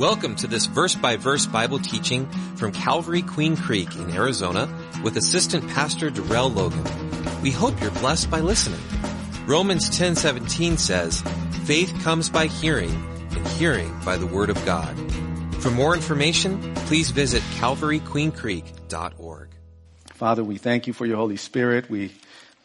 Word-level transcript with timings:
Welcome 0.00 0.34
to 0.36 0.46
this 0.46 0.64
verse 0.64 0.94
by 0.94 1.16
verse 1.16 1.44
Bible 1.44 1.78
teaching 1.78 2.26
from 2.56 2.72
Calvary 2.72 3.20
Queen 3.20 3.54
Creek 3.54 3.96
in 3.96 4.10
Arizona 4.12 4.66
with 5.04 5.18
Assistant 5.18 5.68
Pastor 5.68 6.08
Darrell 6.08 6.48
Logan. 6.48 6.82
We 7.42 7.50
hope 7.50 7.78
you're 7.82 7.90
blessed 7.90 8.30
by 8.30 8.40
listening. 8.40 8.80
Romans 9.44 9.90
10:17 9.90 10.78
says, 10.78 11.22
"Faith 11.64 11.92
comes 12.02 12.30
by 12.30 12.46
hearing, 12.46 12.94
and 13.36 13.46
hearing 13.46 13.94
by 14.02 14.16
the 14.16 14.24
word 14.24 14.48
of 14.48 14.64
God." 14.64 14.96
For 15.60 15.70
more 15.70 15.94
information, 15.94 16.72
please 16.86 17.10
visit 17.10 17.42
calvaryqueencreek.org. 17.60 19.48
Father, 20.14 20.42
we 20.42 20.56
thank 20.56 20.86
you 20.86 20.94
for 20.94 21.04
your 21.04 21.18
Holy 21.18 21.36
Spirit. 21.36 21.90
We 21.90 22.10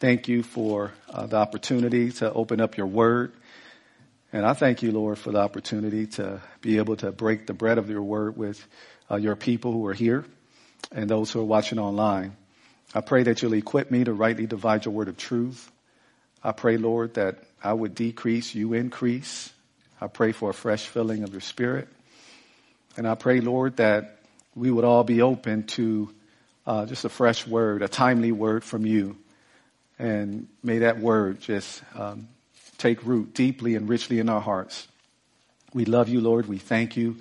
thank 0.00 0.26
you 0.26 0.42
for 0.42 0.92
uh, 1.10 1.26
the 1.26 1.36
opportunity 1.36 2.10
to 2.12 2.32
open 2.32 2.62
up 2.62 2.78
your 2.78 2.86
word. 2.86 3.32
And 4.36 4.44
I 4.44 4.52
thank 4.52 4.82
you, 4.82 4.92
Lord, 4.92 5.18
for 5.18 5.32
the 5.32 5.38
opportunity 5.38 6.08
to 6.08 6.42
be 6.60 6.76
able 6.76 6.94
to 6.96 7.10
break 7.10 7.46
the 7.46 7.54
bread 7.54 7.78
of 7.78 7.88
your 7.88 8.02
word 8.02 8.36
with 8.36 8.62
uh, 9.10 9.16
your 9.16 9.34
people 9.34 9.72
who 9.72 9.86
are 9.86 9.94
here 9.94 10.26
and 10.92 11.08
those 11.08 11.32
who 11.32 11.40
are 11.40 11.44
watching 11.44 11.78
online. 11.78 12.36
I 12.94 13.00
pray 13.00 13.22
that 13.22 13.40
you'll 13.40 13.54
equip 13.54 13.90
me 13.90 14.04
to 14.04 14.12
rightly 14.12 14.46
divide 14.46 14.84
your 14.84 14.92
word 14.92 15.08
of 15.08 15.16
truth. 15.16 15.72
I 16.44 16.52
pray, 16.52 16.76
Lord, 16.76 17.14
that 17.14 17.44
I 17.64 17.72
would 17.72 17.94
decrease, 17.94 18.54
you 18.54 18.74
increase. 18.74 19.50
I 20.02 20.06
pray 20.06 20.32
for 20.32 20.50
a 20.50 20.54
fresh 20.54 20.86
filling 20.86 21.22
of 21.22 21.32
your 21.32 21.40
spirit. 21.40 21.88
And 22.98 23.08
I 23.08 23.14
pray, 23.14 23.40
Lord, 23.40 23.78
that 23.78 24.18
we 24.54 24.70
would 24.70 24.84
all 24.84 25.02
be 25.02 25.22
open 25.22 25.62
to 25.68 26.12
uh, 26.66 26.84
just 26.84 27.06
a 27.06 27.08
fresh 27.08 27.46
word, 27.46 27.80
a 27.80 27.88
timely 27.88 28.32
word 28.32 28.64
from 28.64 28.84
you. 28.84 29.16
And 29.98 30.48
may 30.62 30.80
that 30.80 31.00
word 31.00 31.40
just 31.40 31.82
um, 31.94 32.28
take 32.78 33.04
root 33.04 33.34
deeply 33.34 33.74
and 33.74 33.88
richly 33.88 34.18
in 34.18 34.28
our 34.28 34.40
hearts. 34.40 34.88
We 35.74 35.84
love 35.84 36.08
you, 36.08 36.20
Lord. 36.20 36.46
We 36.46 36.58
thank 36.58 36.96
you 36.96 37.16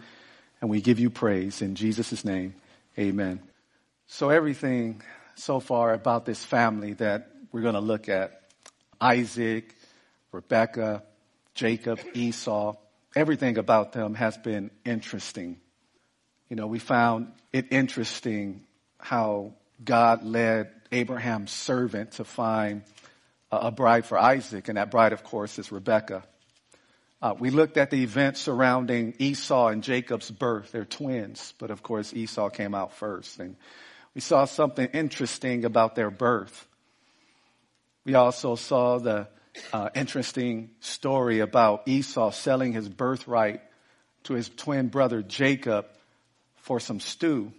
and 0.62 0.70
we 0.70 0.82
give 0.82 1.00
you 1.00 1.10
praise 1.10 1.62
in 1.62 1.76
Jesus' 1.76 2.24
name. 2.24 2.56
Amen. 2.98 3.42
So 4.08 4.30
everything 4.30 5.02
so 5.36 5.60
far 5.60 5.94
about 5.94 6.26
this 6.26 6.44
family 6.44 6.94
that 6.94 7.30
we're 7.52 7.62
going 7.62 7.74
to 7.74 7.82
look 7.82 8.10
at, 8.10 8.42
Isaac, 9.02 9.76
Rebecca, 10.32 11.04
Jacob, 11.54 12.00
Esau, 12.14 12.76
everything 13.16 13.58
about 13.58 13.94
them 13.94 14.14
has 14.16 14.38
been 14.38 14.72
interesting. 14.86 15.58
You 16.50 16.56
know, 16.56 16.68
we 16.68 16.80
found 16.80 17.32
it 17.52 17.68
interesting 17.72 18.64
how 19.00 19.54
God 19.84 20.24
led 20.24 20.72
Abraham's 20.92 21.52
servant 21.52 22.14
to 22.14 22.24
find 22.24 22.84
a 23.52 23.72
bride 23.72 24.06
for 24.06 24.18
Isaac, 24.18 24.68
and 24.68 24.78
that 24.78 24.92
bride, 24.92 25.14
of 25.14 25.24
course, 25.24 25.60
is 25.60 25.72
Rebecca. 25.72 26.24
Uh, 27.22 27.34
we 27.40 27.50
looked 27.50 27.78
at 27.78 27.90
the 27.90 28.04
events 28.04 28.42
surrounding 28.42 29.16
Esau 29.20 29.68
and 29.68 29.84
Jacob's 29.84 30.30
birth. 30.30 30.72
They're 30.72 30.86
twins, 30.86 31.54
but 31.58 31.72
of 31.72 31.82
course 31.82 32.14
Esau 32.14 32.50
came 32.50 32.76
out 32.76 32.94
first. 32.94 33.40
And 33.40 33.56
we 34.14 34.22
saw 34.22 34.46
something 34.46 34.88
interesting 34.94 35.66
about 35.66 35.96
their 35.96 36.12
birth. 36.12 36.68
We 38.04 38.14
also 38.16 38.56
saw 38.56 39.00
the 39.00 39.28
uh, 39.74 39.90
interesting 39.96 40.72
story 40.82 41.40
about 41.40 41.88
Esau 41.88 42.32
selling 42.32 42.74
his 42.74 42.88
birthright 42.88 43.62
to 44.26 44.34
his 44.34 44.50
twin 44.50 44.90
brother 44.90 45.24
Jacob 45.24 45.88
for 46.58 46.80
some 46.80 47.00
stew. 47.00 47.52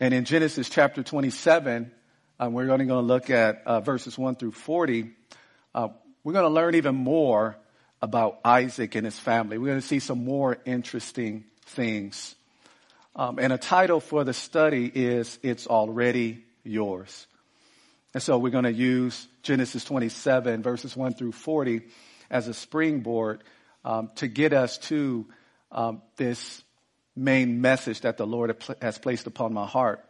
And 0.00 0.14
in 0.14 0.24
Genesis 0.24 0.68
chapter 0.68 1.02
27, 1.02 1.90
um, 2.38 2.52
we're 2.52 2.70
only 2.70 2.84
going 2.84 3.02
to 3.02 3.06
look 3.06 3.30
at 3.30 3.62
uh, 3.64 3.80
verses 3.80 4.18
1 4.18 4.36
through 4.36 4.52
40. 4.52 5.10
Uh, 5.74 5.88
we're 6.22 6.34
going 6.34 6.44
to 6.44 6.50
learn 6.50 6.74
even 6.74 6.94
more 6.94 7.56
about 8.02 8.40
Isaac 8.44 8.94
and 8.94 9.06
his 9.06 9.18
family. 9.18 9.56
We're 9.56 9.68
going 9.68 9.80
to 9.80 9.86
see 9.86 10.00
some 10.00 10.24
more 10.24 10.58
interesting 10.66 11.44
things. 11.64 12.34
Um, 13.14 13.38
and 13.38 13.54
a 13.54 13.58
title 13.58 14.00
for 14.00 14.22
the 14.22 14.34
study 14.34 14.90
is 14.94 15.38
It's 15.42 15.66
Already 15.66 16.44
Yours. 16.62 17.26
And 18.12 18.22
so 18.22 18.36
we're 18.38 18.50
going 18.50 18.64
to 18.64 18.72
use 18.72 19.26
Genesis 19.42 19.84
27 19.84 20.62
verses 20.62 20.94
1 20.94 21.14
through 21.14 21.32
40 21.32 21.82
as 22.30 22.48
a 22.48 22.54
springboard 22.54 23.42
um, 23.84 24.10
to 24.16 24.28
get 24.28 24.52
us 24.52 24.76
to 24.78 25.26
um, 25.72 26.02
this 26.16 26.62
main 27.14 27.62
message 27.62 28.02
that 28.02 28.18
the 28.18 28.26
Lord 28.26 28.62
has 28.82 28.98
placed 28.98 29.26
upon 29.26 29.54
my 29.54 29.66
heart. 29.66 30.05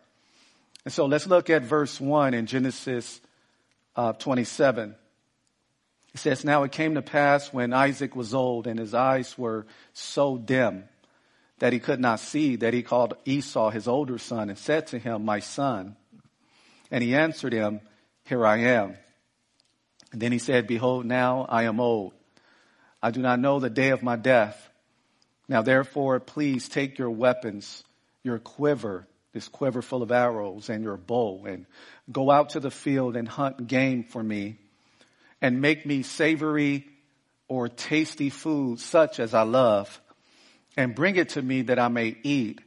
And 0.87 0.93
so 0.93 1.07
let's 1.07 1.27
look 1.27 1.51
at 1.51 1.63
verse 1.63 2.01
1 2.01 2.33
in 2.33 2.47
Genesis 2.47 3.21
uh, 3.97 4.13
27. 4.13 4.95
It 6.15 6.19
says, 6.21 6.45
Now 6.45 6.63
it 6.63 6.71
came 6.71 6.95
to 6.95 7.03
pass 7.03 7.53
when 7.53 7.73
Isaac 7.73 8.15
was 8.15 8.33
old 8.33 8.69
and 8.69 8.79
his 8.79 8.95
eyes 8.95 9.37
were 9.37 9.67
so 9.95 10.39
dim 10.39 10.85
that 11.59 11.73
he 11.73 11.81
could 11.81 11.99
not 11.99 12.21
see, 12.21 12.55
that 12.55 12.73
he 12.73 12.85
called 12.85 13.15
Esau 13.25 13.71
his 13.71 13.89
older 13.89 14.17
son 14.17 14.49
and 14.49 14.57
said 14.57 14.87
to 14.87 14.99
him, 15.01 15.25
My 15.25 15.41
son. 15.41 15.97
And 16.93 17.03
he 17.03 17.17
answered 17.17 17.53
him, 17.53 17.81
Here 18.25 18.47
I 18.47 18.59
am. 18.59 18.97
And 20.13 20.23
then 20.23 20.31
he 20.31 20.39
said, 20.39 20.69
Behold, 20.69 21.05
now 21.05 21.47
I 21.49 21.65
am 21.65 21.81
old. 21.81 22.13
I 23.03 23.11
do 23.11 23.21
not 23.21 23.41
know 23.41 23.59
the 23.59 23.71
day 23.71 23.89
of 23.89 24.05
my 24.05 24.15
death. 24.15 24.71
Now 25.49 25.63
therefore, 25.63 26.21
please 26.21 26.69
take 26.69 26.97
your 26.97 27.11
weapons, 27.11 27.83
your 28.23 28.39
quiver, 28.39 29.09
this 29.37 29.49
quiver 29.49 29.83
full 29.83 30.03
of 30.03 30.11
arrows 30.11 30.71
and 30.71 30.83
your 30.83 30.97
bow 30.97 31.45
and 31.45 31.67
go 32.11 32.31
out 32.31 32.49
to 32.51 32.61
the 32.61 32.71
field 32.71 33.17
and 33.17 33.29
hunt 33.29 33.67
game 33.67 34.03
for 34.03 34.23
me 34.23 34.57
and 35.43 35.61
make 35.61 35.85
me 35.85 36.03
savory 36.03 36.87
or 37.47 37.69
tasty 37.69 38.31
food 38.31 38.81
such 38.81 39.21
as 39.21 39.35
I 39.35 39.43
love 39.43 40.01
and 40.75 40.95
bring 40.95 41.17
it 41.17 41.29
to 41.31 41.43
me 41.43 41.61
that 41.63 41.79
I 41.79 41.89
may 41.89 42.17
eat, 42.23 42.63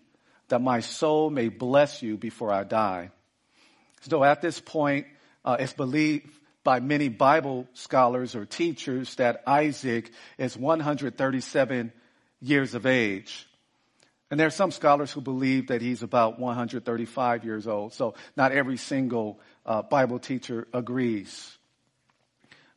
that 0.49 0.61
my 0.61 0.81
soul 0.81 1.31
may 1.31 1.49
bless 1.49 2.03
you 2.03 2.17
before 2.17 2.53
I 2.53 2.63
die. 2.65 3.09
So 4.01 4.23
at 4.23 4.43
this 4.43 4.59
point, 4.59 5.07
uh, 5.43 5.57
it's 5.59 5.73
believed 5.73 6.29
by 6.63 6.81
many 6.81 7.09
Bible 7.09 7.67
scholars 7.73 8.35
or 8.35 8.45
teachers 8.45 9.15
that 9.15 9.41
Isaac 9.47 10.11
is 10.37 10.55
137 10.55 11.91
years 12.41 12.75
of 12.75 12.85
age. 12.85 13.48
And 14.31 14.39
there 14.39 14.47
are 14.47 14.51
some 14.51 14.71
scholars 14.71 15.11
who 15.11 15.21
believe 15.21 15.67
that 15.67 15.81
he's 15.81 16.03
about 16.03 16.39
135 16.39 17.43
years 17.43 17.67
old. 17.67 17.93
So 17.93 18.13
not 18.37 18.51
every 18.51 18.77
single 18.77 19.39
uh, 19.65 19.81
Bible 19.81 20.19
teacher 20.19 20.67
agrees. 20.71 21.57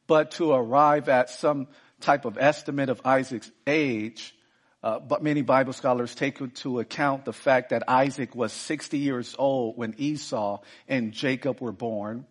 But 0.06 0.32
to 0.32 0.52
arrive 0.52 1.08
at 1.08 1.28
some 1.30 1.68
type 2.00 2.24
of 2.24 2.38
estimate 2.38 2.88
of 2.88 3.02
Isaac's 3.04 3.50
age, 3.66 4.34
uh, 4.82 4.98
but 4.98 5.22
many 5.22 5.42
Bible 5.42 5.74
scholars 5.74 6.14
take 6.14 6.40
into 6.40 6.80
account 6.80 7.24
the 7.24 7.32
fact 7.32 7.70
that 7.70 7.88
Isaac 7.88 8.34
was 8.34 8.52
60 8.52 8.98
years 8.98 9.36
old 9.38 9.76
when 9.76 9.94
Esau 9.98 10.60
and 10.88 11.12
Jacob 11.12 11.60
were 11.60 11.72
born. 11.72 12.26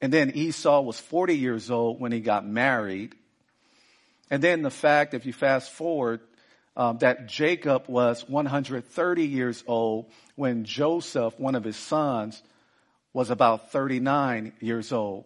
And 0.00 0.12
then 0.12 0.32
Esau 0.32 0.80
was 0.80 0.98
40 0.98 1.36
years 1.36 1.70
old 1.70 2.00
when 2.00 2.10
he 2.10 2.20
got 2.20 2.44
married. 2.44 3.14
And 4.30 4.42
then 4.42 4.62
the 4.62 4.70
fact, 4.70 5.14
if 5.14 5.26
you 5.26 5.32
fast 5.32 5.70
forward 5.70 6.20
um, 6.76 6.98
that 6.98 7.26
Jacob 7.26 7.84
was 7.88 8.28
130 8.28 9.26
years 9.26 9.62
old 9.66 10.10
when 10.36 10.64
Joseph, 10.64 11.38
one 11.38 11.54
of 11.54 11.64
his 11.64 11.76
sons, 11.76 12.42
was 13.12 13.30
about 13.30 13.72
39 13.72 14.52
years 14.60 14.92
old. 14.92 15.24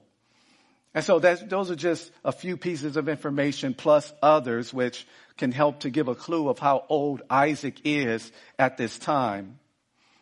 And 0.95 1.05
so 1.05 1.19
those 1.19 1.71
are 1.71 1.77
just 1.77 2.11
a 2.25 2.33
few 2.33 2.57
pieces 2.57 2.97
of 2.97 3.09
information 3.09 3.75
plus 3.75 4.13
others 4.23 4.73
which 4.73 5.07
can 5.37 5.53
help 5.53 5.81
to 5.81 5.91
give 5.91 6.09
a 6.09 6.15
clue 6.15 6.49
of 6.49 6.59
how 6.59 6.85
old 6.89 7.23
Isaac 7.29 7.83
is 7.85 8.33
at 8.59 8.79
this 8.79 8.99
time. 8.99 9.59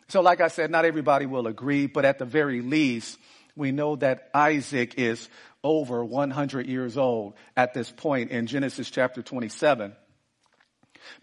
So 0.09 0.21
like 0.21 0.41
I 0.41 0.49
said, 0.49 0.69
not 0.69 0.85
everybody 0.85 1.25
will 1.25 1.47
agree, 1.47 1.87
but 1.87 2.05
at 2.05 2.19
the 2.19 2.25
very 2.25 2.61
least, 2.61 3.17
we 3.55 3.71
know 3.71 3.95
that 3.95 4.29
Isaac 4.33 4.95
is 4.97 5.29
over 5.63 6.03
100 6.03 6.67
years 6.67 6.97
old 6.97 7.33
at 7.55 7.73
this 7.73 7.89
point 7.89 8.31
in 8.31 8.45
Genesis 8.45 8.91
chapter 8.91 9.23
27. 9.23 9.95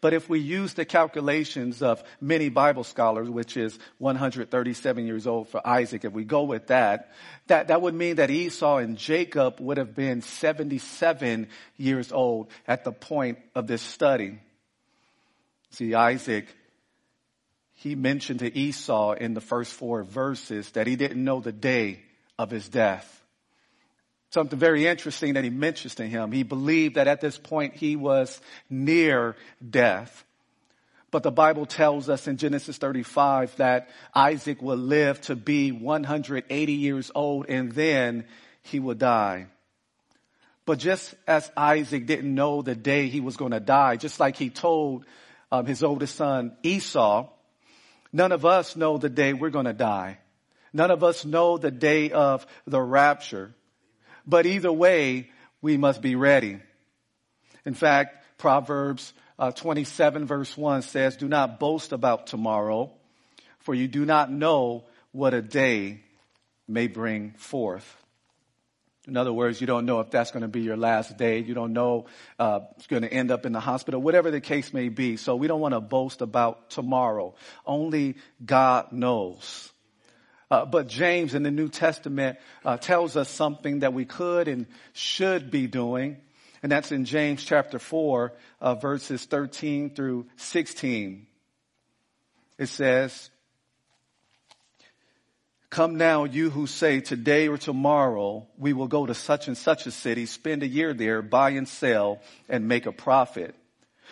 But 0.00 0.15
if 0.15 0.28
we 0.28 0.41
use 0.41 0.75
the 0.75 0.84
calculations 0.84 1.82
of 1.82 2.02
many 2.20 2.49
Bible 2.49 2.84
scholars, 2.84 3.29
which 3.29 3.56
is 3.56 3.79
137 3.99 5.06
years 5.06 5.26
old 5.26 5.49
for 5.49 5.67
Isaac, 5.67 6.05
if 6.05 6.12
we 6.12 6.25
go 6.25 6.43
with 6.43 6.69
that, 6.69 7.12
that, 7.46 7.69
that 7.69 7.82
would 7.82 7.94
mean 7.94 8.17
that 8.17 8.31
Esau 8.31 8.79
and 8.79 8.96
Jacob 8.96 9.61
would 9.61 9.79
have 9.79 9.94
been 9.94 10.23
77 10.23 11.49
years 11.76 12.12
old 12.12 12.49
at 12.67 12.84
the 12.84 12.93
point 12.93 13.38
of 13.55 13.67
this 13.67 13.82
study. 13.82 14.38
See, 15.70 15.94
Isaac, 15.94 16.46
he 17.75 17.94
mentioned 17.94 18.40
to 18.40 18.56
Esau 18.56 19.12
in 19.12 19.35
the 19.35 19.40
first 19.40 19.73
four 19.73 20.02
verses 20.02 20.70
that 20.73 20.87
he 20.87 20.96
didn't 20.96 21.23
know 21.23 21.40
the 21.40 21.52
day 21.52 22.02
of 22.38 22.50
his 22.50 22.69
death 22.69 23.22
something 24.32 24.58
very 24.58 24.87
interesting 24.87 25.34
that 25.34 25.44
he 25.44 25.50
mentions 25.50 25.96
to 25.96 26.05
him. 26.05 26.32
He 26.32 26.43
believed 26.43 26.94
that 26.94 27.06
at 27.06 27.20
this 27.20 27.37
point 27.37 27.75
he 27.75 27.96
was 27.96 28.40
near 28.70 29.37
death. 29.69 30.25
But 31.11 31.23
the 31.23 31.31
Bible 31.31 31.67
tells 31.67 32.08
us 32.08 32.26
in 32.26 32.38
Genesis 32.38 32.79
35 32.79 33.56
that 33.56 33.90
Isaac 34.14 34.62
will 34.62 34.79
live 34.79 35.20
to 35.23 35.37
be 35.37 35.70
180 35.70 36.73
years 36.73 37.11
old 37.14 37.46
and 37.50 37.73
then 37.73 38.25
he 38.62 38.81
will 38.81 38.94
die. 38.94 39.49
But 40.64 40.78
just 40.78 41.14
as 41.26 41.50
Isaac 41.55 42.06
didn't 42.06 42.35
know 42.35 42.62
the 42.62 42.75
day 42.75 43.08
he 43.08 43.20
was 43.20 43.37
going 43.37 43.50
to 43.50 43.61
die, 43.61 43.96
just 43.96 44.19
like 44.19 44.37
he 44.37 44.49
told 44.49 45.05
um, 45.50 45.67
his 45.67 45.82
oldest 45.82 46.17
son 46.17 46.56
Esau, 46.62 47.28
none 48.14 48.32
of 48.32 48.46
us 48.46 48.76
know 48.76 48.96
the 48.96 49.11
day 49.11 49.35
we're 49.35 49.50
going 49.50 49.67
to 49.67 49.75
die. 49.75 50.19
None 50.73 50.90
of 50.90 51.05
us 51.05 51.26
know 51.26 51.58
the 51.58 51.70
day 51.70 52.11
of 52.11 52.46
the 52.67 52.81
rapture. 52.81 53.55
But 54.27 54.47
either 54.47 54.73
way, 54.73 55.31
we 55.61 55.77
must 55.77 56.03
be 56.03 56.15
ready. 56.15 56.61
In 57.65 57.75
fact, 57.75 58.39
Proverbs 58.39 59.13
uh, 59.39 59.51
27 59.53 60.27
verse 60.27 60.57
1 60.57 60.83
says, 60.83 61.17
do 61.17 61.29
not 61.29 61.59
boast 61.59 61.93
about 61.93 62.27
tomorrow, 62.27 62.93
for 63.61 63.75
you 63.75 63.89
do 63.89 64.05
not 64.05 64.31
know 64.31 64.85
what 65.13 65.35
a 65.35 65.43
day 65.43 66.01
may 66.69 66.87
bring 66.87 67.33
forth. 67.33 67.97
In 69.09 69.17
other 69.17 69.33
words, 69.33 69.61
you 69.61 69.67
don't 69.67 69.85
know 69.85 69.99
if 69.99 70.11
that's 70.11 70.31
going 70.31 70.43
to 70.43 70.49
be 70.49 70.61
your 70.61 70.77
last 70.77 71.17
day. 71.19 71.41
You 71.41 71.55
don't 71.55 71.73
know 71.73 72.07
uh, 72.39 72.61
it's 72.77 72.87
going 72.87 73.03
to 73.03 73.13
end 73.13 73.33
up 73.33 73.45
in 73.45 73.53
the 73.53 73.59
hospital, 73.59 74.01
whatever 74.01 74.31
the 74.31 74.41
case 74.41 74.73
may 74.73 74.91
be. 74.91 75.17
So 75.17 75.35
we 75.35 75.49
don't 75.49 75.61
want 75.61 75.75
to 75.75 75.81
boast 75.81 76.21
about 76.21 76.71
tomorrow. 76.71 77.35
Only 77.67 78.15
God 78.45 78.93
knows. 78.93 79.73
Uh, 80.52 80.66
but 80.66 80.87
James 80.87 81.32
in 81.32 81.43
the 81.43 81.50
New 81.50 81.70
Testament 81.70 82.38
uh, 82.62 82.76
tells 82.76 83.16
us 83.16 83.31
something 83.31 83.78
that 83.78 83.94
we 83.94 84.04
could 84.04 84.49
and 84.49 84.66
should 84.93 85.50
be 85.50 85.66
doing, 85.66 86.19
and 86.62 86.70
that's 86.70 86.93
in 86.93 87.06
James 87.06 87.43
chapter 87.43 87.78
four, 87.78 88.34
uh, 88.60 88.75
verses 88.75 89.25
thirteen 89.25 89.94
through 89.94 90.26
sixteen. 90.37 91.26
It 92.58 92.66
says, 92.66 93.31
Come 95.70 95.96
now, 95.96 96.25
you 96.25 96.50
who 96.50 96.66
say 96.66 97.00
today 97.00 97.49
or 97.49 97.56
tomorrow 97.56 98.46
we 98.58 98.75
will 98.75 98.88
go 98.88 99.06
to 99.06 99.14
such 99.14 99.49
and 99.49 99.56
such 99.56 99.87
a 99.87 99.90
city, 99.90 100.26
spend 100.26 100.62
a 100.62 100.69
year 100.69 100.93
there, 100.93 101.22
buy 101.22 101.52
and 101.52 101.66
sell, 101.66 102.20
and 102.50 102.69
make 102.69 102.84
a 102.84 102.93
profit. 102.93 103.54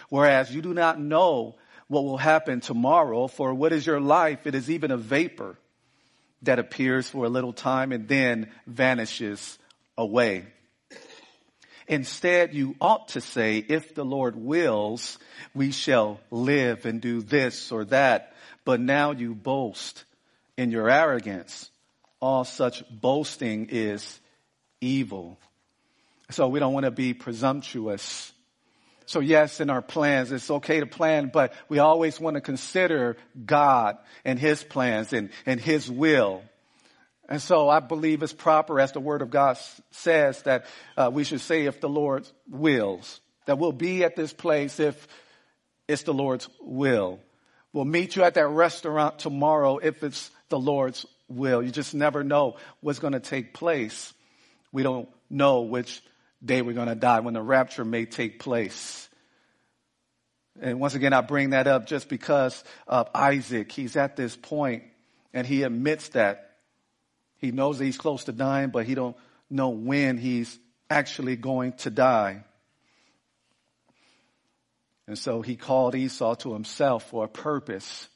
Whereas 0.09 0.51
you 0.51 0.63
do 0.63 0.73
not 0.73 0.99
know 0.99 1.57
what 1.89 2.05
will 2.05 2.17
happen 2.17 2.63
tomorrow, 2.63 3.27
for 3.27 3.53
what 3.53 3.75
is 3.75 3.85
your 3.85 4.01
life? 4.01 4.47
It 4.47 4.55
is 4.55 4.71
even 4.71 4.91
a 4.91 4.97
vapor 4.97 5.59
that 6.43 6.59
appears 6.59 7.09
for 7.09 7.25
a 7.25 7.29
little 7.29 7.53
time 7.53 7.93
and 7.93 8.09
then 8.09 8.51
vanishes 8.67 9.59
away. 9.97 10.47
Instead, 11.87 12.55
you 12.55 12.77
ought 12.81 13.09
to 13.09 13.21
say, 13.21 13.59
if 13.59 13.95
the 13.95 14.05
Lord 14.05 14.37
wills, 14.37 15.19
we 15.55 15.73
shall 15.73 16.21
live 16.31 16.87
and 16.87 17.01
do 17.01 17.21
this 17.21 17.73
or 17.73 17.85
that. 17.87 18.33
But 18.65 18.81
now 18.81 19.11
you 19.11 19.35
boast 19.35 20.05
in 20.57 20.71
your 20.71 20.89
arrogance. 20.89 21.69
All 22.21 22.45
such 22.45 22.85
boasting 22.91 23.69
is 23.71 24.21
evil. 24.81 25.39
So 26.31 26.47
we 26.47 26.61
don't 26.61 26.73
want 26.73 26.85
to 26.85 26.93
be 26.93 27.13
presumptuous. 27.13 28.33
So 29.11 29.19
yes, 29.19 29.59
in 29.59 29.71
our 29.71 29.83
plans, 29.83 30.31
it's 30.31 30.53
okay 30.53 30.79
to 30.79 30.87
plan, 30.87 31.33
but 31.33 31.53
we 31.69 31.81
always 31.81 32.21
want 32.21 32.37
to 32.37 32.41
consider 32.41 33.17
God 33.45 33.99
and 34.25 34.39
His 34.39 34.63
plans 34.63 35.13
and, 35.13 35.31
and 35.47 35.61
His 35.61 35.91
will. 35.91 36.43
And 37.29 37.43
so 37.43 37.69
I 37.69 37.81
believe 37.81 38.23
it's 38.23 38.33
proper, 38.33 38.79
as 38.79 38.93
the 38.93 39.01
Word 39.01 39.23
of 39.23 39.31
God 39.31 39.59
says, 39.91 40.41
that 40.43 40.67
uh, 40.97 41.11
we 41.13 41.25
should 41.25 41.41
say 41.41 41.67
if 41.67 41.81
the 41.81 41.89
Lord 41.89 42.25
wills, 42.49 43.21
that 43.47 43.59
we'll 43.59 43.73
be 43.73 44.05
at 44.05 44.15
this 44.15 44.33
place 44.33 44.79
if 44.79 45.09
it's 45.89 46.05
the 46.05 46.15
Lord's 46.15 46.49
will. 46.61 47.19
We'll 47.73 47.87
meet 47.87 48.15
you 48.15 48.23
at 48.23 48.35
that 48.35 48.47
restaurant 48.47 49.19
tomorrow 49.19 49.79
if 49.79 50.05
it's 50.05 50.31
the 50.51 50.59
Lord's 50.61 51.05
will. 51.27 51.65
You 51.65 51.73
just 51.73 51.97
never 51.97 52.23
know 52.23 52.59
what's 52.81 53.01
going 53.01 53.15
to 53.15 53.19
take 53.19 53.55
place. 53.55 54.15
We 54.71 54.85
don't 54.85 55.09
know 55.29 55.63
which 55.63 56.01
day 56.45 56.63
we're 56.63 56.75
going 56.75 56.89
to 56.89 56.95
die, 56.95 57.21
when 57.21 57.35
the 57.35 57.43
rapture 57.43 57.85
may 57.85 58.07
take 58.07 58.39
place. 58.39 59.09
And 60.61 60.81
once 60.81 60.95
again, 60.95 61.13
I 61.13 61.21
bring 61.21 61.51
that 61.51 61.67
up 61.67 61.87
just 61.87 62.09
because 62.09 62.63
of 62.87 63.09
Isaac. 63.15 63.71
He's 63.73 63.97
at 63.97 64.17
this 64.17 64.37
point 64.37 64.85
and 65.33 65.47
he 65.47 65.63
admits 65.63 66.09
that 66.11 66.57
he 67.39 67.53
knows 67.53 67.79
that 67.79 67.85
he's 67.85 67.97
close 67.97 68.25
to 68.25 68.33
dying, 68.33 68.71
but 68.71 68.85
he 68.85 68.95
don't 68.95 69.17
know 69.49 69.71
when 69.71 70.19
he's 70.19 70.59
actually 70.91 71.37
going 71.37 71.73
to 71.75 71.91
die. 71.91 72.45
And 75.07 75.19
so 75.19 75.41
he 75.41 75.57
called 75.57 75.95
Esau 75.95 76.35
to 76.37 76.53
himself 76.53 77.09
for 77.09 77.25
a 77.25 77.29
purpose. 77.29 78.09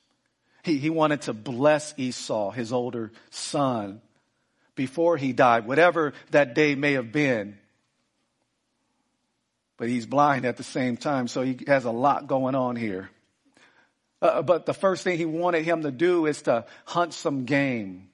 He, 0.63 0.79
he 0.79 0.91
wanted 0.91 1.23
to 1.23 1.33
bless 1.33 1.95
Esau, 1.97 2.51
his 2.51 2.73
older 2.73 3.13
son, 3.31 4.03
before 4.75 5.17
he 5.17 5.33
died, 5.33 5.67
whatever 5.67 6.13
that 6.31 6.55
day 6.55 6.75
may 6.75 6.93
have 6.93 7.11
been. 7.11 7.59
But 9.77 9.89
he's 9.89 10.07
blind 10.07 10.45
at 10.45 10.57
the 10.57 10.63
same 10.63 10.97
time, 10.97 11.27
so 11.29 11.43
he 11.43 11.59
has 11.67 11.85
a 11.85 11.91
lot 11.91 12.27
going 12.27 12.55
on 12.55 12.77
here. 12.77 13.11
Uh, 14.23 14.43
but 14.43 14.67
the 14.67 14.75
first 14.75 15.03
thing 15.03 15.19
he 15.19 15.27
wanted 15.27 15.65
him 15.65 15.83
to 15.83 15.91
do 15.91 16.27
is 16.27 16.43
to 16.43 16.65
hunt 16.85 17.13
some 17.13 17.45
game, 17.45 18.09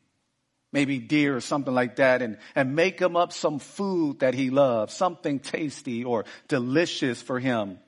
maybe 0.73 0.99
deer 0.99 1.37
or 1.37 1.41
something 1.41 1.75
like 1.75 1.97
that, 1.97 2.23
and, 2.23 2.39
and 2.55 2.75
make 2.75 2.99
him 2.99 3.17
up 3.17 3.33
some 3.33 3.59
food 3.59 4.21
that 4.21 4.35
he 4.35 4.51
loves, 4.51 4.95
something 4.95 5.39
tasty 5.39 6.05
or 6.05 6.25
delicious 6.49 7.21
for 7.21 7.39
him. 7.39 7.79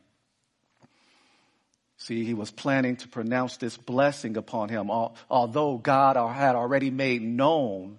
See, 1.97 2.25
he 2.25 2.35
was 2.35 2.51
planning 2.51 2.97
to 2.97 3.09
pronounce 3.09 3.57
this 3.57 3.77
blessing 3.77 4.37
upon 4.37 4.69
him, 4.69 4.91
although 5.31 5.79
God 5.79 6.17
had 6.17 6.57
already 6.57 6.91
made 6.91 7.23
known 7.23 7.99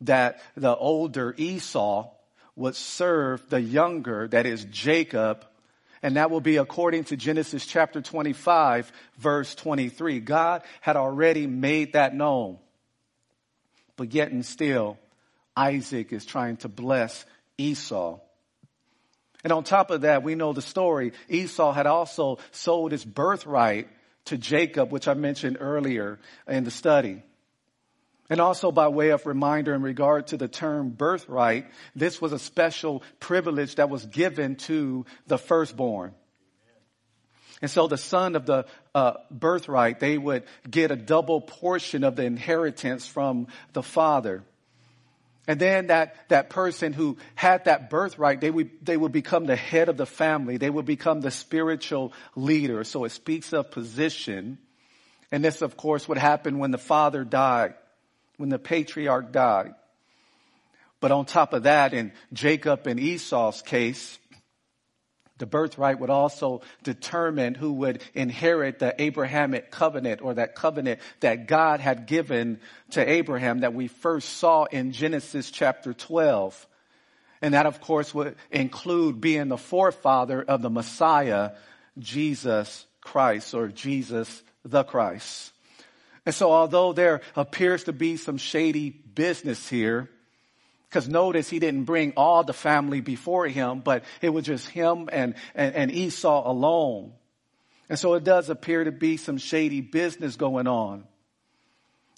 that 0.00 0.40
the 0.56 0.74
older 0.74 1.34
Esau 1.36 2.10
would 2.56 2.76
serve 2.76 3.48
the 3.48 3.60
younger, 3.60 4.28
that 4.28 4.46
is 4.46 4.64
Jacob, 4.66 5.44
and 6.02 6.16
that 6.16 6.30
will 6.30 6.40
be 6.40 6.58
according 6.58 7.04
to 7.04 7.16
Genesis 7.16 7.64
chapter 7.66 8.02
25, 8.02 8.92
verse 9.18 9.54
23. 9.54 10.20
God 10.20 10.62
had 10.80 10.96
already 10.96 11.46
made 11.46 11.94
that 11.94 12.14
known. 12.14 12.58
But 13.96 14.12
yet 14.12 14.30
and 14.30 14.44
still, 14.44 14.98
Isaac 15.56 16.12
is 16.12 16.24
trying 16.24 16.58
to 16.58 16.68
bless 16.68 17.24
Esau. 17.56 18.18
And 19.42 19.52
on 19.52 19.64
top 19.64 19.90
of 19.90 20.02
that, 20.02 20.22
we 20.22 20.34
know 20.34 20.52
the 20.52 20.62
story. 20.62 21.12
Esau 21.28 21.72
had 21.72 21.86
also 21.86 22.38
sold 22.50 22.92
his 22.92 23.04
birthright 23.04 23.88
to 24.26 24.38
Jacob, 24.38 24.90
which 24.90 25.06
I 25.06 25.14
mentioned 25.14 25.58
earlier 25.60 26.18
in 26.48 26.64
the 26.64 26.70
study. 26.70 27.22
And 28.30 28.40
also 28.40 28.72
by 28.72 28.88
way 28.88 29.10
of 29.10 29.26
reminder 29.26 29.74
in 29.74 29.82
regard 29.82 30.28
to 30.28 30.36
the 30.36 30.48
term 30.48 30.90
birthright, 30.90 31.66
this 31.94 32.20
was 32.20 32.32
a 32.32 32.38
special 32.38 33.02
privilege 33.20 33.74
that 33.74 33.90
was 33.90 34.06
given 34.06 34.56
to 34.56 35.04
the 35.26 35.36
firstborn. 35.36 36.14
And 37.60 37.70
so 37.70 37.86
the 37.86 37.98
son 37.98 38.34
of 38.34 38.46
the 38.46 38.66
uh, 38.94 39.14
birthright, 39.30 40.00
they 40.00 40.18
would 40.18 40.44
get 40.68 40.90
a 40.90 40.96
double 40.96 41.40
portion 41.40 42.04
of 42.04 42.16
the 42.16 42.24
inheritance 42.24 43.06
from 43.06 43.46
the 43.72 43.82
father. 43.82 44.42
And 45.46 45.60
then 45.60 45.88
that, 45.88 46.16
that 46.28 46.48
person 46.48 46.94
who 46.94 47.18
had 47.34 47.66
that 47.66 47.90
birthright, 47.90 48.40
they 48.40 48.50
would, 48.50 48.70
they 48.82 48.96
would 48.96 49.12
become 49.12 49.44
the 49.44 49.56
head 49.56 49.88
of 49.88 49.96
the 49.96 50.06
family. 50.06 50.56
They 50.56 50.70
would 50.70 50.86
become 50.86 51.20
the 51.20 51.30
spiritual 51.30 52.12
leader. 52.34 52.82
So 52.84 53.04
it 53.04 53.12
speaks 53.12 53.52
of 53.52 53.70
position. 53.70 54.58
And 55.30 55.44
this, 55.44 55.60
of 55.60 55.76
course, 55.76 56.08
would 56.08 56.18
happen 56.18 56.58
when 56.58 56.70
the 56.70 56.78
father 56.78 57.24
died, 57.24 57.74
when 58.36 58.48
the 58.48 58.58
patriarch 58.58 59.32
died. 59.32 59.74
But 61.00 61.12
on 61.12 61.26
top 61.26 61.52
of 61.52 61.64
that, 61.64 61.92
in 61.92 62.12
Jacob 62.32 62.86
and 62.86 62.98
Esau's 62.98 63.62
case, 63.62 64.18
the 65.38 65.46
birthright 65.46 65.98
would 65.98 66.10
also 66.10 66.62
determine 66.84 67.54
who 67.54 67.72
would 67.74 68.02
inherit 68.14 68.78
the 68.78 68.94
Abrahamic 69.02 69.70
covenant 69.70 70.22
or 70.22 70.34
that 70.34 70.54
covenant 70.54 71.00
that 71.20 71.48
God 71.48 71.80
had 71.80 72.06
given 72.06 72.60
to 72.92 73.06
Abraham 73.06 73.60
that 73.60 73.74
we 73.74 73.88
first 73.88 74.38
saw 74.38 74.64
in 74.64 74.92
Genesis 74.92 75.50
chapter 75.50 75.92
12. 75.92 76.66
And 77.42 77.54
that 77.54 77.66
of 77.66 77.80
course 77.80 78.14
would 78.14 78.36
include 78.50 79.20
being 79.20 79.48
the 79.48 79.58
forefather 79.58 80.40
of 80.40 80.62
the 80.62 80.70
Messiah, 80.70 81.50
Jesus 81.98 82.86
Christ 83.00 83.54
or 83.54 83.68
Jesus 83.68 84.42
the 84.64 84.84
Christ. 84.84 85.52
And 86.26 86.34
so 86.34 86.52
although 86.52 86.92
there 86.92 87.20
appears 87.36 87.84
to 87.84 87.92
be 87.92 88.16
some 88.16 88.38
shady 88.38 88.90
business 88.90 89.68
here, 89.68 90.08
because 90.88 91.08
notice 91.08 91.50
he 91.50 91.58
didn't 91.58 91.84
bring 91.84 92.12
all 92.16 92.44
the 92.44 92.52
family 92.52 93.00
before 93.00 93.48
him, 93.48 93.80
but 93.80 94.04
it 94.22 94.30
was 94.30 94.44
just 94.44 94.68
him 94.68 95.08
and, 95.12 95.34
and, 95.54 95.74
and 95.74 95.90
Esau 95.90 96.48
alone. 96.48 97.12
And 97.88 97.98
so 97.98 98.14
it 98.14 98.24
does 98.24 98.48
appear 98.48 98.84
to 98.84 98.92
be 98.92 99.16
some 99.16 99.36
shady 99.36 99.80
business 99.80 100.36
going 100.36 100.66
on, 100.66 101.04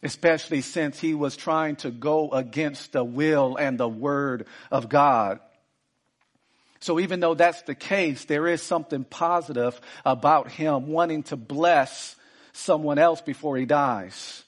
especially 0.03 0.61
since 0.61 1.01
he 1.01 1.15
was 1.15 1.37
trying 1.37 1.77
to 1.77 1.91
go 1.91 2.31
against 2.31 2.93
the 2.93 3.03
will 3.03 3.57
and 3.57 3.79
the 3.79 3.89
word 3.89 4.47
of 4.71 4.89
God. 4.89 5.41
So 6.81 7.01
even 7.01 7.21
though 7.21 7.35
that's 7.35 7.63
the 7.63 7.75
case, 7.75 8.27
there 8.27 8.47
is 8.47 8.63
something 8.63 9.05
positive 9.05 9.81
about 10.05 10.51
him 10.51 10.89
wanting 10.89 11.25
to 11.25 11.37
bless 11.37 12.15
someone 12.57 12.99
else 12.99 13.21
before 13.21 13.57
he 13.57 13.67
dies. 13.67 14.43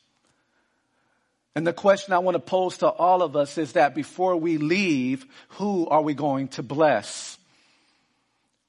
And 1.55 1.67
the 1.67 1.73
question 1.73 2.13
I 2.13 2.19
want 2.19 2.37
to 2.37 2.41
pose 2.41 2.79
to 2.79 2.89
all 2.89 3.23
of 3.23 3.35
us 3.35 3.59
is 3.59 3.73
that 3.73 3.95
before 3.95 4.37
we 4.37 4.59
leave, 4.59 5.27
who 5.51 5.89
are 5.89 6.03
we 6.03 6.15
going 6.15 6.49
to 6.49 6.63
bless? 6.63 7.37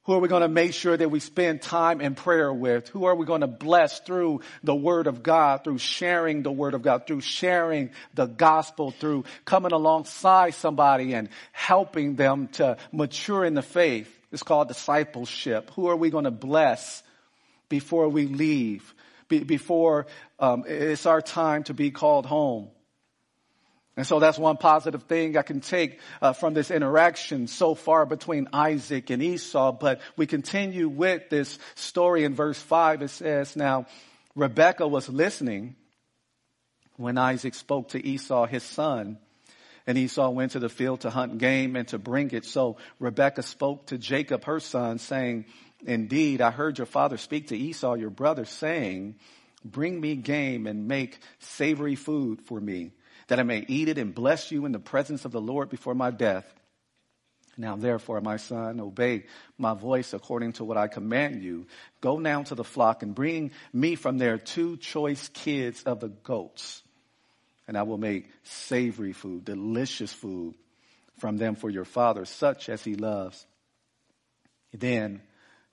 Who 0.05 0.13
are 0.13 0.19
we 0.19 0.27
going 0.27 0.41
to 0.41 0.47
make 0.47 0.73
sure 0.73 0.97
that 0.97 1.11
we 1.11 1.19
spend 1.19 1.61
time 1.61 2.01
in 2.01 2.15
prayer 2.15 2.51
with? 2.51 2.89
Who 2.89 3.05
are 3.05 3.13
we 3.13 3.27
going 3.27 3.41
to 3.41 3.47
bless 3.47 3.99
through 3.99 4.41
the 4.63 4.73
Word 4.73 5.05
of 5.05 5.21
God, 5.21 5.63
through 5.63 5.77
sharing 5.77 6.41
the 6.41 6.51
Word 6.51 6.73
of 6.73 6.81
God, 6.81 7.05
through 7.05 7.21
sharing 7.21 7.91
the 8.15 8.25
gospel, 8.25 8.89
through 8.89 9.25
coming 9.45 9.71
alongside 9.71 10.55
somebody 10.55 11.13
and 11.13 11.29
helping 11.51 12.15
them 12.15 12.47
to 12.53 12.77
mature 12.91 13.45
in 13.45 13.53
the 13.53 13.61
faith? 13.61 14.11
It's 14.31 14.41
called 14.41 14.67
discipleship. 14.67 15.69
Who 15.75 15.89
are 15.89 15.95
we 15.95 16.09
going 16.09 16.23
to 16.23 16.31
bless 16.31 17.03
before 17.67 18.09
we 18.09 18.25
leave? 18.25 18.95
Be, 19.29 19.43
before 19.43 20.07
um, 20.39 20.65
it's 20.67 21.05
our 21.05 21.21
time 21.21 21.63
to 21.63 21.73
be 21.73 21.91
called 21.91 22.25
home? 22.25 22.69
And 23.95 24.07
so 24.07 24.19
that's 24.19 24.37
one 24.37 24.55
positive 24.57 25.03
thing 25.03 25.35
I 25.37 25.41
can 25.41 25.59
take 25.59 25.99
uh, 26.21 26.31
from 26.31 26.53
this 26.53 26.71
interaction 26.71 27.47
so 27.47 27.75
far 27.75 28.05
between 28.05 28.47
Isaac 28.53 29.09
and 29.09 29.21
Esau. 29.21 29.73
But 29.73 29.99
we 30.15 30.25
continue 30.25 30.87
with 30.87 31.29
this 31.29 31.59
story 31.75 32.23
in 32.23 32.33
verse 32.33 32.61
5. 32.61 33.01
It 33.01 33.09
says, 33.09 33.57
Now 33.57 33.87
Rebekah 34.35 34.87
was 34.87 35.09
listening 35.09 35.75
when 36.95 37.17
Isaac 37.17 37.53
spoke 37.53 37.89
to 37.89 38.05
Esau, 38.05 38.45
his 38.45 38.63
son. 38.63 39.17
And 39.85 39.97
Esau 39.97 40.29
went 40.29 40.53
to 40.53 40.59
the 40.59 40.69
field 40.69 41.01
to 41.01 41.09
hunt 41.09 41.37
game 41.37 41.75
and 41.75 41.87
to 41.89 41.97
bring 41.97 42.31
it. 42.31 42.45
So 42.45 42.77
Rebekah 42.99 43.43
spoke 43.43 43.87
to 43.87 43.97
Jacob, 43.97 44.45
her 44.45 44.61
son, 44.61 44.99
saying, 44.99 45.43
Indeed, 45.85 46.41
I 46.41 46.51
heard 46.51 46.77
your 46.77 46.87
father 46.87 47.17
speak 47.17 47.47
to 47.47 47.57
Esau, 47.57 47.93
your 47.95 48.09
brother, 48.09 48.45
saying, 48.45 49.15
Bring 49.63 49.99
me 49.99 50.15
game 50.15 50.67
and 50.67 50.87
make 50.87 51.19
savory 51.39 51.95
food 51.95 52.41
for 52.41 52.59
me 52.59 52.91
that 53.27 53.39
I 53.39 53.43
may 53.43 53.63
eat 53.67 53.87
it 53.87 53.97
and 53.97 54.13
bless 54.13 54.51
you 54.51 54.65
in 54.65 54.71
the 54.71 54.79
presence 54.79 55.23
of 55.23 55.31
the 55.31 55.41
Lord 55.41 55.69
before 55.69 55.95
my 55.95 56.11
death. 56.11 56.51
Now 57.57 57.75
therefore, 57.75 58.21
my 58.21 58.37
son, 58.37 58.79
obey 58.79 59.25
my 59.57 59.73
voice 59.73 60.13
according 60.13 60.53
to 60.53 60.63
what 60.63 60.77
I 60.77 60.87
command 60.87 61.43
you. 61.43 61.67
Go 62.01 62.17
now 62.17 62.43
to 62.43 62.55
the 62.55 62.63
flock 62.63 63.03
and 63.03 63.13
bring 63.13 63.51
me 63.73 63.95
from 63.95 64.17
there 64.17 64.37
two 64.37 64.77
choice 64.77 65.29
kids 65.29 65.83
of 65.83 65.99
the 65.99 66.07
goats. 66.07 66.81
And 67.67 67.77
I 67.77 67.83
will 67.83 67.97
make 67.97 68.29
savory 68.43 69.13
food, 69.13 69.45
delicious 69.45 70.11
food 70.11 70.55
from 71.19 71.37
them 71.37 71.55
for 71.55 71.69
your 71.69 71.85
father, 71.85 72.25
such 72.25 72.69
as 72.69 72.83
he 72.83 72.95
loves. 72.95 73.45
Then 74.73 75.21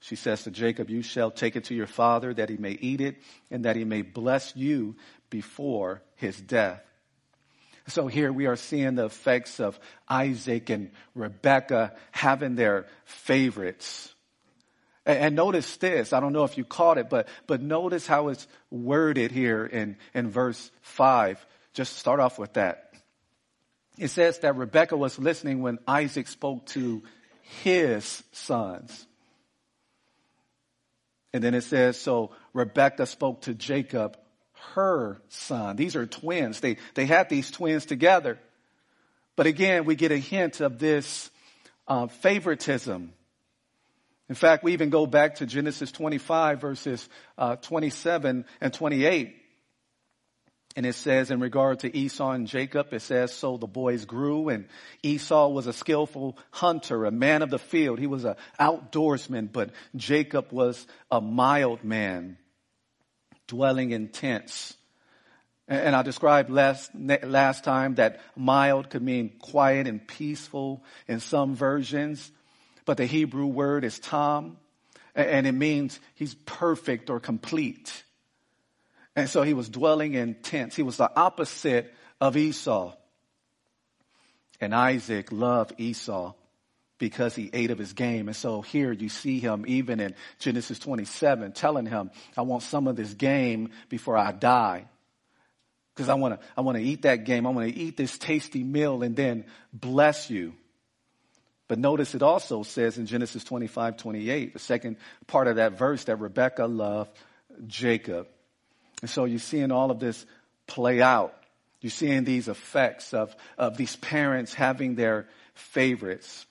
she 0.01 0.17
says 0.17 0.45
to 0.45 0.51
Jacob, 0.51 0.91
you 0.91 1.03
shall 1.03 1.31
take 1.31 1.57
it 1.57 1.65
to 1.65 1.75
your 1.75 1.87
father 1.87 2.33
that 2.35 2.49
he 2.49 2.57
may 2.57 2.73
eat 2.73 3.01
it 3.01 3.17
and 3.51 3.65
that 3.65 3.77
he 3.77 3.85
may 3.85 4.03
bless 4.03 4.55
you 4.55 4.97
before 5.31 6.03
his 6.17 6.41
death. 6.41 6.83
So 7.89 8.07
here 8.07 8.33
we 8.33 8.47
are 8.47 8.57
seeing 8.57 8.97
the 8.97 9.07
effects 9.07 9.61
of 9.61 9.79
Isaac 10.09 10.71
and 10.71 10.91
Rebecca 11.15 11.95
having 12.11 12.57
their 12.57 12.87
favorites. 13.05 14.13
And, 15.05 15.37
notice 15.37 15.77
this, 15.77 16.13
I 16.13 16.19
don't 16.19 16.33
know 16.33 16.43
if 16.43 16.59
you 16.59 16.65
caught 16.65 16.99
it, 16.99 17.09
but, 17.09 17.29
but 17.47 17.63
notice 17.63 18.09
how 18.09 18.27
it's 18.29 18.49
worded 18.71 19.31
here 19.31 19.65
in, 19.65 19.99
in 20.15 20.31
verse 20.31 20.71
five. 20.83 21.45
Just 21.75 21.97
start 21.97 22.19
off 22.19 22.41
with 22.41 22.55
that. 22.55 22.93
It 23.99 24.09
says 24.09 24.41
that 24.41 24.57
Rebecca 24.57 24.97
was 24.97 25.17
listening 25.17 25.63
when 25.63 25.79
Isaac 25.87 26.27
spoke 26.27 26.67
to 26.67 27.05
his 27.63 28.25
sons. 28.33 29.07
And 31.33 31.43
then 31.43 31.55
it 31.55 31.63
says, 31.63 32.01
so 32.01 32.31
Rebecca 32.53 33.07
spoke 33.07 33.43
to 33.43 33.55
Jacob, 33.55 34.17
her 34.75 35.21
son. 35.29 35.77
These 35.77 35.97
are 35.97 36.07
twins. 36.07 36.61
They, 36.61 36.77
they 36.95 37.07
had 37.07 37.29
these 37.29 37.51
twins 37.51 37.87
together. 37.87 38.39
But 39.37 39.47
again, 39.47 39.85
we 39.85 39.97
get 39.97 40.13
a 40.13 40.19
hint 40.19 40.61
of 40.61 40.79
this 40.79 41.31
uh, 41.87 42.07
favoritism. 42.07 43.13
In 44.29 44.35
fact, 44.35 44.65
we 44.65 44.73
even 44.73 44.91
go 44.91 45.07
back 45.07 45.37
to 45.37 45.47
Genesis 45.47 45.93
25 45.93 46.61
verses 46.61 47.09
uh, 47.39 47.57
27 47.57 48.45
and 48.61 48.73
28. 48.73 49.37
And 50.77 50.85
it 50.85 50.95
says 50.95 51.31
in 51.31 51.41
regard 51.41 51.81
to 51.81 51.97
Esau 51.97 52.33
and 52.33 52.47
Jacob, 52.47 52.93
it 52.93 53.01
says, 53.01 53.33
so 53.33 53.57
the 53.57 53.67
boys 53.67 54.05
grew 54.05 54.51
and 54.51 54.69
Esau 55.03 55.49
was 55.49 55.67
a 55.67 55.73
skillful 55.73 56.37
hunter, 56.51 57.07
a 57.07 57.11
man 57.11 57.41
of 57.41 57.49
the 57.49 57.59
field. 57.59 57.99
He 57.99 58.07
was 58.07 58.27
an 58.27 58.37
outdoorsman, 58.61 59.51
but 59.51 59.71
Jacob 59.97 60.53
was 60.53 60.87
a 61.11 61.23
mild 61.23 61.83
man 61.83 62.37
dwelling 63.47 63.93
in 63.93 64.09
tents. 64.09 64.77
And 65.67 65.97
I 65.97 66.03
described 66.03 66.51
last, 66.51 66.91
last 66.95 67.65
time 67.65 67.95
that 67.95 68.21
mild 68.37 68.91
could 68.91 69.03
mean 69.03 69.31
quiet 69.41 69.87
and 69.87 70.07
peaceful 70.07 70.85
in 71.09 71.21
some 71.21 71.57
versions, 71.57 72.31
but 72.85 72.99
the 72.99 73.07
Hebrew 73.07 73.47
word 73.47 73.83
is 73.83 73.99
tam, 73.99 74.59
and 75.15 75.47
it 75.47 75.53
means 75.53 75.99
he's 76.15 76.35
perfect 76.35 77.09
or 77.09 77.19
complete. 77.19 78.05
And 79.17 79.31
so 79.31 79.43
he 79.43 79.55
was 79.55 79.71
dwelling 79.71 80.13
in 80.15 80.35
tents. 80.35 80.77
He 80.77 80.83
was 80.83 80.99
the 80.99 81.11
opposite 81.19 81.93
of 82.21 82.37
Esau. 82.37 82.93
And 84.61 84.75
Isaac 84.75 85.33
loved 85.33 85.75
Esau 85.79 86.35
because 86.99 87.35
he 87.35 87.51
ate 87.53 87.71
of 87.71 87.79
his 87.79 87.95
game. 87.95 88.29
And 88.29 88.37
so 88.37 88.61
here 88.61 88.93
you 88.93 89.09
see 89.09 89.39
him 89.39 89.65
even 89.67 90.01
in 90.01 90.15
Genesis 90.39 90.79
27 90.79 91.53
telling 91.53 91.87
him, 91.87 92.11
I 92.37 92.43
want 92.43 92.63
some 92.63 92.87
of 92.87 92.97
this 92.97 93.15
game 93.15 93.71
before 93.89 94.17
I 94.17 94.33
die. 94.33 94.87
Because 95.95 96.11
I 96.11 96.15
want 96.15 96.39
to, 96.39 96.47
I 96.57 96.61
want 96.61 96.77
to 96.77 96.85
eat 96.85 97.03
that 97.03 97.25
game. 97.25 97.47
I 97.47 97.51
want 97.51 97.73
to 97.73 97.79
eat 97.79 97.97
this 97.97 98.19
tasty 98.19 98.63
meal 98.63 99.03
and 99.03 99.17
then 99.17 99.47
bless 99.73 100.29
you. 100.29 100.53
But 101.69 101.79
notice 101.79 102.15
it 102.15 102.23
also 102.23 102.63
says 102.63 102.99
in 102.99 103.07
Genesis 103.07 103.45
25, 103.45 103.97
28, 103.97 104.53
the 104.53 104.59
second 104.59 104.97
part 105.27 105.49
of 105.49 105.57
that 105.57 105.79
verse 105.79 106.05
that 106.05 106.17
Rebecca 106.17 106.67
loved 106.67 107.11
Jacob. 107.67 108.29
And 109.03 109.11
so 109.11 109.25
you're 109.25 109.39
seeing 109.39 109.73
all 109.73 109.91
of 109.91 110.01
this 110.01 110.25
play 110.67 111.03
out. 111.03 111.35
You're 111.81 111.91
seeing 111.91 112.25
these 112.25 112.49
effects 112.49 113.15
of, 113.15 113.35
of 113.59 113.77
these 113.77 113.97
parents 113.97 114.55
having 114.55 114.95
their 114.95 115.29
favorites 115.55 116.47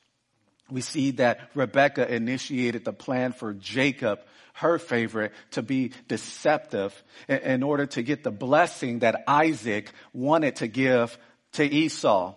we 0.69 0.81
see 0.81 1.11
that 1.11 1.51
Rebecca 1.53 2.11
initiated 2.11 2.85
the 2.85 2.93
plan 2.93 3.33
for 3.33 3.53
Jacob, 3.53 4.19
her 4.53 4.79
favorite, 4.79 5.31
to 5.51 5.61
be 5.61 5.91
deceptive 6.07 7.03
in 7.27 7.61
order 7.61 7.85
to 7.87 8.01
get 8.01 8.23
the 8.23 8.31
blessing 8.31 8.99
that 8.99 9.23
Isaac 9.27 9.91
wanted 10.11 10.57
to 10.57 10.67
give 10.67 11.17
to 11.53 11.63
Esau. 11.63 12.33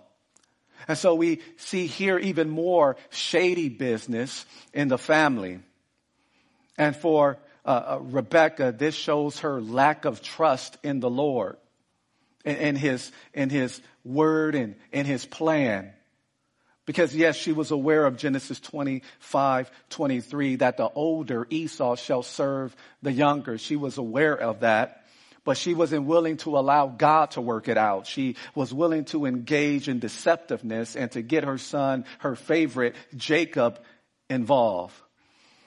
And 0.87 0.99
so 0.99 1.15
we 1.15 1.41
see 1.57 1.87
here 1.87 2.19
even 2.19 2.51
more 2.51 2.97
shady 3.11 3.69
business 3.69 4.45
in 4.75 4.89
the 4.89 4.99
family. 4.99 5.61
And 6.77 6.95
for 6.95 7.39
uh, 7.69 7.97
uh 7.97 7.99
Rebecca, 8.01 8.75
this 8.77 8.95
shows 8.95 9.41
her 9.41 9.61
lack 9.61 10.07
of 10.07 10.23
trust 10.23 10.79
in 10.83 11.01
the 11.01 11.11
Lord, 11.11 11.59
in, 12.45 12.57
in 12.57 12.77
his, 12.77 13.13
in 13.35 13.51
his 13.51 13.81
word 14.05 14.55
and 14.55 14.75
in 14.91 15.05
his 15.05 15.27
plan. 15.27 15.93
Because 16.87 17.15
yes, 17.15 17.37
she 17.37 17.53
was 17.53 17.71
aware 17.71 18.07
of 18.07 18.17
Genesis 18.17 18.59
25, 18.61 19.71
23, 19.91 20.57
that 20.57 20.79
the 20.79 20.89
older 20.89 21.47
Esau 21.51 21.97
shall 21.97 22.23
serve 22.23 22.75
the 23.03 23.13
younger. 23.13 23.59
She 23.59 23.77
was 23.77 23.99
aware 23.99 24.35
of 24.35 24.61
that, 24.61 25.05
but 25.45 25.59
she 25.59 25.75
wasn't 25.75 26.07
willing 26.07 26.39
to 26.39 26.57
allow 26.57 26.87
God 26.87 27.33
to 27.33 27.43
work 27.43 27.69
it 27.69 27.77
out. 27.77 28.07
She 28.07 28.37
was 28.55 28.73
willing 28.73 29.05
to 29.07 29.27
engage 29.27 29.91
in 29.91 30.01
deceptiveness 30.01 30.97
and 30.97 31.11
to 31.13 31.21
get 31.21 31.45
her 31.45 31.59
son, 31.59 32.07
her 32.21 32.35
favorite, 32.35 32.95
Jacob, 33.15 33.79
involved. 34.31 34.95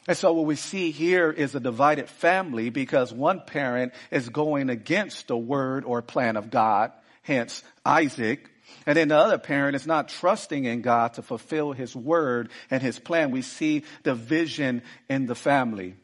And 0.08 0.18
so 0.18 0.34
what 0.34 0.46
we 0.46 0.56
see 0.56 0.92
here 0.92 1.32
is 1.32 1.54
a 1.54 1.60
divided 1.60 2.10
family 2.10 2.70
because 2.70 3.14
one 3.14 3.42
parent 3.42 3.94
is 4.10 4.30
going 4.30 4.70
against 4.70 5.28
the 5.28 5.38
word 5.38 5.86
or 5.86 6.02
plan 6.02 6.38
of 6.38 6.50
God, 6.50 6.92
hence 7.22 7.64
Isaac, 7.86 8.50
and 8.86 8.98
then 8.98 9.10
the 9.10 9.18
other 9.18 9.38
parent 9.38 9.76
is 9.76 9.86
not 9.86 10.10
trusting 10.10 10.66
in 10.66 10.82
God 10.82 11.14
to 11.14 11.22
fulfill 11.22 11.72
his 11.72 11.96
word 11.96 12.50
and 12.70 12.82
his 12.82 12.98
plan. 12.98 13.32
We 13.32 13.42
see 13.42 13.84
division 14.04 14.82
in 15.10 15.28
the 15.28 15.36
family. 15.36 15.96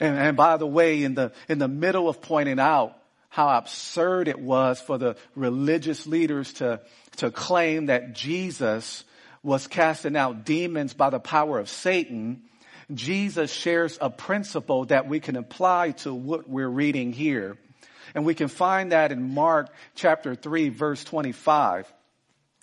And, 0.00 0.16
and 0.16 0.36
by 0.36 0.56
the 0.56 0.66
way, 0.66 1.02
in 1.02 1.14
the, 1.14 1.32
in 1.48 1.58
the 1.58 1.68
middle 1.68 2.08
of 2.08 2.22
pointing 2.22 2.58
out 2.58 2.96
how 3.28 3.48
absurd 3.48 4.28
it 4.28 4.40
was 4.40 4.80
for 4.80 4.96
the 4.96 5.16
religious 5.34 6.06
leaders 6.06 6.52
to, 6.54 6.80
to 7.16 7.30
claim 7.30 7.86
that 7.86 8.14
Jesus 8.14 9.04
was 9.42 9.66
casting 9.66 10.16
out 10.16 10.44
demons 10.44 10.94
by 10.94 11.10
the 11.10 11.20
power 11.20 11.58
of 11.58 11.68
Satan, 11.68 12.42
Jesus 12.92 13.52
shares 13.52 13.98
a 14.00 14.10
principle 14.10 14.84
that 14.86 15.08
we 15.08 15.20
can 15.20 15.36
apply 15.36 15.92
to 15.92 16.12
what 16.12 16.48
we're 16.48 16.68
reading 16.68 17.12
here. 17.12 17.56
And 18.14 18.24
we 18.24 18.34
can 18.34 18.48
find 18.48 18.92
that 18.92 19.12
in 19.12 19.34
Mark 19.34 19.68
chapter 19.94 20.34
3 20.34 20.68
verse 20.68 21.02
25. 21.04 21.92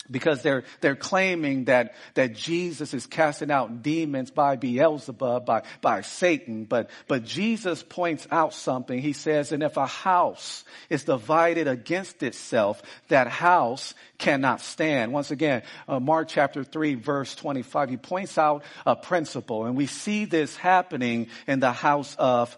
Because 0.09 0.41
they're, 0.41 0.63
they're 0.81 0.95
claiming 0.95 1.65
that, 1.65 1.93
that 2.15 2.33
Jesus 2.33 2.93
is 2.93 3.05
casting 3.05 3.51
out 3.51 3.83
demons 3.83 4.31
by 4.31 4.55
Beelzebub, 4.55 5.45
by, 5.45 5.63
by 5.81 6.01
Satan. 6.01 6.65
But, 6.65 6.89
but 7.07 7.23
Jesus 7.23 7.83
points 7.83 8.27
out 8.31 8.53
something. 8.53 8.99
He 8.99 9.13
says, 9.13 9.51
and 9.51 9.61
if 9.61 9.77
a 9.77 9.85
house 9.85 10.63
is 10.89 11.03
divided 11.03 11.67
against 11.67 12.23
itself, 12.23 12.81
that 13.09 13.27
house 13.27 13.93
cannot 14.17 14.61
stand. 14.61 15.13
Once 15.13 15.31
again, 15.31 15.63
uh, 15.87 15.99
Mark 15.99 16.27
chapter 16.27 16.63
3 16.63 16.95
verse 16.95 17.35
25, 17.35 17.89
he 17.89 17.97
points 17.97 18.37
out 18.37 18.63
a 18.85 18.95
principle 18.95 19.65
and 19.65 19.75
we 19.75 19.85
see 19.85 20.25
this 20.25 20.55
happening 20.55 21.27
in 21.47 21.59
the 21.59 21.71
house 21.71 22.15
of 22.17 22.57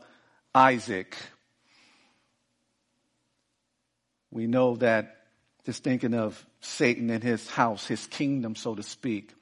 Isaac. 0.56 1.16
We 4.32 4.48
know 4.48 4.78
that 4.78 5.18
just 5.66 5.84
thinking 5.84 6.14
of 6.14 6.44
Satan 6.66 7.10
and 7.10 7.24
his 7.24 7.48
house, 7.50 7.86
his 7.86 8.08
kingdom, 8.08 8.56
so 8.56 8.76
to 8.76 8.84
speak. 8.84 9.34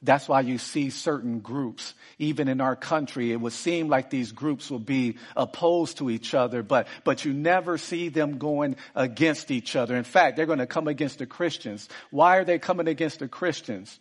That's 0.00 0.28
why 0.28 0.42
you 0.42 0.58
see 0.58 0.90
certain 0.90 1.40
groups, 1.40 1.92
even 2.20 2.46
in 2.46 2.60
our 2.60 2.76
country, 2.76 3.32
it 3.32 3.40
would 3.40 3.52
seem 3.52 3.88
like 3.88 4.10
these 4.10 4.30
groups 4.30 4.70
will 4.70 4.78
be 4.78 5.16
opposed 5.36 5.98
to 5.98 6.08
each 6.08 6.34
other, 6.34 6.62
but, 6.62 6.86
but 7.02 7.24
you 7.24 7.32
never 7.32 7.78
see 7.78 8.08
them 8.08 8.38
going 8.38 8.76
against 8.94 9.50
each 9.50 9.74
other. 9.74 9.96
In 9.96 10.04
fact, 10.04 10.36
they're 10.36 10.46
going 10.46 10.60
to 10.60 10.68
come 10.68 10.86
against 10.86 11.18
the 11.18 11.26
Christians. 11.26 11.88
Why 12.10 12.36
are 12.36 12.44
they 12.44 12.60
coming 12.60 12.86
against 12.86 13.18
the 13.18 13.26
Christians? 13.26 13.98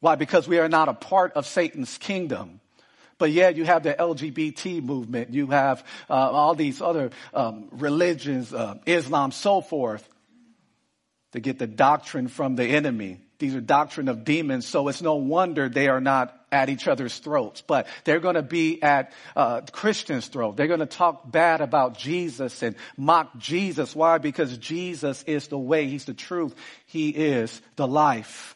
Why? 0.00 0.14
Because 0.14 0.48
we 0.48 0.58
are 0.58 0.70
not 0.70 0.88
a 0.88 0.94
part 0.94 1.34
of 1.34 1.46
Satan's 1.46 1.98
kingdom. 1.98 2.60
But 3.18 3.30
yet 3.30 3.56
you 3.56 3.64
have 3.64 3.82
the 3.82 3.94
LGBT 3.94 4.82
movement, 4.82 5.34
you 5.34 5.48
have 5.48 5.84
uh, 6.08 6.14
all 6.14 6.54
these 6.54 6.80
other 6.80 7.10
um, 7.32 7.68
religions, 7.72 8.52
uh, 8.52 8.76
Islam, 8.86 9.32
so 9.32 9.60
forth 9.60 10.08
to 11.34 11.40
get 11.40 11.58
the 11.58 11.66
doctrine 11.66 12.28
from 12.28 12.54
the 12.54 12.64
enemy. 12.64 13.18
These 13.40 13.56
are 13.56 13.60
doctrine 13.60 14.08
of 14.08 14.24
demons, 14.24 14.68
so 14.68 14.86
it's 14.86 15.02
no 15.02 15.16
wonder 15.16 15.68
they 15.68 15.88
are 15.88 16.00
not 16.00 16.32
at 16.52 16.68
each 16.68 16.86
other's 16.86 17.18
throats. 17.18 17.60
But 17.60 17.88
they're 18.04 18.20
going 18.20 18.36
to 18.36 18.42
be 18.42 18.80
at 18.80 19.12
uh, 19.34 19.62
Christians' 19.72 20.28
throat. 20.28 20.56
They're 20.56 20.68
going 20.68 20.78
to 20.78 20.86
talk 20.86 21.28
bad 21.28 21.60
about 21.60 21.98
Jesus 21.98 22.62
and 22.62 22.76
mock 22.96 23.36
Jesus. 23.36 23.96
Why? 23.96 24.18
Because 24.18 24.56
Jesus 24.58 25.24
is 25.24 25.48
the 25.48 25.58
way. 25.58 25.88
He's 25.88 26.04
the 26.04 26.14
truth. 26.14 26.54
He 26.86 27.08
is 27.08 27.60
the 27.74 27.88
life. 27.88 28.54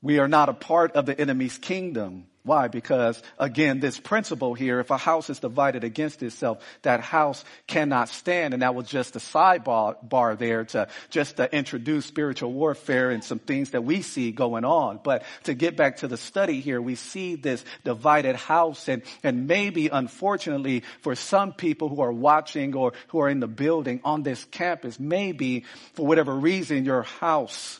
We 0.00 0.20
are 0.20 0.28
not 0.28 0.48
a 0.48 0.54
part 0.54 0.92
of 0.92 1.04
the 1.04 1.20
enemy's 1.20 1.58
kingdom. 1.58 2.28
Why? 2.48 2.68
Because 2.68 3.22
again, 3.38 3.78
this 3.78 4.00
principle 4.00 4.54
here, 4.54 4.80
if 4.80 4.90
a 4.90 4.96
house 4.96 5.28
is 5.28 5.38
divided 5.38 5.84
against 5.84 6.22
itself, 6.22 6.64
that 6.80 7.00
house 7.00 7.44
cannot 7.66 8.08
stand. 8.08 8.54
And 8.54 8.62
that 8.62 8.74
was 8.74 8.88
just 8.88 9.16
a 9.16 9.18
sidebar 9.18 9.96
bar 10.02 10.34
there 10.34 10.64
to 10.64 10.88
just 11.10 11.36
to 11.36 11.54
introduce 11.54 12.06
spiritual 12.06 12.50
warfare 12.50 13.10
and 13.10 13.22
some 13.22 13.38
things 13.38 13.72
that 13.72 13.84
we 13.84 14.00
see 14.00 14.32
going 14.32 14.64
on. 14.64 14.98
But 15.04 15.24
to 15.42 15.52
get 15.52 15.76
back 15.76 15.98
to 15.98 16.08
the 16.08 16.16
study 16.16 16.60
here, 16.60 16.80
we 16.80 16.94
see 16.94 17.34
this 17.34 17.62
divided 17.84 18.34
house 18.34 18.88
and, 18.88 19.02
and 19.22 19.46
maybe 19.46 19.88
unfortunately 19.88 20.84
for 21.02 21.14
some 21.14 21.52
people 21.52 21.90
who 21.90 22.00
are 22.00 22.12
watching 22.12 22.74
or 22.74 22.94
who 23.08 23.20
are 23.20 23.28
in 23.28 23.40
the 23.40 23.46
building 23.46 24.00
on 24.04 24.22
this 24.22 24.42
campus, 24.46 24.98
maybe 24.98 25.64
for 25.92 26.06
whatever 26.06 26.34
reason 26.34 26.86
your 26.86 27.02
house 27.02 27.78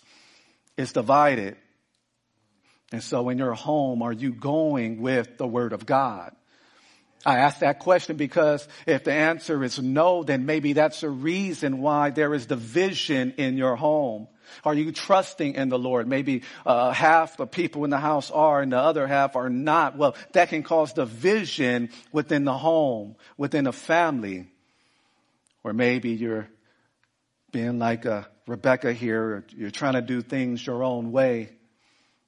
is 0.77 0.93
divided 0.93 1.57
and 2.93 3.03
so 3.03 3.29
in 3.29 3.39
your 3.39 3.55
home, 3.55 4.03
are 4.03 4.13
you 4.13 4.33
going 4.33 5.01
with 5.01 5.37
the 5.37 5.47
Word 5.47 5.73
of 5.73 5.85
God? 5.85 6.35
I 7.27 7.39
ask 7.39 7.59
that 7.61 7.81
question 7.81 8.17
because 8.17 8.67
if 8.87 9.05
the 9.05 9.13
answer 9.13 9.63
is 9.65 9.79
no, 9.79 10.23
then 10.23 10.47
maybe 10.47 10.73
that's 10.73 11.03
a 11.03 11.11
reason 11.11 11.81
why 11.81 12.11
there 12.11 12.33
is 12.33 12.47
division 12.47 13.35
in 13.37 13.57
your 13.57 13.77
home. 13.77 14.29
Are 14.65 14.73
you 14.73 14.93
trusting 14.93 15.55
in 15.55 15.69
the 15.69 15.79
Lord? 15.79 16.07
Maybe 16.07 16.43
uh, 16.65 16.93
half 16.93 17.37
the 17.37 17.47
people 17.47 17.85
in 17.85 17.91
the 17.91 17.99
house 17.99 18.31
are 18.31 18.63
and 18.63 18.73
the 18.73 18.79
other 18.79 19.07
half 19.07 19.37
are 19.37 19.51
not. 19.51 19.99
Well, 19.99 20.17
that 20.33 20.49
can 20.49 20.63
cause 20.63 20.95
division 20.95 21.91
within 22.13 22.45
the 22.45 22.57
home, 22.57 23.17
within 23.37 23.67
a 23.67 23.73
family. 23.73 24.47
Or 25.65 25.75
maybe 25.75 26.11
you're 26.11 26.49
being 27.53 27.79
like 27.79 28.07
a 28.07 28.27
Rebecca 28.47 28.95
here, 28.95 29.45
you're 29.55 29.71
trying 29.71 29.95
to 29.95 30.03
do 30.03 30.23
things 30.23 30.67
your 30.67 30.83
own 30.83 31.13
way. 31.13 31.51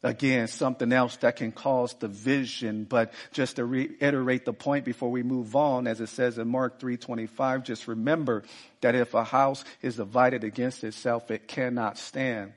Again, 0.02 0.48
something 0.48 0.94
else 0.94 1.16
that 1.18 1.36
can 1.36 1.52
cause 1.52 1.92
division, 1.92 2.84
but 2.84 3.12
just 3.32 3.56
to 3.56 3.66
reiterate 3.66 4.46
the 4.46 4.54
point 4.54 4.86
before 4.86 5.10
we 5.10 5.22
move 5.22 5.54
on, 5.54 5.86
as 5.86 6.00
it 6.00 6.08
says 6.08 6.38
in 6.38 6.48
Mark 6.48 6.80
3.25, 6.80 7.64
just 7.64 7.86
remember 7.86 8.44
that 8.80 8.94
if 8.94 9.12
a 9.12 9.24
house 9.24 9.62
is 9.82 9.96
divided 9.96 10.42
against 10.42 10.84
itself, 10.84 11.30
it 11.30 11.46
cannot 11.48 11.98
stand. 11.98 12.54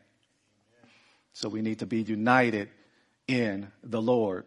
So 1.34 1.50
we 1.50 1.62
need 1.62 1.80
to 1.80 1.86
be 1.86 2.02
united 2.02 2.70
in 3.28 3.70
the 3.84 4.02
Lord. 4.02 4.46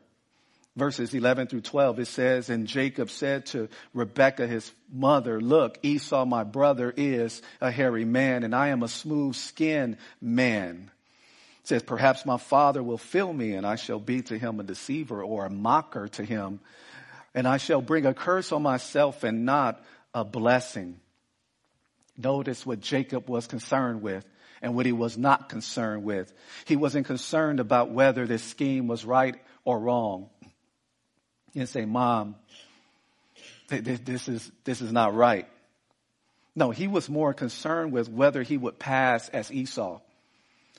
Verses 0.75 1.12
11 1.12 1.49
through 1.49 1.62
12, 1.62 2.01
it 2.01 2.07
says, 2.07 2.49
And 2.49 2.66
Jacob 2.66 3.11
said 3.11 3.44
to 3.47 3.68
Rebekah, 3.92 4.47
his 4.47 4.73
mother, 4.90 5.38
Look, 5.38 5.79
Esau, 5.83 6.25
my 6.25 6.44
brother, 6.44 6.94
is 6.97 7.42
a 7.61 7.70
hairy 7.70 8.07
man, 8.07 8.42
and 8.42 8.55
I 8.55 8.68
am 8.68 8.83
a 8.83 8.88
smooth 8.88 9.35
skinned 9.35 9.99
man 10.20 10.90
says, 11.68 11.83
perhaps 11.83 12.24
my 12.24 12.38
father 12.38 12.83
will 12.83 12.98
fill 12.98 13.33
me 13.33 13.55
and 13.55 13.66
I 13.66 13.76
shall 13.76 13.98
be 13.98 14.22
to 14.22 14.38
him 14.38 14.61
a 14.61 14.62
deceiver 14.62 15.22
or 15.22 15.46
a 15.46 15.50
mocker 15.50 16.09
to 16.09 16.24
him. 16.24 16.61
And 17.35 17.46
I 17.46 17.57
shall 17.57 17.83
bring 17.83 18.07
a 18.07 18.14
curse 18.14 18.52
on 18.52 18.62
myself 18.62 19.24
and 19.24 19.44
not 19.44 19.83
a 20.14 20.24
blessing. 20.24 21.00
Notice 22.16 22.64
what 22.64 22.81
Jacob 22.81 23.29
was 23.29 23.46
concerned 23.46 24.00
with 24.00 24.24
and 24.62 24.74
what 24.74 24.87
he 24.87 24.92
was 24.92 25.18
not 25.18 25.48
concerned 25.48 26.05
with. 26.05 26.33
He 26.64 26.76
wasn't 26.76 27.07
concerned 27.07 27.61
about 27.61 27.90
whether 27.90 28.26
this 28.26 28.42
scheme 28.42 28.87
was 28.87 29.05
right 29.05 29.35
or 29.64 29.79
wrong. 29.79 30.31
He 31.52 31.61
didn't 31.61 31.68
say, 31.68 31.85
mom, 31.85 32.37
this 33.68 34.29
is, 34.29 34.50
this 34.64 34.81
is 34.81 34.92
not 34.92 35.14
right. 35.14 35.48
No, 36.55 36.70
he 36.70 36.88
was 36.88 37.11
more 37.11 37.35
concerned 37.35 37.92
with 37.92 38.09
whether 38.09 38.42
he 38.42 38.57
would 38.57 38.79
pass 38.79 39.29
as 39.29 39.52
Esau. 39.52 40.00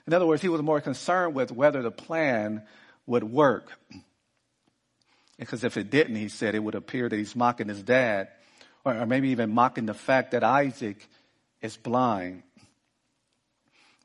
In 0.08 0.14
other 0.14 0.26
words, 0.26 0.42
he 0.42 0.50
was 0.50 0.62
more 0.62 0.80
concerned 0.80 1.36
with 1.36 1.52
whether 1.52 1.82
the 1.82 1.92
plan 1.92 2.64
would 3.06 3.26
work. 3.26 3.70
Because 5.38 5.64
if 5.64 5.78
it 5.78 5.90
didn't, 5.90 6.16
he 6.16 6.30
said, 6.30 6.56
it 6.56 6.64
would 6.64 6.76
appear 6.76 7.10
that 7.10 7.16
he's 7.16 7.36
mocking 7.36 7.68
his 7.68 7.84
dad, 7.84 8.30
or, 8.86 9.06
maybe 9.06 9.30
even 9.30 9.54
mocking 9.54 9.86
the 9.86 9.94
fact 9.94 10.32
that 10.32 10.44
Isaac 10.44 11.06
is 11.62 11.76
blind. 11.76 12.44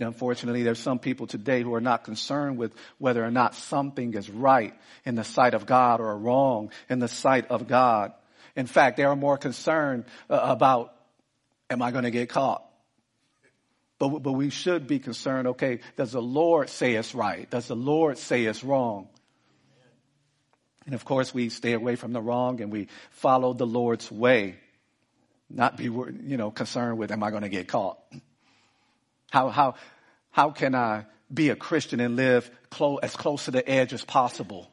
Now, 0.01 0.09
unfortunately, 0.09 0.65
there's 0.65 0.81
some 0.81 0.99
people 0.99 1.29
today 1.29 1.63
who 1.63 1.73
are 1.75 1.81
not 1.81 2.03
concerned 2.03 2.59
with 2.59 2.75
whether 2.99 3.25
or 3.25 3.31
not 3.31 3.55
something 3.55 4.15
is 4.15 4.29
right 4.29 4.75
in 5.05 5.15
the 5.15 5.23
sight 5.23 5.55
of 5.55 5.67
God 5.67 6.01
or 6.01 6.19
wrong 6.19 6.73
in 6.89 6.99
the 6.99 7.09
sight 7.09 7.49
of 7.51 7.69
God. 7.69 8.13
In 8.57 8.67
fact, 8.67 8.97
they 8.97 9.05
are 9.05 9.15
more 9.15 9.39
concerned 9.39 10.05
uh, 10.29 10.41
about, 10.43 10.93
am 11.71 11.81
I 11.81 11.93
going 11.93 12.05
to 12.05 12.11
get 12.11 12.29
caught? 12.29 12.65
But, 14.03 14.21
but 14.21 14.33
we 14.33 14.51
should 14.51 14.89
be 14.89 14.99
concerned, 14.99 15.47
okay, 15.47 15.79
does 15.95 16.11
the 16.11 16.21
Lord 16.21 16.69
say 16.69 16.95
it's 16.95 17.15
right? 17.15 17.49
Does 17.49 17.69
the 17.69 17.77
Lord 17.77 18.19
say 18.19 18.47
it's 18.47 18.65
wrong? 18.65 19.07
And 20.87 20.97
of 20.97 21.05
course, 21.05 21.33
we 21.33 21.51
stay 21.51 21.73
away 21.73 21.95
from 21.95 22.13
the 22.13 22.21
wrong 22.21 22.61
and 22.61 22.73
we 22.73 22.89
follow 23.11 23.53
the 23.53 23.65
Lord's 23.65 24.11
way. 24.11 24.57
Not 25.49 25.77
be, 25.77 25.85
you 25.85 26.37
know, 26.37 26.51
concerned 26.51 26.99
with, 26.99 27.13
am 27.13 27.23
I 27.23 27.31
going 27.31 27.45
to 27.45 27.49
get 27.49 27.69
caught? 27.69 28.01
How, 29.31 29.51
how, 29.51 29.77
how 30.33 30.51
can 30.51 30.75
I 30.75 31.07
be 31.33 31.51
a 31.51 31.55
Christian 31.55 32.01
and 32.01 32.17
live 32.17 32.51
as 33.05 33.15
close 33.15 33.45
to 33.45 33.53
the 33.53 33.71
edge 33.71 33.93
as 33.93 34.05
possible? 34.05 34.69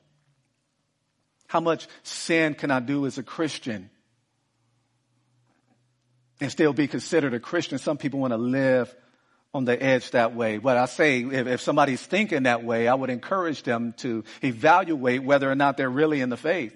How 1.46 1.60
much 1.60 1.88
sin 2.02 2.56
can 2.56 2.72
I 2.72 2.80
do 2.80 3.06
as 3.06 3.20
a 3.20 3.24
Christian 3.24 3.92
and 6.42 6.52
still 6.52 6.74
be 6.74 6.88
considered 6.88 7.36
a 7.36 7.40
Christian? 7.40 7.78
Some 7.78 7.98
people 7.98 8.22
want 8.22 8.34
to 8.34 8.38
live 8.38 8.96
on 9.54 9.66
the 9.66 9.82
edge 9.82 10.12
that 10.12 10.36
way. 10.36 10.58
But 10.58 10.78
I 10.78 10.86
say, 10.86 11.22
if, 11.22 11.48
if 11.48 11.62
somebody's 11.62 12.02
thinking 12.02 12.44
that 12.44 12.64
way, 12.64 12.88
I 12.88 12.94
would 12.94 13.10
encourage 13.10 13.64
them 13.64 13.94
to 13.98 14.24
evaluate 14.44 15.24
whether 15.24 15.50
or 15.50 15.56
not 15.56 15.78
they're 15.78 15.90
really 15.90 16.22
in 16.22 16.30
the 16.30 16.38
faith. 16.38 16.76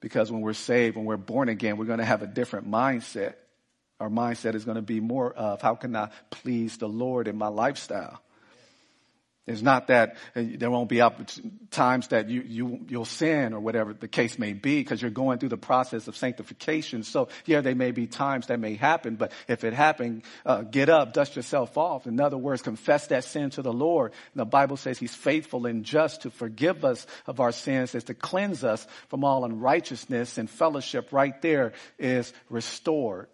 Because 0.00 0.32
when 0.32 0.40
we're 0.40 0.54
saved, 0.54 0.96
when 0.96 1.04
we're 1.04 1.18
born 1.18 1.50
again, 1.50 1.76
we're 1.76 1.84
going 1.84 1.98
to 1.98 2.04
have 2.06 2.22
a 2.22 2.26
different 2.26 2.70
mindset. 2.70 3.34
Our 3.98 4.08
mindset 4.08 4.54
is 4.54 4.64
going 4.64 4.76
to 4.76 4.82
be 4.82 5.00
more 5.00 5.30
of 5.30 5.60
how 5.60 5.74
can 5.74 5.94
I 5.94 6.08
please 6.30 6.78
the 6.78 6.88
Lord 6.88 7.28
in 7.28 7.36
my 7.36 7.48
lifestyle? 7.48 8.22
It's 9.46 9.62
not 9.62 9.88
that 9.88 10.16
uh, 10.36 10.42
there 10.58 10.70
won't 10.70 10.88
be 10.88 11.02
times 11.70 12.08
that 12.08 12.28
you, 12.28 12.42
you, 12.42 12.80
you'll 12.88 13.04
sin 13.04 13.54
or 13.54 13.60
whatever 13.60 13.94
the 13.94 14.06
case 14.06 14.38
may 14.38 14.52
be 14.52 14.80
because 14.80 15.00
you're 15.00 15.10
going 15.10 15.38
through 15.38 15.48
the 15.48 15.56
process 15.56 16.08
of 16.08 16.16
sanctification. 16.16 17.02
So 17.02 17.28
yeah, 17.46 17.60
there 17.62 17.74
may 17.74 17.90
be 17.90 18.06
times 18.06 18.48
that 18.48 18.60
may 18.60 18.74
happen, 18.74 19.16
but 19.16 19.32
if 19.48 19.64
it 19.64 19.72
happened, 19.72 20.22
uh, 20.44 20.62
get 20.62 20.88
up, 20.88 21.14
dust 21.14 21.36
yourself 21.36 21.78
off. 21.78 22.06
In 22.06 22.20
other 22.20 22.38
words, 22.38 22.62
confess 22.62 23.06
that 23.08 23.24
sin 23.24 23.50
to 23.50 23.62
the 23.62 23.72
Lord. 23.72 24.12
And 24.34 24.40
the 24.40 24.44
Bible 24.44 24.76
says 24.76 24.98
he's 24.98 25.14
faithful 25.14 25.66
and 25.66 25.84
just 25.84 26.22
to 26.22 26.30
forgive 26.30 26.84
us 26.84 27.06
of 27.26 27.40
our 27.40 27.52
sins, 27.52 27.94
is 27.94 28.04
to 28.04 28.14
cleanse 28.14 28.62
us 28.62 28.86
from 29.08 29.24
all 29.24 29.44
unrighteousness 29.44 30.38
and 30.38 30.48
fellowship 30.48 31.12
right 31.12 31.40
there 31.40 31.72
is 31.98 32.32
restored. 32.50 33.28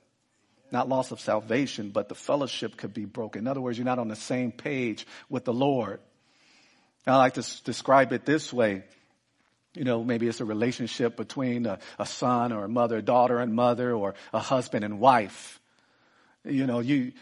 Not 0.76 0.90
loss 0.90 1.10
of 1.10 1.20
salvation, 1.20 1.88
but 1.88 2.10
the 2.10 2.14
fellowship 2.14 2.76
could 2.76 2.92
be 2.92 3.06
broken. 3.06 3.44
In 3.44 3.48
other 3.48 3.62
words, 3.62 3.78
you're 3.78 3.86
not 3.86 3.98
on 3.98 4.08
the 4.08 4.16
same 4.16 4.52
page 4.52 5.06
with 5.30 5.46
the 5.46 5.54
Lord. 5.54 6.00
I 7.06 7.16
like 7.16 7.34
to 7.34 7.40
s- 7.40 7.60
describe 7.60 8.12
it 8.12 8.26
this 8.26 8.52
way. 8.52 8.84
You 9.72 9.84
know, 9.84 10.04
maybe 10.04 10.28
it's 10.28 10.40
a 10.40 10.44
relationship 10.44 11.16
between 11.16 11.64
a, 11.64 11.78
a 11.98 12.04
son 12.04 12.52
or 12.52 12.64
a 12.64 12.68
mother, 12.68 13.00
daughter 13.00 13.38
and 13.38 13.54
mother, 13.54 13.94
or 13.94 14.14
a 14.34 14.38
husband 14.38 14.84
and 14.84 15.00
wife. 15.00 15.58
You 16.44 16.66
know, 16.66 16.80
you, 16.80 17.12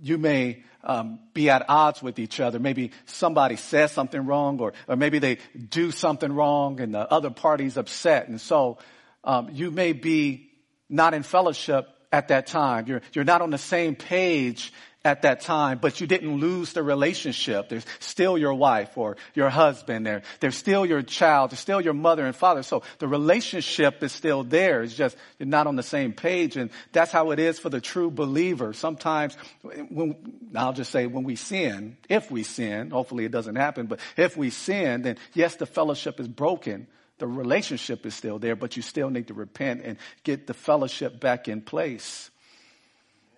you 0.00 0.16
may 0.16 0.64
um, 0.82 1.18
be 1.34 1.50
at 1.50 1.66
odds 1.68 2.02
with 2.02 2.18
each 2.18 2.40
other. 2.40 2.58
Maybe 2.58 2.92
somebody 3.04 3.56
says 3.56 3.92
something 3.92 4.24
wrong, 4.24 4.60
or 4.60 4.72
or 4.86 4.96
maybe 4.96 5.18
they 5.18 5.38
do 5.68 5.90
something 5.90 6.32
wrong, 6.32 6.80
and 6.80 6.94
the 6.94 7.12
other 7.12 7.30
party's 7.30 7.76
upset, 7.76 8.28
and 8.28 8.40
so 8.40 8.78
um, 9.24 9.50
you 9.52 9.70
may 9.70 9.92
be 9.92 10.52
not 10.88 11.12
in 11.12 11.22
fellowship 11.22 11.86
at 12.12 12.28
that 12.28 12.46
time. 12.46 12.86
You're 12.86 13.02
you're 13.12 13.24
not 13.24 13.42
on 13.42 13.50
the 13.50 13.58
same 13.58 13.94
page 13.94 14.72
at 15.04 15.22
that 15.22 15.40
time, 15.40 15.78
but 15.80 16.00
you 16.00 16.06
didn't 16.06 16.38
lose 16.38 16.72
the 16.72 16.82
relationship. 16.82 17.68
There's 17.68 17.86
still 18.00 18.36
your 18.36 18.54
wife 18.54 18.98
or 18.98 19.16
your 19.34 19.48
husband 19.48 20.04
there. 20.04 20.22
There's 20.40 20.56
still 20.56 20.84
your 20.84 21.02
child. 21.02 21.50
There's 21.50 21.60
still 21.60 21.80
your 21.80 21.94
mother 21.94 22.26
and 22.26 22.34
father. 22.34 22.62
So 22.62 22.82
the 22.98 23.08
relationship 23.08 24.02
is 24.02 24.12
still 24.12 24.42
there. 24.42 24.82
It's 24.82 24.94
just 24.94 25.16
you're 25.38 25.46
not 25.46 25.66
on 25.66 25.76
the 25.76 25.82
same 25.82 26.12
page. 26.12 26.56
And 26.56 26.70
that's 26.92 27.12
how 27.12 27.30
it 27.30 27.38
is 27.38 27.58
for 27.58 27.70
the 27.70 27.80
true 27.80 28.10
believer. 28.10 28.72
Sometimes 28.72 29.36
when, 29.62 30.16
I'll 30.54 30.72
just 30.72 30.90
say 30.90 31.06
when 31.06 31.24
we 31.24 31.36
sin, 31.36 31.96
if 32.08 32.30
we 32.30 32.42
sin, 32.42 32.90
hopefully 32.90 33.24
it 33.24 33.30
doesn't 33.32 33.56
happen, 33.56 33.86
but 33.86 34.00
if 34.16 34.36
we 34.36 34.50
sin, 34.50 35.02
then 35.02 35.16
yes, 35.32 35.56
the 35.56 35.66
fellowship 35.66 36.18
is 36.18 36.28
broken. 36.28 36.88
The 37.18 37.26
relationship 37.26 38.06
is 38.06 38.14
still 38.14 38.38
there, 38.38 38.56
but 38.56 38.76
you 38.76 38.82
still 38.82 39.10
need 39.10 39.28
to 39.28 39.34
repent 39.34 39.82
and 39.84 39.98
get 40.22 40.46
the 40.46 40.54
fellowship 40.54 41.20
back 41.20 41.48
in 41.48 41.60
place. 41.60 42.30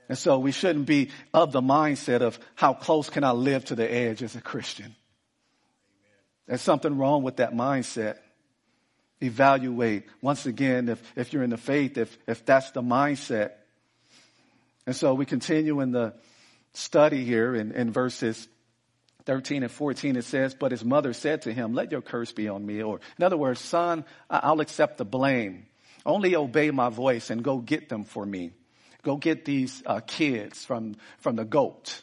And 0.08 0.18
so 0.18 0.38
we 0.38 0.52
shouldn't 0.52 0.86
be 0.86 1.10
of 1.32 1.52
the 1.52 1.60
mindset 1.60 2.20
of 2.20 2.38
how 2.56 2.74
close 2.74 3.08
can 3.08 3.24
I 3.24 3.30
live 3.30 3.64
to 3.66 3.74
the 3.74 3.90
edge 3.90 4.22
as 4.22 4.34
a 4.34 4.40
Christian. 4.40 4.96
There's 6.46 6.60
something 6.60 6.98
wrong 6.98 7.22
with 7.22 7.36
that 7.36 7.54
mindset. 7.54 8.18
Evaluate 9.22 10.04
once 10.20 10.46
again 10.46 10.88
if, 10.88 11.00
if 11.14 11.32
you're 11.32 11.44
in 11.44 11.50
the 11.50 11.56
faith, 11.56 11.96
if, 11.96 12.18
if 12.26 12.44
that's 12.44 12.72
the 12.72 12.82
mindset. 12.82 13.52
And 14.86 14.96
so 14.96 15.14
we 15.14 15.26
continue 15.26 15.80
in 15.80 15.92
the 15.92 16.14
study 16.72 17.24
here 17.24 17.54
in, 17.54 17.72
in 17.72 17.92
verses 17.92 18.48
13 19.30 19.62
and 19.62 19.70
14, 19.70 20.16
it 20.16 20.24
says, 20.24 20.56
But 20.56 20.72
his 20.72 20.84
mother 20.84 21.12
said 21.12 21.42
to 21.42 21.52
him, 21.52 21.72
Let 21.72 21.92
your 21.92 22.02
curse 22.02 22.32
be 22.32 22.48
on 22.48 22.66
me. 22.66 22.82
Or, 22.82 22.98
in 23.16 23.24
other 23.24 23.36
words, 23.36 23.60
son, 23.60 24.04
I'll 24.28 24.60
accept 24.60 24.98
the 24.98 25.04
blame. 25.04 25.66
Only 26.04 26.34
obey 26.34 26.72
my 26.72 26.88
voice 26.88 27.30
and 27.30 27.44
go 27.44 27.58
get 27.58 27.88
them 27.88 28.02
for 28.02 28.26
me. 28.26 28.50
Go 29.04 29.18
get 29.18 29.44
these 29.44 29.84
uh, 29.86 30.00
kids 30.00 30.64
from, 30.64 30.96
from 31.18 31.36
the 31.36 31.44
goat. 31.44 32.02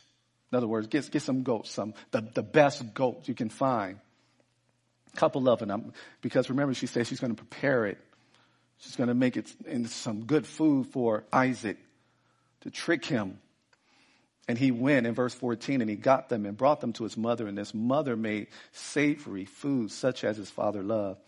In 0.53 0.55
other 0.55 0.69
words, 0.69 0.87
get, 0.87 1.11
get 1.11 1.21
some 1.21 1.43
goats, 1.43 1.69
some, 1.69 1.95
the, 2.11 2.21
the 2.33 2.43
best 2.43 2.93
goat 2.93 3.27
you 3.27 3.33
can 3.33 3.49
find. 3.49 3.99
A 5.13 5.17
couple 5.17 5.49
of 5.49 5.59
them, 5.59 5.91
because 6.21 6.49
remember 6.49 6.75
she 6.75 6.87
said 6.87 7.07
she's 7.07 7.19
going 7.19 7.35
to 7.35 7.43
prepare 7.43 7.87
it. 7.87 7.97
She's 8.77 8.95
going 8.95 9.09
to 9.09 9.13
make 9.13 9.35
it 9.35 9.53
into 9.65 9.89
some 9.89 10.23
good 10.23 10.47
food 10.47 10.87
for 10.87 11.25
Isaac 11.33 11.75
to 12.61 12.71
trick 12.71 13.03
him. 13.03 13.39
And 14.47 14.57
he 14.57 14.71
went 14.71 15.05
in 15.05 15.13
verse 15.13 15.33
14 15.33 15.81
and 15.81 15.89
he 15.89 15.95
got 15.95 16.29
them 16.29 16.45
and 16.45 16.55
brought 16.55 16.79
them 16.79 16.93
to 16.93 17.03
his 17.03 17.17
mother 17.17 17.47
and 17.47 17.57
his 17.57 17.73
mother 17.73 18.15
made 18.15 18.47
savory 18.71 19.45
food 19.45 19.91
such 19.91 20.23
as 20.23 20.37
his 20.37 20.49
father 20.49 20.83
loved. 20.83 21.19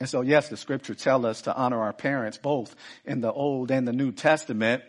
And 0.00 0.08
so, 0.08 0.22
yes, 0.22 0.48
the 0.48 0.56
scripture 0.56 0.94
tell 0.94 1.26
us 1.26 1.42
to 1.42 1.54
honor 1.54 1.82
our 1.82 1.92
parents 1.92 2.38
both 2.38 2.74
in 3.04 3.20
the 3.20 3.30
Old 3.30 3.70
and 3.70 3.86
the 3.86 3.92
New 3.92 4.12
Testament. 4.12 4.82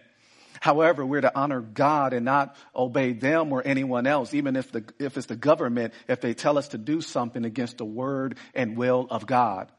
However, 0.62 1.06
we're 1.06 1.22
to 1.22 1.36
honor 1.38 1.60
God 1.60 2.14
and 2.14 2.24
not 2.24 2.56
obey 2.74 3.12
them 3.12 3.52
or 3.52 3.62
anyone 3.66 4.08
else, 4.08 4.34
even 4.34 4.56
if 4.56 4.72
the, 4.72 4.86
if 5.00 5.18
it's 5.18 5.28
the 5.28 5.36
government, 5.36 5.94
if 6.08 6.22
they 6.22 6.34
tell 6.34 6.58
us 6.58 6.70
to 6.70 6.78
do 6.78 7.02
something 7.02 7.44
against 7.44 7.80
the 7.80 7.86
word 7.86 8.38
and 8.56 8.78
will 8.78 9.08
of 9.10 9.26
God. 9.26 9.70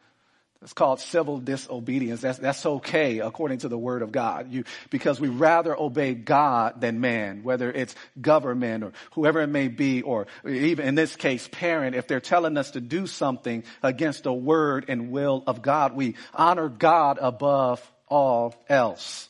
It's 0.62 0.72
called 0.72 1.00
civil 1.00 1.38
disobedience. 1.38 2.20
That's, 2.20 2.38
that's 2.38 2.64
okay 2.64 3.18
according 3.18 3.58
to 3.58 3.68
the 3.68 3.78
word 3.78 4.02
of 4.02 4.12
God. 4.12 4.52
You, 4.52 4.64
because 4.90 5.20
we 5.20 5.28
rather 5.28 5.78
obey 5.78 6.14
God 6.14 6.80
than 6.80 7.00
man, 7.00 7.42
whether 7.42 7.70
it's 7.70 7.94
government 8.20 8.84
or 8.84 8.92
whoever 9.12 9.40
it 9.40 9.48
may 9.48 9.66
be, 9.66 10.02
or 10.02 10.28
even 10.46 10.86
in 10.86 10.94
this 10.94 11.16
case, 11.16 11.48
parent. 11.50 11.96
If 11.96 12.06
they're 12.06 12.20
telling 12.20 12.56
us 12.56 12.72
to 12.72 12.80
do 12.80 13.08
something 13.08 13.64
against 13.82 14.22
the 14.22 14.32
word 14.32 14.84
and 14.88 15.10
will 15.10 15.42
of 15.46 15.62
God, 15.62 15.96
we 15.96 16.14
honor 16.32 16.68
God 16.68 17.18
above 17.20 17.82
all 18.08 18.54
else. 18.68 19.28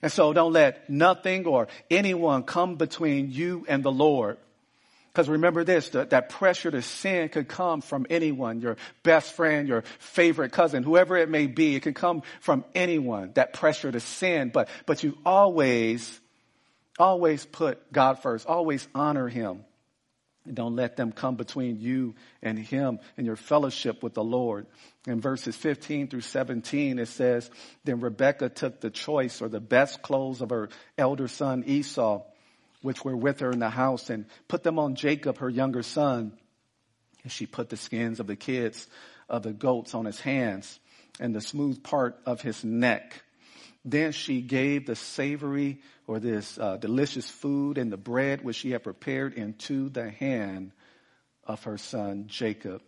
And 0.00 0.12
so 0.12 0.32
don't 0.32 0.52
let 0.52 0.88
nothing 0.88 1.46
or 1.46 1.68
anyone 1.90 2.42
come 2.42 2.76
between 2.76 3.32
you 3.32 3.66
and 3.68 3.82
the 3.82 3.92
Lord. 3.92 4.38
Because 5.14 5.28
remember 5.28 5.62
this, 5.62 5.90
that, 5.90 6.10
that 6.10 6.28
pressure 6.28 6.72
to 6.72 6.82
sin 6.82 7.28
could 7.28 7.46
come 7.46 7.82
from 7.82 8.04
anyone, 8.10 8.60
your 8.60 8.76
best 9.04 9.32
friend, 9.34 9.68
your 9.68 9.84
favorite 10.00 10.50
cousin, 10.50 10.82
whoever 10.82 11.16
it 11.16 11.28
may 11.28 11.46
be. 11.46 11.76
It 11.76 11.82
can 11.84 11.94
come 11.94 12.22
from 12.40 12.64
anyone, 12.74 13.30
that 13.34 13.52
pressure 13.52 13.92
to 13.92 14.00
sin. 14.00 14.50
But, 14.52 14.68
but 14.86 15.04
you 15.04 15.16
always, 15.24 16.20
always 16.98 17.46
put 17.46 17.92
God 17.92 18.22
first. 18.22 18.48
Always 18.48 18.88
honor 18.92 19.28
Him. 19.28 19.64
And 20.46 20.56
don't 20.56 20.74
let 20.74 20.96
them 20.96 21.12
come 21.12 21.36
between 21.36 21.78
you 21.78 22.16
and 22.42 22.58
Him 22.58 22.98
and 23.16 23.24
your 23.24 23.36
fellowship 23.36 24.02
with 24.02 24.14
the 24.14 24.24
Lord. 24.24 24.66
In 25.06 25.20
verses 25.20 25.54
15 25.54 26.08
through 26.08 26.22
17, 26.22 26.98
it 26.98 27.06
says, 27.06 27.48
Then 27.84 28.00
Rebekah 28.00 28.48
took 28.48 28.80
the 28.80 28.90
choice 28.90 29.40
or 29.40 29.48
the 29.48 29.60
best 29.60 30.02
clothes 30.02 30.40
of 30.40 30.50
her 30.50 30.70
elder 30.98 31.28
son 31.28 31.62
Esau 31.68 32.24
which 32.84 33.02
were 33.02 33.16
with 33.16 33.40
her 33.40 33.50
in 33.50 33.60
the 33.60 33.70
house 33.70 34.10
and 34.10 34.26
put 34.46 34.62
them 34.62 34.78
on 34.78 34.94
Jacob, 34.94 35.38
her 35.38 35.48
younger 35.48 35.82
son. 35.82 36.36
And 37.22 37.32
she 37.32 37.46
put 37.46 37.70
the 37.70 37.78
skins 37.78 38.20
of 38.20 38.26
the 38.26 38.36
kids 38.36 38.86
of 39.26 39.42
the 39.42 39.54
goats 39.54 39.94
on 39.94 40.04
his 40.04 40.20
hands 40.20 40.78
and 41.18 41.34
the 41.34 41.40
smooth 41.40 41.82
part 41.82 42.20
of 42.26 42.42
his 42.42 42.62
neck. 42.62 43.22
Then 43.86 44.12
she 44.12 44.42
gave 44.42 44.84
the 44.84 44.96
savory 44.96 45.80
or 46.06 46.20
this 46.20 46.58
uh, 46.58 46.76
delicious 46.76 47.30
food 47.30 47.78
and 47.78 47.90
the 47.90 47.96
bread 47.96 48.44
which 48.44 48.56
she 48.56 48.72
had 48.72 48.82
prepared 48.82 49.32
into 49.32 49.88
the 49.88 50.10
hand 50.10 50.72
of 51.42 51.64
her 51.64 51.78
son 51.78 52.26
Jacob. 52.26 52.82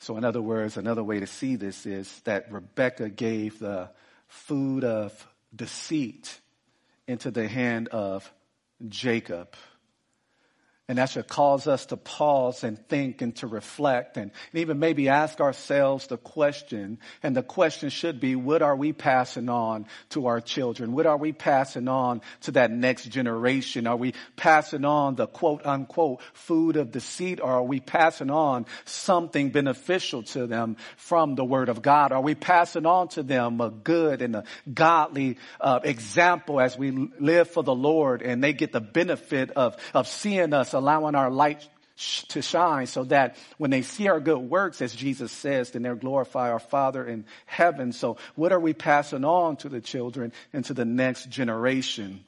So 0.00 0.16
in 0.16 0.24
other 0.24 0.42
words, 0.42 0.76
another 0.76 1.04
way 1.04 1.20
to 1.20 1.28
see 1.28 1.54
this 1.54 1.86
is 1.86 2.20
that 2.24 2.50
Rebecca 2.50 3.10
gave 3.10 3.60
the 3.60 3.90
food 4.26 4.82
of 4.82 5.24
deceit 5.54 6.40
into 7.08 7.30
the 7.30 7.48
hand 7.48 7.88
of 7.88 8.32
Jacob. 8.88 9.54
And 10.86 10.98
that 10.98 11.08
should 11.08 11.28
cause 11.28 11.66
us 11.66 11.86
to 11.86 11.96
pause 11.96 12.62
and 12.62 12.78
think 12.88 13.22
and 13.22 13.34
to 13.36 13.46
reflect 13.46 14.18
and 14.18 14.30
even 14.52 14.78
maybe 14.78 15.08
ask 15.08 15.40
ourselves 15.40 16.08
the 16.08 16.18
question. 16.18 16.98
And 17.22 17.34
the 17.34 17.42
question 17.42 17.88
should 17.88 18.20
be, 18.20 18.36
what 18.36 18.60
are 18.60 18.76
we 18.76 18.92
passing 18.92 19.48
on 19.48 19.86
to 20.10 20.26
our 20.26 20.42
children? 20.42 20.92
What 20.92 21.06
are 21.06 21.16
we 21.16 21.32
passing 21.32 21.88
on 21.88 22.20
to 22.42 22.50
that 22.52 22.70
next 22.70 23.06
generation? 23.06 23.86
Are 23.86 23.96
we 23.96 24.12
passing 24.36 24.84
on 24.84 25.14
the 25.14 25.26
quote 25.26 25.64
unquote 25.64 26.20
food 26.34 26.76
of 26.76 26.92
deceit 26.92 27.40
or 27.40 27.50
are 27.50 27.62
we 27.62 27.80
passing 27.80 28.30
on 28.30 28.66
something 28.84 29.48
beneficial 29.48 30.22
to 30.24 30.46
them 30.46 30.76
from 30.98 31.34
the 31.34 31.46
word 31.46 31.70
of 31.70 31.80
God? 31.80 32.12
Are 32.12 32.20
we 32.20 32.34
passing 32.34 32.84
on 32.84 33.08
to 33.08 33.22
them 33.22 33.58
a 33.62 33.70
good 33.70 34.20
and 34.20 34.36
a 34.36 34.44
godly 34.70 35.38
uh, 35.62 35.80
example 35.82 36.60
as 36.60 36.76
we 36.76 36.90
live 36.90 37.48
for 37.48 37.62
the 37.62 37.74
Lord 37.74 38.20
and 38.20 38.44
they 38.44 38.52
get 38.52 38.72
the 38.72 38.82
benefit 38.82 39.50
of, 39.52 39.78
of 39.94 40.06
seeing 40.08 40.52
us 40.52 40.73
allowing 40.74 41.14
our 41.14 41.30
light 41.30 41.66
to 42.28 42.42
shine 42.42 42.86
so 42.86 43.04
that 43.04 43.36
when 43.56 43.70
they 43.70 43.82
see 43.82 44.08
our 44.08 44.18
good 44.18 44.38
works, 44.38 44.82
as 44.82 44.94
Jesus 44.94 45.30
says, 45.30 45.70
then 45.70 45.82
they'll 45.82 45.94
glorify 45.94 46.50
our 46.50 46.58
Father 46.58 47.06
in 47.06 47.24
heaven. 47.46 47.92
So 47.92 48.16
what 48.34 48.52
are 48.52 48.60
we 48.60 48.72
passing 48.72 49.24
on 49.24 49.56
to 49.58 49.68
the 49.68 49.80
children 49.80 50.32
and 50.52 50.64
to 50.64 50.74
the 50.74 50.84
next 50.84 51.30
generation? 51.30 52.24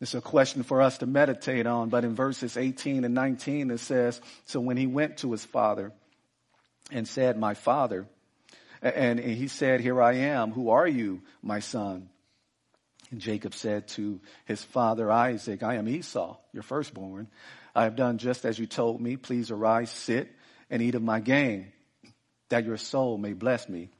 It's 0.00 0.14
a 0.14 0.20
question 0.20 0.62
for 0.62 0.80
us 0.80 0.98
to 0.98 1.06
meditate 1.06 1.66
on, 1.66 1.88
but 1.88 2.04
in 2.04 2.14
verses 2.14 2.56
18 2.56 3.04
and 3.04 3.14
19 3.14 3.70
it 3.70 3.78
says, 3.78 4.20
so 4.44 4.60
when 4.60 4.76
he 4.76 4.86
went 4.86 5.18
to 5.18 5.32
his 5.32 5.44
father 5.44 5.90
and 6.92 7.08
said, 7.08 7.38
my 7.38 7.54
father, 7.54 8.06
and 8.82 9.18
he 9.18 9.48
said, 9.48 9.80
here 9.80 10.00
I 10.00 10.12
am, 10.12 10.52
who 10.52 10.70
are 10.70 10.86
you, 10.86 11.22
my 11.42 11.60
son? 11.60 12.10
And 13.10 13.20
Jacob 13.20 13.54
said 13.54 13.88
to 13.88 14.20
his 14.44 14.62
father 14.62 15.10
Isaac, 15.10 15.62
I 15.62 15.74
am 15.74 15.88
Esau, 15.88 16.36
your 16.52 16.62
firstborn. 16.62 17.28
I 17.74 17.84
have 17.84 17.96
done 17.96 18.18
just 18.18 18.44
as 18.44 18.58
you 18.58 18.66
told 18.66 19.00
me. 19.00 19.16
Please 19.16 19.50
arise, 19.50 19.90
sit, 19.90 20.32
and 20.70 20.82
eat 20.82 20.94
of 20.94 21.02
my 21.02 21.20
game, 21.20 21.72
that 22.48 22.64
your 22.64 22.76
soul 22.76 23.18
may 23.18 23.32
bless 23.32 23.68
me. 23.68 23.90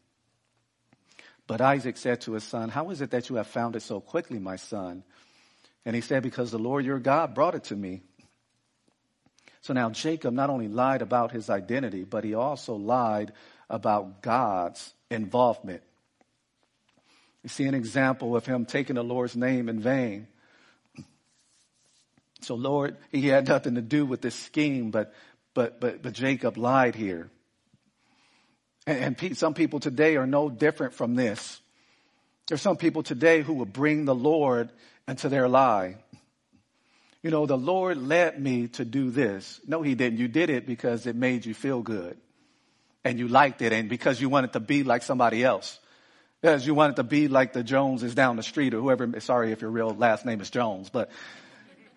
But 1.47 1.61
Isaac 1.61 1.97
said 1.97 2.23
to 2.23 2.33
his 2.33 2.42
son, 2.42 2.69
How 2.69 2.90
is 2.90 3.01
it 3.01 3.12
that 3.12 3.29
you 3.29 3.37
have 3.37 3.47
found 3.47 3.77
it 3.77 3.83
so 3.83 4.01
quickly, 4.01 4.40
my 4.40 4.57
son? 4.57 5.05
And 5.85 5.95
he 5.95 6.03
said, 6.03 6.25
Because 6.25 6.51
the 6.51 6.59
Lord 6.59 6.85
your 6.85 6.99
God 6.99 7.35
brought 7.35 7.55
it 7.55 7.64
to 7.64 7.77
me. 7.77 8.03
So 9.61 9.73
now 9.73 9.90
Jacob 9.90 10.35
not 10.35 10.51
only 10.51 10.69
lied 10.69 11.03
about 11.03 11.33
his 11.33 11.49
identity, 11.51 12.05
but 12.05 12.25
he 12.25 12.35
also 12.35 12.75
lied 12.75 13.33
about 13.71 14.23
God's 14.23 14.92
involvement 15.11 15.83
See 17.46 17.64
an 17.64 17.74
example 17.74 18.37
of 18.37 18.44
him 18.44 18.64
taking 18.66 18.96
the 18.96 19.04
Lord's 19.04 19.37
name 19.37 19.68
in 19.68 19.80
vain. 19.80 20.26
So 22.42 22.54
Lord, 22.54 22.96
he 23.11 23.28
had 23.28 23.48
nothing 23.48 23.76
to 23.76 23.82
do 23.82 24.04
with 24.04 24.20
this 24.20 24.35
scheme, 24.35 24.90
but, 24.90 25.12
but, 25.54 25.80
but, 25.80 26.02
but 26.02 26.12
Jacob 26.12 26.56
lied 26.56 26.94
here. 26.94 27.30
And, 28.87 29.16
and 29.20 29.37
some 29.37 29.54
people 29.54 29.80
today 29.80 30.16
are 30.16 30.26
no 30.26 30.48
different 30.48 30.94
from 30.94 31.14
this. 31.14 31.61
There's 32.46 32.62
some 32.62 32.76
people 32.76 33.02
today 33.02 33.42
who 33.42 33.54
will 33.54 33.64
bring 33.64 34.04
the 34.04 34.14
Lord 34.14 34.70
into 35.09 35.28
their 35.28 35.48
lie. 35.48 35.96
You 37.22 37.30
know, 37.30 37.46
the 37.46 37.59
Lord 37.59 37.96
led 37.96 38.40
me 38.40 38.68
to 38.68 38.85
do 38.85 39.11
this. 39.11 39.61
No, 39.66 39.82
he 39.82 39.96
didn't. 39.96 40.20
You 40.20 40.28
did 40.28 40.50
it 40.50 40.66
because 40.66 41.06
it 41.06 41.16
made 41.16 41.44
you 41.44 41.54
feel 41.54 41.82
good. 41.82 42.16
And 43.04 43.18
you 43.18 43.26
liked 43.26 43.62
it 43.62 43.72
and 43.72 43.88
because 43.88 44.20
you 44.20 44.28
wanted 44.28 44.52
to 44.52 44.61
be 44.61 44.85
like 44.85 45.02
somebody 45.02 45.42
else. 45.42 45.80
Because 46.40 46.66
you 46.66 46.75
wanted 46.75 46.96
to 46.96 47.03
be 47.03 47.29
like 47.29 47.53
the 47.53 47.62
Joneses 47.62 48.14
down 48.14 48.37
the 48.37 48.42
street 48.42 48.75
or 48.75 48.81
whoever, 48.81 49.20
sorry 49.20 49.53
if 49.53 49.62
your 49.62 49.70
real 49.70 49.90
last 49.90 50.25
name 50.25 50.40
is 50.40 50.51
Jones, 50.51 50.90
but 50.90 51.11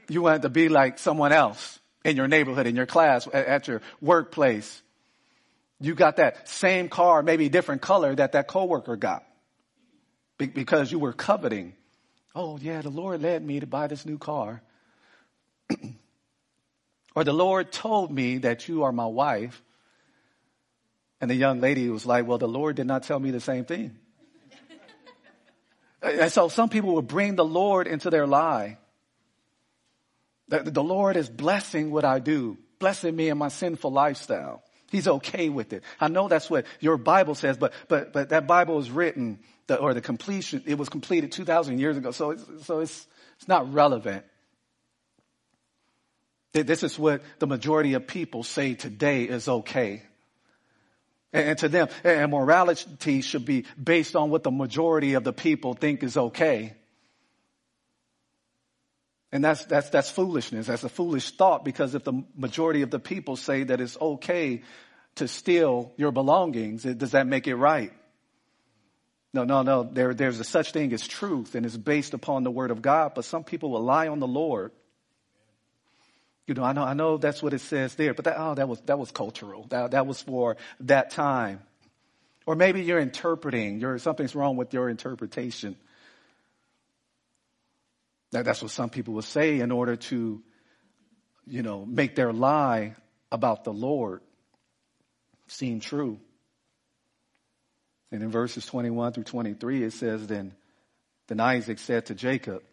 you 0.08 0.22
wanted 0.22 0.44
to 0.44 0.50
be 0.50 0.70
like 0.70 0.98
someone 0.98 1.32
else 1.32 1.80
in 2.04 2.16
your 2.16 2.28
neighborhood, 2.28 2.66
in 2.66 2.76
your 2.76 2.86
class, 2.86 3.28
at 3.32 3.68
your 3.68 3.82
workplace. 4.02 4.82
You 5.80 5.94
got 5.94 6.18
that 6.18 6.50
same 6.50 6.90
car, 6.90 7.22
maybe 7.22 7.50
different 7.50 7.82
color 7.82 8.16
that 8.16 8.32
that 8.34 8.48
coworker 8.48 8.96
got 8.96 9.24
because 10.38 10.92
you 10.92 11.00
were 11.00 11.14
coveting. 11.14 11.74
Oh 12.34 12.58
yeah, 12.62 12.82
the 12.82 12.90
Lord 12.90 13.22
led 13.22 13.46
me 13.46 13.60
to 13.60 13.68
buy 13.68 13.88
this 13.88 14.06
new 14.06 14.18
car. 14.18 14.62
or 17.16 17.24
the 17.24 17.34
Lord 17.34 17.72
told 17.72 18.12
me 18.12 18.40
that 18.40 18.68
you 18.68 18.84
are 18.84 18.92
my 18.92 19.06
wife. 19.06 19.62
And 21.22 21.30
the 21.30 21.36
young 21.36 21.60
lady 21.60 21.90
was 21.90 22.06
like, 22.06 22.26
well, 22.26 22.38
the 22.38 22.48
Lord 22.48 22.78
did 22.78 22.88
not 22.88 23.04
tell 23.04 23.20
me 23.20 23.32
the 23.32 23.42
same 23.42 23.66
thing. 23.66 23.98
And 26.02 26.32
so 26.32 26.48
some 26.48 26.70
people 26.70 26.94
will 26.94 27.02
bring 27.02 27.36
the 27.36 27.46
Lord 27.46 27.88
into 27.88 28.10
their 28.10 28.28
lie. 28.28 28.78
The, 30.48 30.84
Lord 30.84 31.16
is 31.16 31.30
blessing 31.30 31.92
what 31.92 32.06
I 32.06 32.18
do, 32.18 32.58
blessing 32.80 33.16
me 33.16 33.30
in 33.30 33.38
my 33.38 33.50
sinful 33.50 33.92
lifestyle. 33.92 34.64
He's 34.90 35.08
okay 35.08 35.50
with 35.50 35.74
it. 35.74 35.84
I 36.00 36.08
know 36.08 36.28
that's 36.28 36.50
what 36.50 36.66
your 36.80 36.98
Bible 36.98 37.36
says, 37.36 37.58
but, 37.58 37.74
but, 37.88 38.14
but 38.14 38.30
that 38.30 38.48
Bible 38.48 38.76
was 38.76 38.90
written, 38.90 39.40
or 39.70 39.94
the 39.94 40.02
completion, 40.02 40.64
it 40.66 40.80
was 40.80 40.90
completed 40.90 41.32
2,000 41.32 41.78
years 41.78 41.98
ago, 41.98 42.10
so 42.10 42.32
it's, 42.32 42.44
so 42.66 42.80
it's, 42.80 43.06
it's 43.38 43.48
not 43.48 43.72
relevant. 43.72 44.26
This 46.54 46.82
is 46.82 46.98
what 46.98 47.22
the 47.38 47.46
majority 47.46 47.94
of 47.94 48.08
people 48.08 48.42
say 48.42 48.74
today 48.74 49.26
is 49.26 49.48
okay. 49.48 50.02
And 51.32 51.58
to 51.60 51.70
them, 51.70 51.90
and 52.04 52.32
morality 52.32 53.22
should 53.22 53.46
be 53.46 53.66
based 53.82 54.16
on 54.16 54.32
what 54.32 54.44
the 54.44 54.52
majority 54.52 55.14
of 55.14 55.24
the 55.24 55.34
people 55.34 55.76
think 55.76 56.02
is 56.02 56.18
okay. 56.18 56.74
And 59.32 59.44
that's, 59.44 59.64
that's, 59.66 59.90
that's 59.90 60.10
foolishness. 60.10 60.68
That's 60.68 60.84
a 60.84 60.90
foolish 60.90 61.32
thought 61.32 61.64
because 61.64 61.94
if 61.94 62.04
the 62.04 62.24
majority 62.36 62.82
of 62.82 62.90
the 62.90 63.00
people 63.00 63.36
say 63.36 63.64
that 63.64 63.80
it's 63.80 63.98
okay 64.02 64.64
to 65.16 65.28
steal 65.28 65.92
your 65.98 66.12
belongings, 66.12 66.84
does 66.84 67.12
that 67.12 67.28
make 67.28 67.46
it 67.46 67.56
right? 67.56 67.94
No, 69.32 69.44
no, 69.44 69.62
no. 69.62 69.84
There, 69.84 70.16
there's 70.16 70.40
a 70.40 70.44
such 70.44 70.72
thing 70.72 70.92
as 70.94 71.08
truth 71.08 71.54
and 71.54 71.64
it's 71.64 71.78
based 71.78 72.16
upon 72.16 72.44
the 72.44 72.50
word 72.50 72.72
of 72.72 72.82
God, 72.82 73.12
but 73.14 73.24
some 73.24 73.44
people 73.44 73.74
rely 73.74 74.08
on 74.08 74.20
the 74.20 74.28
Lord. 74.28 74.72
You 76.50 76.56
know, 76.56 76.64
I 76.64 76.74
know, 76.74 76.82
I 76.82 76.96
know 76.96 77.18
that's 77.18 77.44
what 77.44 77.54
it 77.54 77.62
says 77.62 77.94
there, 77.94 78.16
but 78.16 78.26
that, 78.26 78.34
oh, 78.36 78.56
that 78.56 78.68
was, 78.68 78.82
that 78.88 78.98
was 78.98 79.12
cultural. 79.12 79.68
That, 79.70 79.92
that 79.92 80.08
was 80.08 80.20
for 80.20 80.58
that 80.80 81.12
time. 81.12 81.62
Or 82.48 82.56
maybe 82.56 82.82
you're 82.82 83.00
interpreting, 83.00 83.80
you're, 83.80 84.00
something's 84.00 84.34
wrong 84.34 84.58
with 84.58 84.74
your 84.74 84.90
interpretation. 84.90 85.76
That, 88.32 88.46
that's 88.46 88.64
what 88.64 88.72
some 88.72 88.90
people 88.90 89.14
will 89.14 89.22
say 89.22 89.60
in 89.60 89.72
order 89.72 89.96
to, 89.96 90.42
you 91.46 91.62
know, 91.62 91.86
make 91.86 92.16
their 92.16 92.34
lie 92.34 92.96
about 93.32 93.64
the 93.64 93.72
Lord 93.72 94.22
seem 95.50 95.80
true. 95.80 96.20
And 98.12 98.24
in 98.24 98.32
verses 98.32 98.66
21 98.66 99.14
through 99.14 99.26
23, 99.26 99.84
it 99.84 99.94
says, 99.94 100.26
then, 100.26 100.56
then 101.28 101.40
Isaac 101.40 101.78
said 101.78 102.08
to 102.08 102.16
Jacob, 102.16 102.64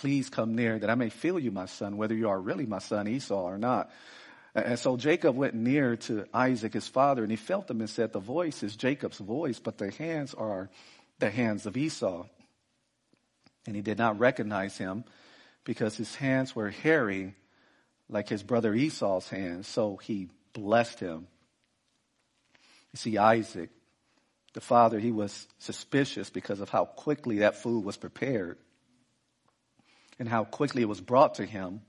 please 0.00 0.30
come 0.30 0.54
near 0.54 0.78
that 0.78 0.88
I 0.88 0.94
may 0.94 1.10
feel 1.10 1.38
you, 1.38 1.50
my 1.50 1.66
son, 1.66 1.98
whether 1.98 2.14
you 2.14 2.30
are 2.30 2.40
really 2.40 2.64
my 2.64 2.78
son 2.78 3.06
Esau 3.06 3.42
or 3.42 3.58
not. 3.58 3.90
And 4.54 4.78
so 4.78 4.96
Jacob 4.96 5.36
went 5.36 5.54
near 5.54 5.96
to 5.96 6.24
Isaac, 6.32 6.72
his 6.72 6.88
father, 6.88 7.22
and 7.22 7.30
he 7.30 7.36
felt 7.36 7.70
him 7.70 7.80
and 7.80 7.90
said, 7.90 8.12
the 8.12 8.18
voice 8.18 8.62
is 8.62 8.74
Jacob's 8.76 9.18
voice, 9.18 9.58
but 9.58 9.76
the 9.76 9.90
hands 9.90 10.32
are 10.32 10.70
the 11.18 11.28
hands 11.30 11.66
of 11.66 11.76
Esau. 11.76 12.24
And 13.66 13.76
he 13.76 13.82
did 13.82 13.98
not 13.98 14.18
recognize 14.18 14.78
him 14.78 15.04
because 15.64 15.96
his 15.96 16.14
hands 16.14 16.56
were 16.56 16.70
hairy 16.70 17.34
like 18.08 18.28
his 18.28 18.42
brother 18.42 18.74
Esau's 18.74 19.28
hands. 19.28 19.68
So 19.68 19.96
he 19.96 20.28
blessed 20.54 20.98
him. 20.98 21.26
You 22.92 22.96
see, 22.96 23.18
Isaac, 23.18 23.68
the 24.54 24.62
father, 24.62 24.98
he 24.98 25.12
was 25.12 25.46
suspicious 25.58 26.30
because 26.30 26.60
of 26.60 26.70
how 26.70 26.86
quickly 26.86 27.40
that 27.40 27.56
food 27.56 27.84
was 27.84 27.98
prepared 27.98 28.56
and 30.20 30.28
how 30.28 30.44
quickly 30.44 30.82
it 30.82 30.88
was 30.88 31.00
brought 31.00 31.36
to 31.36 31.46
him. 31.46 31.80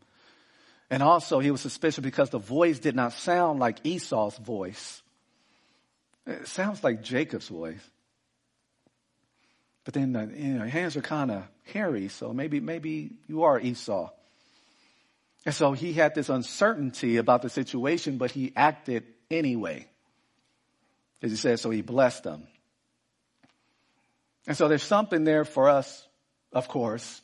And 0.89 1.03
also 1.03 1.39
he 1.39 1.51
was 1.51 1.61
suspicious 1.61 2.01
because 2.01 2.31
the 2.31 2.39
voice 2.39 2.79
did 2.79 2.95
not 2.95 3.13
sound 3.13 3.59
like 3.59 3.85
Esau's 3.85 4.37
voice. 4.37 5.03
It 6.25 6.47
sounds 6.47 6.83
like 6.83 7.03
Jacob's 7.03 7.49
voice. 7.49 7.81
But 9.83 9.93
then, 9.93 10.15
uh, 10.15 10.27
you 10.33 10.53
know, 10.53 10.63
your 10.63 10.67
hands 10.67 10.95
are 10.95 11.01
kind 11.01 11.31
of 11.31 11.43
hairy, 11.65 12.07
so 12.07 12.33
maybe, 12.33 12.59
maybe 12.59 13.11
you 13.27 13.43
are 13.43 13.59
Esau. 13.59 14.09
And 15.45 15.55
so 15.55 15.73
he 15.73 15.93
had 15.93 16.15
this 16.15 16.29
uncertainty 16.29 17.17
about 17.17 17.41
the 17.41 17.49
situation, 17.49 18.17
but 18.17 18.31
he 18.31 18.53
acted 18.55 19.03
anyway. 19.29 19.87
As 21.21 21.31
he 21.31 21.37
says, 21.37 21.61
so 21.61 21.69
he 21.69 21.81
blessed 21.81 22.23
them. 22.23 22.47
And 24.47 24.55
so 24.55 24.67
there's 24.67 24.83
something 24.83 25.23
there 25.23 25.45
for 25.45 25.69
us, 25.69 26.07
of 26.53 26.67
course. 26.67 27.21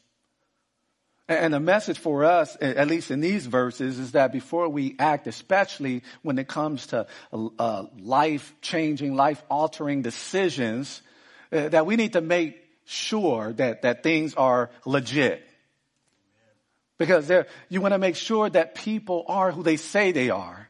And 1.29 1.53
the 1.53 1.59
message 1.59 1.97
for 1.99 2.23
us, 2.23 2.55
at 2.61 2.87
least 2.87 3.11
in 3.11 3.19
these 3.19 3.45
verses, 3.45 3.99
is 3.99 4.13
that 4.13 4.31
before 4.31 4.69
we 4.69 4.95
act, 4.97 5.27
especially 5.27 6.03
when 6.21 6.39
it 6.39 6.47
comes 6.47 6.87
to 6.87 7.05
uh, 7.33 7.83
life 7.99 8.53
changing, 8.61 9.13
life 9.13 9.43
altering 9.49 10.01
decisions, 10.01 11.01
uh, 11.51 11.67
that 11.69 11.85
we 11.85 11.97
need 11.97 12.13
to 12.13 12.21
make 12.21 12.63
sure 12.85 13.51
that, 13.53 13.81
that 13.81 14.03
things 14.03 14.35
are 14.35 14.69
legit. 14.85 15.43
Because 16.97 17.29
you 17.67 17.81
want 17.81 17.93
to 17.93 17.99
make 17.99 18.15
sure 18.15 18.49
that 18.49 18.73
people 18.75 19.25
are 19.27 19.51
who 19.51 19.63
they 19.63 19.77
say 19.77 20.13
they 20.13 20.29
are. 20.29 20.66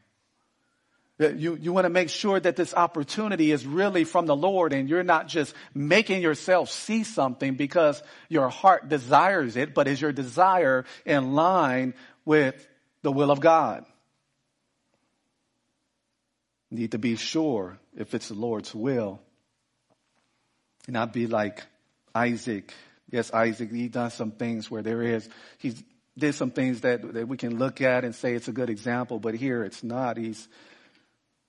You, 1.18 1.56
you 1.60 1.72
want 1.72 1.84
to 1.84 1.90
make 1.90 2.10
sure 2.10 2.38
that 2.38 2.54
this 2.54 2.72
opportunity 2.72 3.50
is 3.50 3.66
really 3.66 4.04
from 4.04 4.26
the 4.26 4.36
Lord 4.36 4.72
and 4.72 4.88
you're 4.88 5.02
not 5.02 5.26
just 5.26 5.52
making 5.74 6.22
yourself 6.22 6.70
see 6.70 7.02
something 7.02 7.54
because 7.54 8.00
your 8.28 8.48
heart 8.48 8.88
desires 8.88 9.56
it, 9.56 9.74
but 9.74 9.88
is 9.88 10.00
your 10.00 10.12
desire 10.12 10.84
in 11.04 11.32
line 11.34 11.94
with 12.24 12.68
the 13.02 13.10
will 13.10 13.32
of 13.32 13.40
God? 13.40 13.84
Need 16.70 16.92
to 16.92 16.98
be 16.98 17.16
sure 17.16 17.78
if 17.96 18.14
it's 18.14 18.28
the 18.28 18.34
Lord's 18.34 18.72
will 18.72 19.20
and 20.86 20.94
not 20.94 21.12
be 21.12 21.26
like 21.26 21.64
Isaac. 22.14 22.72
Yes, 23.10 23.32
Isaac, 23.32 23.72
he 23.72 23.88
done 23.88 24.10
some 24.10 24.30
things 24.30 24.70
where 24.70 24.82
there 24.82 25.02
is, 25.02 25.28
he 25.58 25.74
did 26.16 26.34
some 26.34 26.52
things 26.52 26.82
that, 26.82 27.14
that 27.14 27.26
we 27.26 27.36
can 27.36 27.58
look 27.58 27.80
at 27.80 28.04
and 28.04 28.14
say 28.14 28.34
it's 28.34 28.48
a 28.48 28.52
good 28.52 28.70
example, 28.70 29.18
but 29.18 29.34
here 29.34 29.64
it's 29.64 29.82
not. 29.82 30.16
He's, 30.16 30.46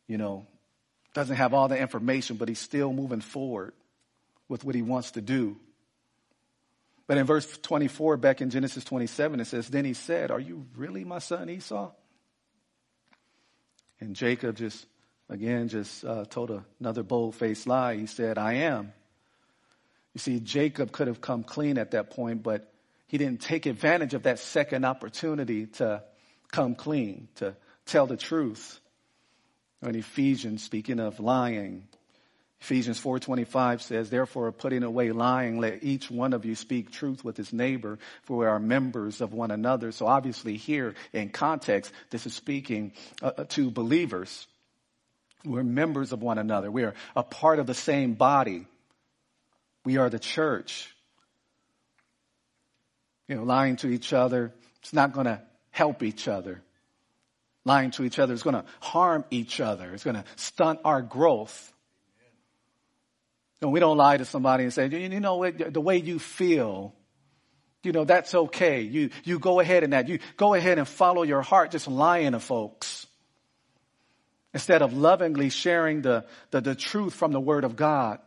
you 0.10 0.18
know, 0.18 0.46
doesn't 1.14 1.38
have 1.38 1.54
all 1.54 1.70
the 1.70 1.78
information, 1.78 2.36
but 2.36 2.50
he's 2.50 2.60
still 2.60 2.92
moving 2.92 3.22
forward 3.22 3.74
with 4.50 4.66
what 4.66 4.76
he 4.76 4.82
wants 4.82 5.12
to 5.12 5.22
do. 5.22 5.56
But 7.08 7.18
in 7.18 7.26
verse 7.26 7.58
24, 7.60 8.18
back 8.18 8.42
in 8.42 8.50
Genesis 8.50 8.84
27, 8.84 9.40
it 9.40 9.46
says, 9.46 9.70
Then 9.70 9.86
he 9.86 9.94
said, 9.94 10.32
Are 10.32 10.40
you 10.40 10.66
really 10.76 11.06
my 11.06 11.20
son 11.20 11.50
Esau? 11.50 11.92
And 14.00 14.16
Jacob 14.16 14.58
just, 14.58 14.86
again, 15.30 15.68
just 15.70 16.04
uh, 16.04 16.26
told 16.26 16.64
another 16.80 17.04
bold 17.04 17.36
faced 17.36 17.68
lie. 17.68 17.96
He 17.96 18.08
said, 18.08 18.38
I 18.38 18.54
am. 18.54 18.92
You 20.14 20.20
see, 20.20 20.40
Jacob 20.40 20.92
could 20.92 21.08
have 21.08 21.22
come 21.22 21.44
clean 21.44 21.78
at 21.78 21.92
that 21.92 22.10
point, 22.10 22.42
but 22.42 22.74
he 23.08 23.18
didn't 23.18 23.42
take 23.42 23.66
advantage 23.66 24.14
of 24.16 24.24
that 24.24 24.40
second 24.40 24.86
opportunity 24.86 25.68
to 25.68 26.04
come 26.52 26.74
clean, 26.74 27.28
to 27.36 27.56
tell 27.86 28.08
the 28.08 28.18
truth. 28.18 28.80
In 29.82 29.96
Ephesians, 29.96 30.64
speaking 30.64 31.00
of 31.00 31.20
lying, 31.20 31.88
Ephesians 32.60 33.00
4:25 33.00 33.82
says, 33.82 34.10
"Therefore, 34.10 34.52
putting 34.52 34.84
away 34.84 35.12
lying, 35.12 35.60
let 35.60 35.84
each 35.84 36.12
one 36.12 36.34
of 36.34 36.44
you 36.44 36.56
speak 36.56 36.92
truth 36.92 37.24
with 37.24 37.38
his 37.38 37.54
neighbor, 37.54 37.98
for 38.24 38.38
we 38.38 38.46
are 38.46 38.60
members 38.60 39.22
of 39.22 39.32
one 39.32 39.52
another." 39.52 39.94
So 39.94 40.08
obviously 40.08 40.58
here 40.58 40.96
in 41.14 41.30
context, 41.30 41.94
this 42.10 42.26
is 42.26 42.34
speaking 42.34 42.92
uh, 43.22 43.32
uh 43.38 43.44
to 43.46 43.72
believers. 43.72 44.48
We're 45.46 45.64
members 45.64 46.12
of 46.12 46.22
one 46.22 46.38
another. 46.38 46.70
We 46.70 46.84
are 46.84 46.94
a 47.16 47.24
part 47.24 47.60
of 47.60 47.68
the 47.68 47.74
same 47.74 48.16
body. 48.16 48.68
We 49.86 49.96
are 49.96 50.10
the 50.10 50.20
church. 50.20 50.94
You 53.30 53.36
know, 53.36 53.44
lying 53.44 53.78
to 53.78 53.88
each 53.88 54.12
other, 54.12 54.54
it's 54.82 54.92
not 54.92 55.14
going 55.14 55.28
to 55.28 55.42
help 55.72 56.04
each 56.04 56.28
other. 56.28 56.62
Lying 57.70 57.92
to 57.92 58.04
each 58.04 58.18
other 58.18 58.34
is 58.34 58.42
going 58.42 58.56
to 58.56 58.66
harm 58.80 59.26
each 59.30 59.60
other. 59.60 59.94
It's 59.94 60.04
going 60.04 60.16
to 60.16 60.24
stunt 60.38 60.80
our 60.84 61.04
growth. 61.04 61.72
And 63.62 63.72
we 63.72 63.80
don't 63.80 63.96
lie 63.96 64.18
to 64.18 64.26
somebody 64.26 64.64
and 64.64 64.74
say, 64.74 64.88
you 64.88 65.20
know, 65.20 65.36
what, 65.36 65.72
the 65.72 65.80
way 65.80 65.98
you 65.98 66.18
feel, 66.18 66.96
you 67.84 67.92
know, 67.92 68.06
that's 68.06 68.34
okay. 68.34 68.82
You, 68.82 69.12
you 69.24 69.38
go 69.38 69.60
ahead 69.60 69.84
and 69.84 69.94
that. 69.94 70.10
You 70.10 70.18
go 70.36 70.56
ahead 70.56 70.80
and 70.80 70.88
follow 70.88 71.22
your 71.22 71.44
heart, 71.44 71.70
just 71.70 71.88
lying 71.88 72.32
to 72.32 72.40
folks. 72.40 73.06
Instead 74.52 74.82
of 74.82 74.94
lovingly 74.94 75.52
sharing 75.52 76.02
the, 76.02 76.26
the, 76.50 76.62
the 76.62 76.74
truth 76.74 77.14
from 77.14 77.34
the 77.34 77.40
Word 77.40 77.66
of 77.66 77.76
God. 77.76 78.18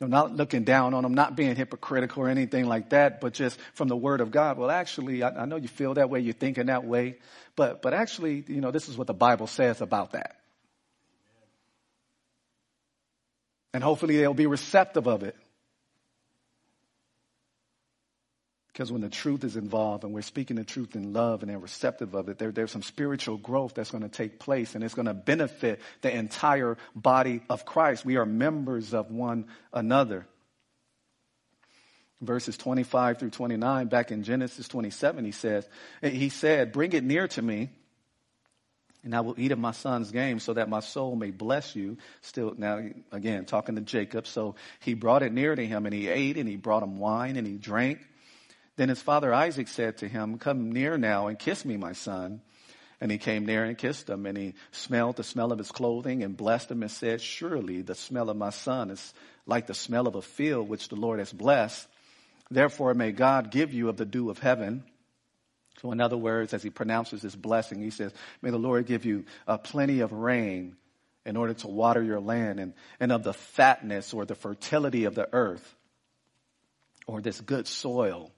Not 0.00 0.36
looking 0.36 0.62
down 0.62 0.94
on 0.94 1.02
them, 1.02 1.14
not 1.14 1.34
being 1.34 1.56
hypocritical 1.56 2.22
or 2.22 2.28
anything 2.28 2.66
like 2.66 2.90
that, 2.90 3.20
but 3.20 3.32
just 3.32 3.58
from 3.74 3.88
the 3.88 3.96
word 3.96 4.20
of 4.20 4.30
God. 4.30 4.56
Well, 4.56 4.70
actually, 4.70 5.24
I, 5.24 5.42
I, 5.42 5.44
know 5.44 5.56
you 5.56 5.66
feel 5.66 5.94
that 5.94 6.08
way, 6.08 6.20
you're 6.20 6.34
thinking 6.34 6.66
that 6.66 6.84
way, 6.84 7.16
but, 7.56 7.82
but 7.82 7.92
actually, 7.92 8.44
you 8.46 8.60
know, 8.60 8.70
this 8.70 8.88
is 8.88 8.96
what 8.96 9.08
the 9.08 9.14
Bible 9.14 9.48
says 9.48 9.80
about 9.80 10.12
that. 10.12 10.36
And 13.74 13.82
hopefully 13.82 14.16
they'll 14.18 14.34
be 14.34 14.46
receptive 14.46 15.08
of 15.08 15.24
it. 15.24 15.36
Because 18.78 18.92
when 18.92 19.00
the 19.00 19.08
truth 19.08 19.42
is 19.42 19.56
involved 19.56 20.04
and 20.04 20.14
we're 20.14 20.22
speaking 20.22 20.54
the 20.54 20.62
truth 20.62 20.94
in 20.94 21.12
love 21.12 21.42
and 21.42 21.50
they're 21.50 21.58
receptive 21.58 22.14
of 22.14 22.28
it, 22.28 22.38
there, 22.38 22.52
there's 22.52 22.70
some 22.70 22.84
spiritual 22.84 23.36
growth 23.36 23.74
that's 23.74 23.90
going 23.90 24.04
to 24.04 24.08
take 24.08 24.38
place 24.38 24.76
and 24.76 24.84
it's 24.84 24.94
going 24.94 25.06
to 25.06 25.14
benefit 25.14 25.80
the 26.02 26.16
entire 26.16 26.78
body 26.94 27.42
of 27.50 27.64
Christ. 27.64 28.04
We 28.04 28.18
are 28.18 28.24
members 28.24 28.94
of 28.94 29.10
one 29.10 29.46
another. 29.72 30.28
Verses 32.20 32.56
25 32.56 33.18
through 33.18 33.30
29, 33.30 33.88
back 33.88 34.12
in 34.12 34.22
Genesis 34.22 34.68
27, 34.68 35.24
he 35.24 35.32
says, 35.32 35.68
he 36.00 36.28
said, 36.28 36.70
bring 36.70 36.92
it 36.92 37.02
near 37.02 37.26
to 37.26 37.42
me 37.42 37.70
and 39.02 39.12
I 39.12 39.22
will 39.22 39.34
eat 39.38 39.50
of 39.50 39.58
my 39.58 39.72
son's 39.72 40.12
game 40.12 40.38
so 40.38 40.54
that 40.54 40.68
my 40.68 40.80
soul 40.80 41.16
may 41.16 41.32
bless 41.32 41.74
you. 41.74 41.96
Still, 42.20 42.54
now 42.56 42.80
again, 43.10 43.44
talking 43.44 43.74
to 43.74 43.80
Jacob. 43.80 44.28
So 44.28 44.54
he 44.78 44.94
brought 44.94 45.24
it 45.24 45.32
near 45.32 45.56
to 45.56 45.66
him 45.66 45.84
and 45.84 45.92
he 45.92 46.06
ate 46.06 46.36
and 46.36 46.48
he 46.48 46.54
brought 46.54 46.84
him 46.84 47.00
wine 47.00 47.34
and 47.34 47.44
he 47.44 47.54
drank. 47.54 47.98
Then 48.78 48.90
his 48.90 49.02
father 49.02 49.34
Isaac 49.34 49.66
said 49.66 49.98
to 49.98 50.08
him, 50.08 50.38
Come 50.38 50.70
near 50.70 50.96
now 50.96 51.26
and 51.26 51.36
kiss 51.36 51.64
me, 51.64 51.76
my 51.76 51.94
son. 51.94 52.40
And 53.00 53.10
he 53.10 53.18
came 53.18 53.44
near 53.44 53.64
and 53.64 53.76
kissed 53.76 54.08
him, 54.08 54.24
and 54.24 54.38
he 54.38 54.54
smelled 54.70 55.16
the 55.16 55.24
smell 55.24 55.50
of 55.50 55.58
his 55.58 55.72
clothing 55.72 56.22
and 56.22 56.36
blessed 56.36 56.70
him 56.70 56.82
and 56.82 56.90
said, 56.90 57.20
Surely 57.20 57.82
the 57.82 57.96
smell 57.96 58.30
of 58.30 58.36
my 58.36 58.50
son 58.50 58.90
is 58.90 59.14
like 59.46 59.66
the 59.66 59.74
smell 59.74 60.06
of 60.06 60.14
a 60.14 60.22
field 60.22 60.68
which 60.68 60.88
the 60.88 60.94
Lord 60.94 61.18
has 61.18 61.32
blessed. 61.32 61.88
Therefore 62.52 62.94
may 62.94 63.10
God 63.10 63.50
give 63.50 63.74
you 63.74 63.88
of 63.88 63.96
the 63.96 64.04
dew 64.04 64.30
of 64.30 64.38
heaven. 64.38 64.84
So 65.82 65.90
in 65.90 66.00
other 66.00 66.16
words, 66.16 66.54
as 66.54 66.62
he 66.62 66.70
pronounces 66.70 67.20
this 67.20 67.34
blessing, 67.34 67.82
he 67.82 67.90
says, 67.90 68.12
May 68.42 68.50
the 68.50 68.58
Lord 68.58 68.86
give 68.86 69.04
you 69.04 69.24
uh, 69.48 69.58
plenty 69.58 70.00
of 70.00 70.12
rain 70.12 70.76
in 71.26 71.36
order 71.36 71.54
to 71.54 71.66
water 71.66 72.02
your 72.02 72.20
land 72.20 72.60
and, 72.60 72.74
and 73.00 73.10
of 73.10 73.24
the 73.24 73.34
fatness 73.34 74.14
or 74.14 74.24
the 74.24 74.36
fertility 74.36 75.04
of 75.04 75.16
the 75.16 75.28
earth 75.32 75.74
or 77.08 77.20
this 77.20 77.40
good 77.40 77.66
soil 77.66 78.30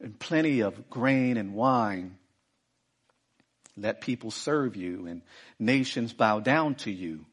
and 0.00 0.18
plenty 0.18 0.60
of 0.60 0.90
grain 0.90 1.36
and 1.36 1.54
wine. 1.54 2.16
Let 3.76 4.00
people 4.00 4.30
serve 4.30 4.76
you 4.76 5.06
and 5.06 5.22
nations 5.58 6.12
bow 6.12 6.40
down 6.40 6.76
to 6.76 6.90
you. 6.90 7.24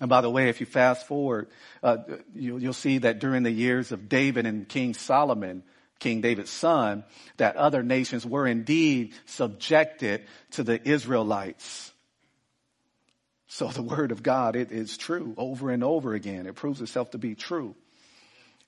And 0.00 0.08
by 0.08 0.20
the 0.20 0.30
way, 0.30 0.48
if 0.48 0.60
you 0.60 0.66
fast 0.66 1.06
forward, 1.06 1.48
uh, 1.82 1.98
you, 2.34 2.58
you'll 2.58 2.72
see 2.72 2.98
that 2.98 3.18
during 3.18 3.42
the 3.42 3.50
years 3.50 3.90
of 3.90 4.08
David 4.08 4.46
and 4.46 4.68
King 4.68 4.94
Solomon, 4.94 5.64
King 5.98 6.20
David's 6.20 6.50
son, 6.50 7.04
that 7.38 7.56
other 7.56 7.82
nations 7.82 8.24
were 8.24 8.46
indeed 8.46 9.14
subjected 9.26 10.24
to 10.52 10.62
the 10.62 10.86
Israelites. 10.88 11.92
So 13.48 13.68
the 13.68 13.82
word 13.82 14.12
of 14.12 14.22
God, 14.22 14.54
it 14.54 14.70
is 14.70 14.96
true 14.96 15.34
over 15.36 15.70
and 15.70 15.82
over 15.82 16.14
again. 16.14 16.46
It 16.46 16.54
proves 16.54 16.80
itself 16.80 17.10
to 17.12 17.18
be 17.18 17.34
true. 17.34 17.74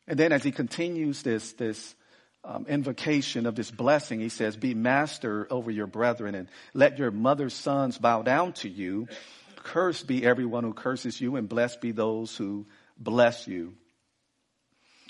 And 0.08 0.18
then 0.18 0.32
as 0.32 0.42
he 0.42 0.50
continues 0.50 1.22
this, 1.22 1.52
this 1.52 1.94
um, 2.44 2.66
invocation 2.68 3.46
of 3.46 3.54
this 3.54 3.70
blessing, 3.70 4.20
he 4.20 4.28
says, 4.28 4.56
Be 4.56 4.74
master 4.74 5.46
over 5.50 5.70
your 5.70 5.86
brethren 5.86 6.34
and 6.34 6.48
let 6.74 6.98
your 6.98 7.10
mother's 7.10 7.54
sons 7.54 7.98
bow 7.98 8.22
down 8.22 8.52
to 8.54 8.68
you. 8.68 9.08
Cursed 9.56 10.06
be 10.06 10.24
everyone 10.24 10.64
who 10.64 10.72
curses 10.72 11.20
you, 11.20 11.36
and 11.36 11.48
blessed 11.48 11.80
be 11.80 11.92
those 11.92 12.34
who 12.36 12.66
bless 12.98 13.46
you. 13.46 13.74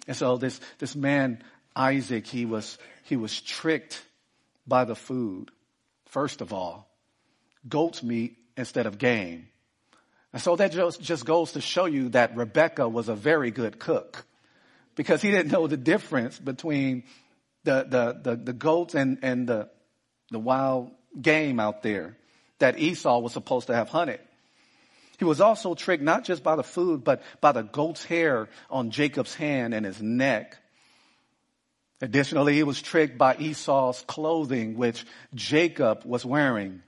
And 0.08 0.16
so 0.16 0.38
this, 0.38 0.60
this 0.78 0.96
man, 0.96 1.42
Isaac, 1.76 2.26
he 2.26 2.46
was, 2.46 2.78
he 3.04 3.16
was 3.16 3.40
tricked 3.40 4.02
by 4.66 4.84
the 4.84 4.96
food. 4.96 5.52
First 6.06 6.40
of 6.40 6.52
all, 6.52 6.90
goat's 7.68 8.02
meat 8.02 8.36
instead 8.56 8.86
of 8.86 8.98
game. 8.98 9.46
And 10.32 10.42
so 10.42 10.56
that 10.56 10.72
just, 10.72 11.00
just 11.00 11.24
goes 11.24 11.52
to 11.52 11.60
show 11.60 11.86
you 11.86 12.08
that 12.10 12.36
Rebecca 12.36 12.88
was 12.88 13.08
a 13.08 13.14
very 13.14 13.52
good 13.52 13.78
cook 13.78 14.24
because 15.00 15.22
he 15.22 15.30
didn't 15.30 15.50
know 15.50 15.66
the 15.66 15.78
difference 15.78 16.38
between 16.38 17.04
the, 17.64 17.86
the, 17.88 18.20
the, 18.22 18.36
the 18.36 18.52
goats 18.52 18.94
and, 18.94 19.20
and 19.22 19.48
the, 19.48 19.70
the 20.30 20.38
wild 20.38 20.90
game 21.18 21.58
out 21.58 21.82
there 21.82 22.18
that 22.58 22.78
Esau 22.78 23.18
was 23.20 23.32
supposed 23.32 23.68
to 23.68 23.74
have 23.74 23.88
hunted. 23.88 24.20
He 25.18 25.24
was 25.24 25.40
also 25.40 25.74
tricked 25.74 26.02
not 26.02 26.24
just 26.24 26.42
by 26.42 26.54
the 26.54 26.62
food, 26.62 27.02
but 27.02 27.22
by 27.40 27.52
the 27.52 27.62
goat's 27.62 28.04
hair 28.04 28.50
on 28.68 28.90
Jacob's 28.90 29.34
hand 29.34 29.72
and 29.72 29.86
his 29.86 30.02
neck. 30.02 30.58
Additionally, 32.02 32.52
he 32.56 32.62
was 32.62 32.82
tricked 32.82 33.16
by 33.16 33.36
Esau's 33.38 34.04
clothing, 34.06 34.76
which 34.76 35.06
Jacob 35.34 36.02
was 36.04 36.26
wearing. 36.26 36.82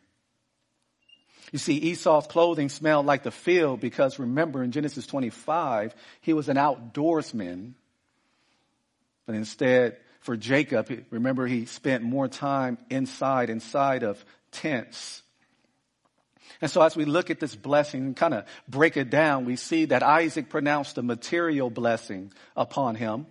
You 1.51 1.59
see, 1.59 1.77
Esau's 1.79 2.27
clothing 2.27 2.69
smelled 2.69 3.07
like 3.07 3.23
the 3.23 3.31
field 3.31 3.81
because 3.81 4.19
remember 4.19 4.63
in 4.63 4.71
Genesis 4.71 5.07
25, 5.07 5.95
he 6.21 6.35
was 6.35 6.51
an 6.51 6.59
outdoorsman. 6.59 7.73
But 9.27 9.35
instead, 9.35 9.97
for 10.21 10.37
Jacob, 10.37 10.89
remember 11.11 11.47
he 11.47 11.67
spent 11.67 12.03
more 12.03 12.29
time 12.29 12.79
inside, 12.91 13.51
inside 13.51 14.03
of 14.03 14.25
tents. 14.51 15.23
And 16.61 16.71
so 16.71 16.83
as 16.83 16.97
we 16.97 17.05
look 17.05 17.31
at 17.31 17.41
this 17.41 17.57
blessing 17.57 18.03
and 18.03 18.17
kind 18.17 18.35
of 18.35 18.45
break 18.69 18.97
it 18.97 19.11
down, 19.11 19.45
we 19.45 19.57
see 19.57 19.87
that 19.87 20.03
Isaac 20.03 20.49
pronounced 20.49 20.99
a 20.99 21.03
material 21.03 21.71
blessing 21.71 22.33
upon 22.57 22.95
him. 22.95 23.27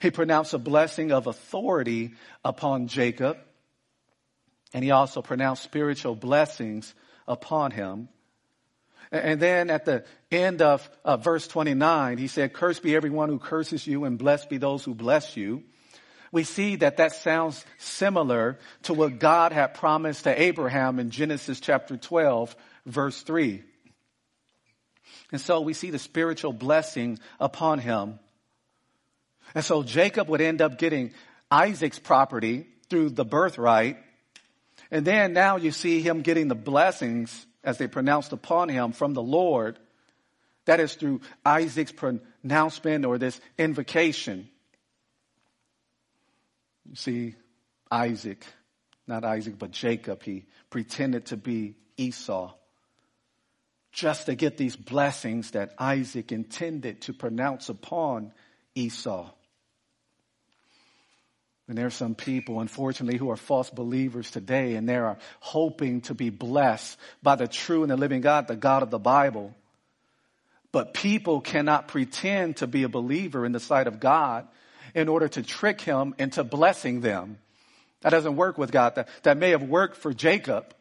He 0.00 0.10
pronounced 0.10 0.54
a 0.54 0.58
blessing 0.58 1.12
of 1.12 1.26
authority 1.26 2.14
upon 2.44 2.88
Jacob. 2.88 3.38
And 4.74 4.84
he 4.84 4.90
also 4.90 5.22
pronounced 5.22 5.62
spiritual 5.62 6.14
blessings 6.14 6.94
upon 7.26 7.70
him. 7.70 8.08
And 9.10 9.40
then 9.40 9.70
at 9.70 9.84
the 9.84 10.04
end 10.30 10.60
of 10.60 10.88
uh, 11.04 11.16
verse 11.16 11.48
29, 11.48 12.18
he 12.18 12.26
said, 12.26 12.52
Cursed 12.52 12.82
be 12.82 12.94
everyone 12.94 13.28
who 13.28 13.38
curses 13.38 13.86
you 13.86 14.04
and 14.04 14.18
blessed 14.18 14.50
be 14.50 14.58
those 14.58 14.84
who 14.84 14.94
bless 14.94 15.36
you 15.36 15.64
we 16.30 16.44
see 16.44 16.76
that 16.76 16.98
that 16.98 17.12
sounds 17.12 17.64
similar 17.78 18.58
to 18.84 18.94
what 18.94 19.18
God 19.18 19.52
had 19.52 19.74
promised 19.74 20.24
to 20.24 20.40
Abraham 20.40 20.98
in 20.98 21.10
Genesis 21.10 21.60
chapter 21.60 21.96
12, 21.96 22.54
verse 22.86 23.22
3. 23.22 23.62
And 25.32 25.40
so 25.40 25.60
we 25.60 25.72
see 25.72 25.90
the 25.90 25.98
spiritual 25.98 26.52
blessing 26.52 27.18
upon 27.40 27.78
him. 27.78 28.18
And 29.54 29.64
so 29.64 29.82
Jacob 29.82 30.28
would 30.28 30.40
end 30.40 30.60
up 30.60 30.78
getting 30.78 31.12
Isaac's 31.50 31.98
property 31.98 32.66
through 32.90 33.10
the 33.10 33.24
birthright. 33.24 33.98
And 34.90 35.06
then 35.06 35.32
now 35.32 35.56
you 35.56 35.70
see 35.70 36.00
him 36.00 36.22
getting 36.22 36.48
the 36.48 36.54
blessings 36.54 37.46
as 37.64 37.78
they 37.78 37.88
pronounced 37.88 38.32
upon 38.32 38.68
him 38.68 38.92
from 38.92 39.14
the 39.14 39.22
Lord. 39.22 39.78
That 40.66 40.80
is 40.80 40.94
through 40.94 41.22
Isaac's 41.44 41.92
pronouncement 41.92 43.04
or 43.04 43.18
this 43.18 43.40
invocation. 43.56 44.48
You 46.88 46.96
see, 46.96 47.34
Isaac, 47.90 48.44
not 49.06 49.24
Isaac, 49.24 49.58
but 49.58 49.70
Jacob, 49.70 50.22
he 50.22 50.46
pretended 50.70 51.26
to 51.26 51.36
be 51.36 51.76
Esau 51.96 52.52
just 53.92 54.26
to 54.26 54.34
get 54.34 54.56
these 54.56 54.76
blessings 54.76 55.52
that 55.52 55.74
Isaac 55.78 56.30
intended 56.30 57.02
to 57.02 57.12
pronounce 57.12 57.68
upon 57.68 58.32
Esau. 58.74 59.30
And 61.68 61.76
there 61.76 61.86
are 61.86 61.90
some 61.90 62.14
people, 62.14 62.60
unfortunately, 62.60 63.18
who 63.18 63.30
are 63.30 63.36
false 63.36 63.68
believers 63.68 64.30
today, 64.30 64.74
and 64.74 64.88
they 64.88 64.96
are 64.96 65.18
hoping 65.40 66.00
to 66.02 66.14
be 66.14 66.30
blessed 66.30 66.98
by 67.22 67.36
the 67.36 67.46
true 67.46 67.82
and 67.82 67.90
the 67.90 67.96
living 67.96 68.22
God, 68.22 68.48
the 68.48 68.56
God 68.56 68.82
of 68.82 68.90
the 68.90 68.98
Bible. 68.98 69.54
But 70.72 70.94
people 70.94 71.42
cannot 71.42 71.88
pretend 71.88 72.56
to 72.58 72.66
be 72.66 72.84
a 72.84 72.88
believer 72.88 73.44
in 73.44 73.52
the 73.52 73.60
sight 73.60 73.86
of 73.86 74.00
God 74.00 74.48
in 74.94 75.08
order 75.08 75.28
to 75.28 75.42
trick 75.42 75.82
him 75.82 76.14
into 76.18 76.42
blessing 76.42 77.02
them. 77.02 77.38
That 78.00 78.10
doesn't 78.10 78.36
work 78.36 78.56
with 78.56 78.72
God. 78.72 78.94
That, 78.94 79.08
that 79.24 79.36
may 79.36 79.50
have 79.50 79.62
worked 79.62 79.96
for 79.96 80.14
Jacob 80.14 80.72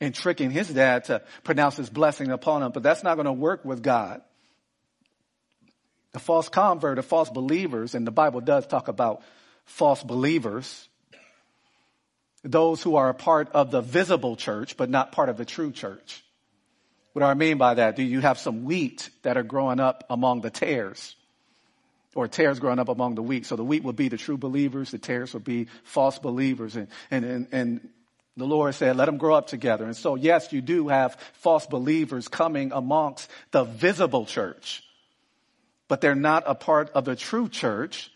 in 0.00 0.12
tricking 0.12 0.50
his 0.50 0.68
dad 0.68 1.04
to 1.04 1.22
pronounce 1.42 1.76
his 1.76 1.90
blessing 1.90 2.30
upon 2.30 2.62
him, 2.62 2.70
but 2.72 2.82
that's 2.82 3.02
not 3.02 3.14
going 3.14 3.26
to 3.26 3.32
work 3.32 3.64
with 3.64 3.82
God. 3.82 4.22
A 6.14 6.18
false 6.20 6.48
convert, 6.48 6.98
a 6.98 7.02
false 7.02 7.30
believers, 7.30 7.94
and 7.94 8.06
the 8.06 8.12
Bible 8.12 8.40
does 8.40 8.66
talk 8.66 8.86
about 8.86 9.22
false 9.64 10.02
believers. 10.02 10.88
Those 12.42 12.82
who 12.82 12.96
are 12.96 13.08
a 13.08 13.14
part 13.14 13.50
of 13.52 13.70
the 13.70 13.80
visible 13.80 14.36
church, 14.36 14.76
but 14.76 14.90
not 14.90 15.12
part 15.12 15.28
of 15.28 15.36
the 15.36 15.44
true 15.44 15.72
church. 15.72 16.22
What 17.12 17.20
do 17.20 17.26
I 17.26 17.34
mean 17.34 17.58
by 17.58 17.74
that? 17.74 17.96
Do 17.96 18.02
you 18.02 18.20
have 18.20 18.38
some 18.38 18.64
wheat 18.64 19.08
that 19.22 19.36
are 19.36 19.42
growing 19.42 19.80
up 19.80 20.04
among 20.10 20.40
the 20.42 20.50
tares? 20.50 21.16
Or 22.14 22.28
tares 22.28 22.60
growing 22.60 22.78
up 22.78 22.88
among 22.88 23.14
the 23.14 23.22
wheat. 23.22 23.46
So 23.46 23.56
the 23.56 23.64
wheat 23.64 23.82
would 23.82 23.96
be 23.96 24.08
the 24.08 24.16
true 24.16 24.36
believers, 24.36 24.90
the 24.90 24.98
tares 24.98 25.32
would 25.34 25.44
be 25.44 25.68
false 25.84 26.18
believers. 26.18 26.76
And, 26.76 26.88
and, 27.10 27.24
and, 27.24 27.46
and 27.52 27.88
the 28.36 28.44
Lord 28.44 28.74
said, 28.74 28.96
let 28.96 29.06
them 29.06 29.16
grow 29.16 29.34
up 29.34 29.46
together. 29.46 29.84
And 29.84 29.96
so 29.96 30.14
yes, 30.14 30.52
you 30.52 30.60
do 30.60 30.88
have 30.88 31.16
false 31.34 31.66
believers 31.66 32.28
coming 32.28 32.72
amongst 32.72 33.30
the 33.52 33.64
visible 33.64 34.26
church 34.26 34.84
but 35.88 36.00
they're 36.00 36.14
not 36.14 36.44
a 36.46 36.54
part 36.54 36.90
of 36.90 37.04
the 37.04 37.16
true 37.16 37.48
church. 37.48 38.10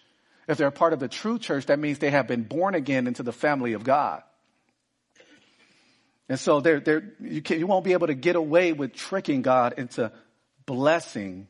If 0.48 0.56
they're 0.56 0.68
a 0.68 0.72
part 0.72 0.94
of 0.94 0.98
the 0.98 1.08
true 1.08 1.38
church, 1.38 1.66
that 1.66 1.78
means 1.78 1.98
they 1.98 2.10
have 2.10 2.26
been 2.26 2.42
born 2.42 2.74
again 2.74 3.06
into 3.06 3.22
the 3.22 3.32
family 3.32 3.74
of 3.74 3.84
God. 3.84 4.22
And 6.28 6.40
so 6.40 6.60
they're, 6.60 6.80
they're, 6.80 7.12
you, 7.20 7.42
can, 7.42 7.58
you 7.58 7.66
won't 7.66 7.84
be 7.84 7.92
able 7.92 8.06
to 8.08 8.14
get 8.14 8.34
away 8.34 8.72
with 8.72 8.94
tricking 8.94 9.42
God 9.42 9.74
into 9.76 10.10
blessing 10.66 11.48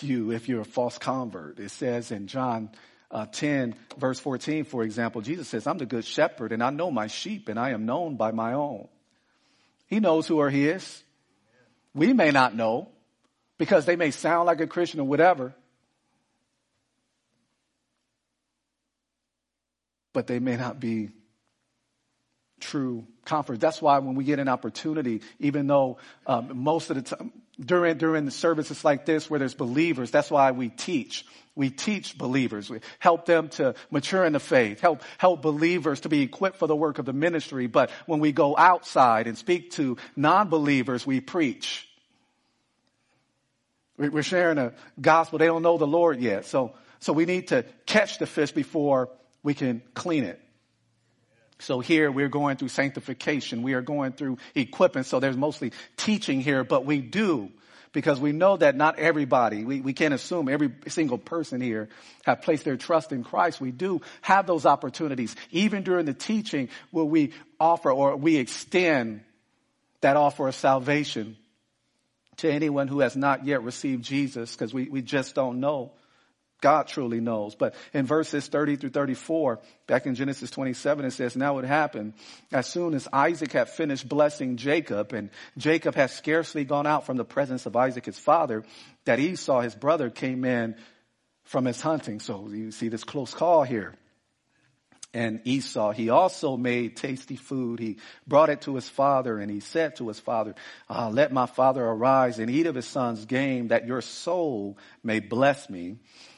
you 0.00 0.32
if 0.32 0.48
you're 0.48 0.60
a 0.60 0.64
false 0.64 0.98
convert. 0.98 1.58
It 1.58 1.70
says 1.70 2.10
in 2.10 2.26
John 2.26 2.70
uh, 3.10 3.26
10 3.26 3.74
verse 3.98 4.20
14, 4.20 4.64
for 4.64 4.82
example, 4.82 5.20
Jesus 5.20 5.48
says, 5.48 5.66
I'm 5.66 5.78
the 5.78 5.86
good 5.86 6.04
shepherd 6.04 6.52
and 6.52 6.62
I 6.62 6.70
know 6.70 6.90
my 6.90 7.06
sheep 7.06 7.48
and 7.48 7.58
I 7.58 7.70
am 7.70 7.86
known 7.86 8.16
by 8.16 8.32
my 8.32 8.52
own. 8.52 8.88
He 9.86 10.00
knows 10.00 10.26
who 10.26 10.40
are 10.40 10.50
his. 10.50 11.02
We 11.94 12.12
may 12.12 12.30
not 12.30 12.54
know 12.54 12.88
because 13.58 13.84
they 13.84 13.96
may 13.96 14.10
sound 14.10 14.46
like 14.46 14.60
a 14.60 14.66
Christian 14.66 15.00
or 15.00 15.06
whatever, 15.06 15.54
but 20.16 20.26
they 20.26 20.38
may 20.38 20.56
not 20.56 20.80
be 20.80 21.10
true 22.58 23.06
conference. 23.26 23.60
That's 23.60 23.82
why 23.82 23.98
when 23.98 24.14
we 24.14 24.24
get 24.24 24.38
an 24.38 24.48
opportunity, 24.48 25.20
even 25.40 25.66
though 25.66 25.98
um, 26.26 26.52
most 26.54 26.88
of 26.88 26.96
the 26.96 27.02
time 27.02 27.32
during 27.60 27.98
during 27.98 28.24
the 28.24 28.30
services 28.30 28.82
like 28.82 29.04
this 29.04 29.28
where 29.28 29.38
there's 29.38 29.52
believers, 29.52 30.10
that's 30.10 30.30
why 30.30 30.52
we 30.52 30.70
teach. 30.70 31.26
We 31.54 31.68
teach 31.68 32.16
believers. 32.16 32.70
We 32.70 32.80
help 32.98 33.26
them 33.26 33.50
to 33.60 33.74
mature 33.90 34.24
in 34.24 34.32
the 34.32 34.40
faith. 34.40 34.80
Help 34.80 35.02
help 35.18 35.42
believers 35.42 36.00
to 36.00 36.08
be 36.08 36.22
equipped 36.22 36.56
for 36.56 36.66
the 36.66 36.74
work 36.74 36.98
of 36.98 37.04
the 37.04 37.12
ministry. 37.12 37.66
But 37.66 37.90
when 38.06 38.20
we 38.20 38.32
go 38.32 38.56
outside 38.56 39.26
and 39.26 39.36
speak 39.36 39.72
to 39.72 39.98
non-believers, 40.16 41.06
we 41.06 41.20
preach. 41.20 41.86
We're 43.98 44.22
sharing 44.22 44.56
a 44.56 44.72
gospel. 44.98 45.38
They 45.38 45.44
don't 45.44 45.62
know 45.62 45.76
the 45.76 45.86
Lord 45.86 46.22
yet. 46.22 46.46
So, 46.46 46.72
so 47.00 47.12
we 47.12 47.26
need 47.26 47.48
to 47.48 47.66
catch 47.84 48.16
the 48.18 48.26
fish 48.26 48.52
before 48.52 49.10
we 49.46 49.54
can 49.54 49.80
clean 49.94 50.24
it. 50.24 50.40
So 51.60 51.78
here 51.78 52.10
we're 52.10 52.28
going 52.28 52.56
through 52.56 52.70
sanctification. 52.70 53.62
We 53.62 53.74
are 53.74 53.80
going 53.80 54.10
through 54.10 54.38
equipping. 54.56 55.04
So 55.04 55.20
there's 55.20 55.36
mostly 55.36 55.70
teaching 55.96 56.40
here, 56.40 56.64
but 56.64 56.84
we 56.84 57.00
do 57.00 57.50
because 57.92 58.18
we 58.18 58.32
know 58.32 58.56
that 58.56 58.74
not 58.74 58.98
everybody, 58.98 59.64
we, 59.64 59.80
we 59.80 59.92
can't 59.92 60.12
assume 60.12 60.48
every 60.48 60.72
single 60.88 61.16
person 61.16 61.60
here 61.60 61.88
have 62.24 62.42
placed 62.42 62.64
their 62.64 62.76
trust 62.76 63.12
in 63.12 63.22
Christ. 63.22 63.60
We 63.60 63.70
do 63.70 64.00
have 64.20 64.48
those 64.48 64.66
opportunities. 64.66 65.36
Even 65.52 65.84
during 65.84 66.06
the 66.06 66.12
teaching 66.12 66.68
where 66.90 67.04
we 67.04 67.32
offer 67.60 67.92
or 67.92 68.16
we 68.16 68.38
extend 68.38 69.20
that 70.00 70.16
offer 70.16 70.48
of 70.48 70.56
salvation 70.56 71.36
to 72.38 72.50
anyone 72.50 72.88
who 72.88 72.98
has 72.98 73.14
not 73.14 73.46
yet 73.46 73.62
received 73.62 74.02
Jesus 74.02 74.56
because 74.56 74.74
we, 74.74 74.88
we 74.88 75.02
just 75.02 75.36
don't 75.36 75.60
know. 75.60 75.92
God 76.60 76.88
truly 76.88 77.20
knows. 77.20 77.54
But 77.54 77.74
in 77.92 78.06
verses 78.06 78.46
30 78.48 78.76
through 78.76 78.90
34, 78.90 79.60
back 79.86 80.06
in 80.06 80.14
Genesis 80.14 80.50
27, 80.50 81.04
it 81.04 81.10
says, 81.12 81.36
Now 81.36 81.58
it 81.58 81.64
happened 81.64 82.14
as 82.52 82.66
soon 82.66 82.94
as 82.94 83.08
Isaac 83.12 83.52
had 83.52 83.68
finished 83.68 84.08
blessing 84.08 84.56
Jacob, 84.56 85.12
and 85.12 85.30
Jacob 85.58 85.94
had 85.94 86.10
scarcely 86.10 86.64
gone 86.64 86.86
out 86.86 87.06
from 87.06 87.16
the 87.16 87.24
presence 87.24 87.66
of 87.66 87.76
Isaac 87.76 88.06
his 88.06 88.18
father, 88.18 88.64
that 89.04 89.20
Esau 89.20 89.60
his 89.60 89.74
brother 89.74 90.10
came 90.10 90.44
in 90.44 90.76
from 91.44 91.64
his 91.64 91.80
hunting. 91.80 92.20
So 92.20 92.48
you 92.50 92.70
see 92.70 92.88
this 92.88 93.04
close 93.04 93.34
call 93.34 93.62
here 93.62 93.94
and 95.16 95.40
Esau. 95.44 95.92
He 95.92 96.10
also 96.10 96.58
made 96.58 96.96
tasty 96.96 97.36
food. 97.36 97.80
He 97.80 97.96
brought 98.26 98.50
it 98.50 98.62
to 98.62 98.74
his 98.74 98.86
father 98.86 99.38
and 99.38 99.50
he 99.50 99.60
said 99.60 99.96
to 99.96 100.08
his 100.08 100.20
father, 100.20 100.54
uh, 100.90 101.08
let 101.10 101.32
my 101.32 101.46
father 101.46 101.82
arise 101.82 102.38
and 102.38 102.50
eat 102.50 102.66
of 102.66 102.74
his 102.74 102.86
son's 102.86 103.24
game 103.24 103.68
that 103.68 103.86
your 103.86 104.02
soul 104.02 104.76
may 105.02 105.20
bless 105.20 105.70
me. 105.70 105.96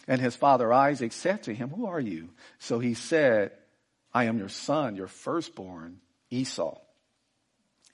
And 0.09 0.21
his 0.23 0.35
father 0.35 0.73
Isaac 0.73 1.13
said 1.13 1.43
to 1.45 1.55
him, 1.55 1.69
who 1.69 1.87
are 1.87 2.01
you? 2.01 2.31
So 2.59 2.79
he 2.79 2.95
said, 2.95 3.53
I 4.13 4.25
am 4.25 4.39
your 4.39 4.49
son, 4.49 4.97
your 4.97 5.07
firstborn, 5.07 6.01
Esau. 6.31 6.79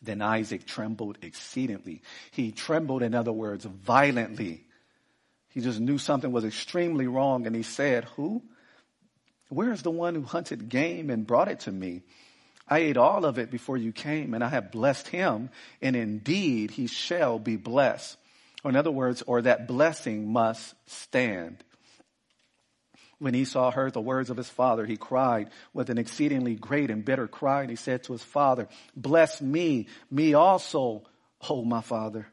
Then 0.01 0.23
Isaac 0.23 0.65
trembled 0.65 1.19
exceedingly. 1.23 2.03
He 2.31 2.53
trembled, 2.53 3.03
in 3.03 3.15
other 3.15 3.33
words, 3.33 3.65
violently. 3.65 4.65
He 5.49 5.61
just 5.61 5.81
knew 5.81 5.99
something 5.99 6.31
was 6.31 6.45
extremely 6.45 7.09
wrong 7.09 7.47
and 7.47 7.57
he 7.57 7.65
said, 7.65 8.05
who? 8.17 8.43
Where 9.49 9.73
is 9.73 9.83
the 9.83 9.91
one 9.91 10.15
who 10.15 10.23
hunted 10.23 10.69
game 10.69 11.11
and 11.11 11.27
brought 11.27 11.49
it 11.49 11.61
to 11.61 11.73
me? 11.73 12.03
I 12.69 12.79
ate 12.79 12.97
all 12.97 13.25
of 13.25 13.39
it 13.39 13.51
before 13.51 13.77
you 13.77 13.93
came 13.93 14.35
and 14.35 14.45
I 14.45 14.49
have 14.49 14.71
blessed 14.71 15.09
him 15.09 15.51
and 15.83 15.97
indeed 15.97 16.71
he 16.71 16.87
shall 16.87 17.41
be 17.41 17.57
blessed. 17.57 18.17
Or 18.63 18.71
in 18.71 18.77
other 18.77 18.91
words, 18.91 19.23
or 19.27 19.43
that 19.43 19.67
blessing 19.67 20.33
must 20.33 20.75
stand. 20.87 21.63
When 23.25 23.35
Esau 23.35 23.71
heard 23.71 23.95
the 23.95 24.03
words 24.03 24.29
of 24.29 24.37
his 24.37 24.51
father, 24.51 24.85
he 24.85 24.99
cried 24.99 25.49
with 25.73 25.89
an 25.89 25.97
exceedingly 25.97 26.57
great 26.57 26.91
and 26.91 27.03
bitter 27.03 27.27
cry 27.27 27.63
and 27.63 27.71
he 27.71 27.77
said 27.77 28.05
to 28.05 28.13
his 28.13 28.23
father, 28.23 28.69
bless 28.95 29.41
me, 29.41 29.87
me 30.11 30.35
also, 30.35 31.05
oh 31.49 31.65
my 31.65 31.81
father. 31.81 32.27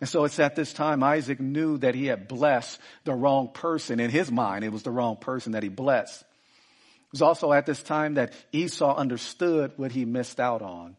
And 0.00 0.08
so 0.08 0.24
it's 0.24 0.40
at 0.40 0.56
this 0.56 0.72
time 0.72 1.04
Isaac 1.04 1.38
knew 1.38 1.78
that 1.78 1.94
he 1.94 2.06
had 2.06 2.26
blessed 2.26 2.80
the 3.04 3.14
wrong 3.14 3.50
person. 3.54 4.00
In 4.00 4.10
his 4.10 4.32
mind, 4.32 4.64
it 4.64 4.72
was 4.72 4.82
the 4.82 4.90
wrong 4.90 5.16
person 5.16 5.52
that 5.52 5.62
he 5.62 5.68
blessed. 5.68 6.22
It 6.22 7.12
was 7.12 7.22
also 7.22 7.52
at 7.52 7.64
this 7.64 7.84
time 7.84 8.14
that 8.14 8.32
Esau 8.50 8.96
understood 8.96 9.74
what 9.76 9.92
he 9.92 10.04
missed 10.04 10.40
out 10.40 10.62
on. 10.62 10.96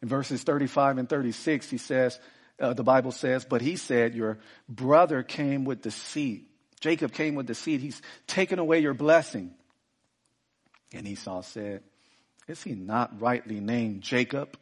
In 0.00 0.08
verses 0.08 0.42
35 0.44 0.96
and 0.96 1.10
36, 1.10 1.68
he 1.68 1.76
says, 1.76 2.18
uh, 2.58 2.72
the 2.72 2.82
Bible 2.82 3.12
says, 3.12 3.44
but 3.44 3.60
he 3.60 3.76
said, 3.76 4.14
your 4.14 4.38
brother 4.66 5.22
came 5.22 5.66
with 5.66 5.82
deceit. 5.82 6.46
Jacob 6.80 7.12
came 7.12 7.34
with 7.34 7.46
the 7.46 7.54
seed. 7.54 7.80
He's 7.80 8.00
taken 8.26 8.58
away 8.58 8.80
your 8.80 8.94
blessing. 8.94 9.52
And 10.92 11.06
Esau 11.06 11.42
said, 11.42 11.82
is 12.48 12.62
he 12.62 12.74
not 12.74 13.20
rightly 13.20 13.60
named 13.60 14.02
Jacob? 14.02 14.56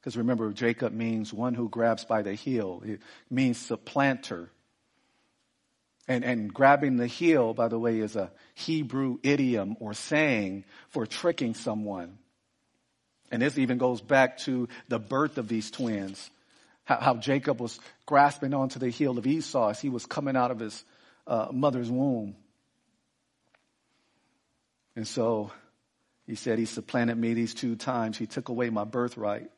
Because 0.00 0.16
remember, 0.16 0.52
Jacob 0.52 0.92
means 0.92 1.32
one 1.32 1.54
who 1.54 1.68
grabs 1.68 2.04
by 2.04 2.22
the 2.22 2.32
heel. 2.32 2.82
It 2.84 3.00
means 3.28 3.58
supplanter. 3.58 4.50
And, 6.06 6.24
and 6.24 6.54
grabbing 6.54 6.96
the 6.96 7.06
heel, 7.06 7.52
by 7.52 7.68
the 7.68 7.78
way, 7.78 7.98
is 7.98 8.16
a 8.16 8.30
Hebrew 8.54 9.18
idiom 9.22 9.76
or 9.80 9.92
saying 9.92 10.64
for 10.88 11.04
tricking 11.04 11.52
someone. 11.52 12.16
And 13.30 13.42
this 13.42 13.58
even 13.58 13.76
goes 13.76 14.00
back 14.00 14.38
to 14.38 14.68
the 14.88 14.98
birth 14.98 15.36
of 15.36 15.48
these 15.48 15.70
twins. 15.70 16.30
How, 16.84 16.98
how 16.98 17.14
Jacob 17.16 17.60
was 17.60 17.78
grasping 18.06 18.54
onto 18.54 18.78
the 18.78 18.88
heel 18.88 19.18
of 19.18 19.26
Esau 19.26 19.68
as 19.68 19.80
he 19.80 19.90
was 19.90 20.06
coming 20.06 20.34
out 20.36 20.50
of 20.50 20.60
his 20.60 20.82
uh, 21.28 21.48
mother's 21.52 21.90
womb. 21.90 22.34
And 24.96 25.06
so 25.06 25.52
he 26.26 26.34
said, 26.34 26.58
He 26.58 26.64
supplanted 26.64 27.16
me 27.16 27.34
these 27.34 27.54
two 27.54 27.76
times. 27.76 28.18
He 28.18 28.26
took 28.26 28.48
away 28.48 28.70
my 28.70 28.84
birthright 28.84 29.50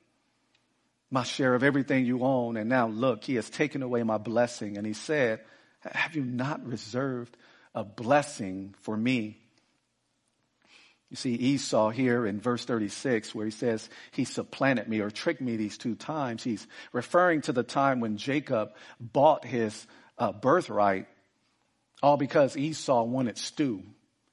my 1.10 1.24
share 1.24 1.54
of 1.54 1.62
everything 1.62 2.06
you 2.06 2.22
own. 2.22 2.56
And 2.56 2.68
now 2.68 2.86
look, 2.86 3.24
he 3.24 3.34
has 3.34 3.50
taken 3.50 3.82
away 3.82 4.02
my 4.02 4.18
blessing. 4.18 4.78
And 4.78 4.86
he 4.86 4.92
said, 4.92 5.40
have 5.80 6.14
you 6.14 6.22
not 6.22 6.66
reserved 6.66 7.36
a 7.74 7.84
blessing 7.84 8.74
for 8.82 8.96
me? 8.96 9.38
You 11.08 11.16
see 11.16 11.34
Esau 11.34 11.90
here 11.90 12.24
in 12.24 12.40
verse 12.40 12.64
36 12.64 13.34
where 13.34 13.44
he 13.44 13.50
says 13.50 13.88
he 14.12 14.24
supplanted 14.24 14.88
me 14.88 15.00
or 15.00 15.10
tricked 15.10 15.40
me 15.40 15.56
these 15.56 15.76
two 15.76 15.96
times. 15.96 16.44
He's 16.44 16.64
referring 16.92 17.40
to 17.42 17.52
the 17.52 17.64
time 17.64 17.98
when 17.98 18.16
Jacob 18.16 18.72
bought 19.00 19.44
his 19.44 19.86
uh, 20.18 20.32
birthright 20.32 21.08
all 22.02 22.16
because 22.16 22.56
Esau 22.56 23.04
wanted 23.04 23.38
stew. 23.38 23.82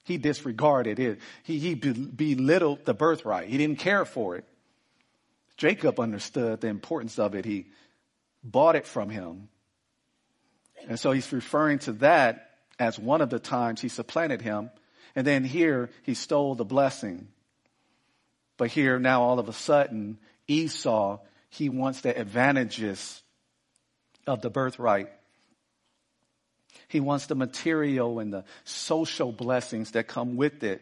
He 0.04 0.18
disregarded 0.18 1.00
it. 1.00 1.20
He, 1.44 1.60
he 1.60 1.76
belittled 1.76 2.86
the 2.86 2.94
birthright. 2.94 3.50
He 3.50 3.58
didn't 3.58 3.80
care 3.80 4.06
for 4.06 4.38
it. 4.38 4.46
Jacob 5.58 6.00
understood 6.00 6.62
the 6.62 6.68
importance 6.68 7.20
of 7.20 7.36
it. 7.36 7.44
He 7.44 7.68
bought 8.44 8.76
it 8.76 8.86
from 8.86 9.10
him. 9.10 9.50
And 10.88 11.00
so 11.00 11.12
he's 11.12 11.32
referring 11.34 11.80
to 11.80 11.94
that 11.94 12.52
as 12.80 12.98
one 12.98 13.22
of 13.22 13.30
the 13.30 13.40
times 13.40 13.82
he 13.82 13.90
supplanted 13.90 14.42
him. 14.42 14.70
And 15.16 15.26
then 15.26 15.44
here 15.44 15.90
he 16.04 16.14
stole 16.14 16.56
the 16.56 16.64
blessing. 16.64 17.28
But 18.56 18.70
here 18.70 19.00
now 19.00 19.24
all 19.24 19.40
of 19.40 19.50
a 19.50 19.54
sudden 19.54 20.20
Esau, 20.48 21.20
he 21.50 21.70
wants 21.70 22.02
the 22.02 22.18
advantages 22.18 23.22
of 24.26 24.42
the 24.42 24.50
birthright. 24.50 25.10
He 26.88 27.00
wants 27.00 27.28
the 27.28 27.36
material 27.36 28.20
and 28.20 28.32
the 28.32 28.46
social 28.64 29.32
blessings 29.32 29.92
that 29.92 30.08
come 30.08 30.36
with 30.36 30.64
it. 30.64 30.82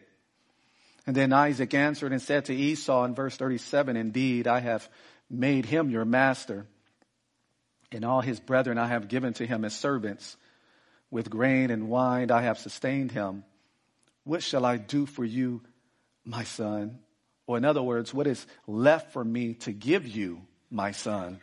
And 1.06 1.14
then 1.14 1.32
Isaac 1.32 1.72
answered 1.74 2.12
and 2.12 2.20
said 2.20 2.46
to 2.46 2.54
Esau 2.54 3.04
in 3.04 3.14
verse 3.14 3.36
37, 3.36 3.96
Indeed, 3.96 4.48
I 4.48 4.60
have 4.60 4.88
made 5.30 5.64
him 5.64 5.90
your 5.90 6.04
master, 6.04 6.66
and 7.92 8.04
all 8.04 8.20
his 8.20 8.40
brethren 8.40 8.78
I 8.78 8.88
have 8.88 9.08
given 9.08 9.32
to 9.34 9.46
him 9.46 9.64
as 9.64 9.74
servants. 9.74 10.36
With 11.10 11.30
grain 11.30 11.70
and 11.70 11.88
wine 11.88 12.30
I 12.30 12.42
have 12.42 12.58
sustained 12.58 13.12
him. 13.12 13.44
What 14.24 14.42
shall 14.42 14.64
I 14.64 14.76
do 14.76 15.06
for 15.06 15.24
you, 15.24 15.62
my 16.24 16.42
son? 16.42 16.98
Or 17.46 17.56
in 17.56 17.64
other 17.64 17.82
words, 17.82 18.12
what 18.12 18.26
is 18.26 18.44
left 18.66 19.12
for 19.12 19.24
me 19.24 19.54
to 19.54 19.72
give 19.72 20.06
you, 20.06 20.42
my 20.68 20.90
son? 20.90 21.38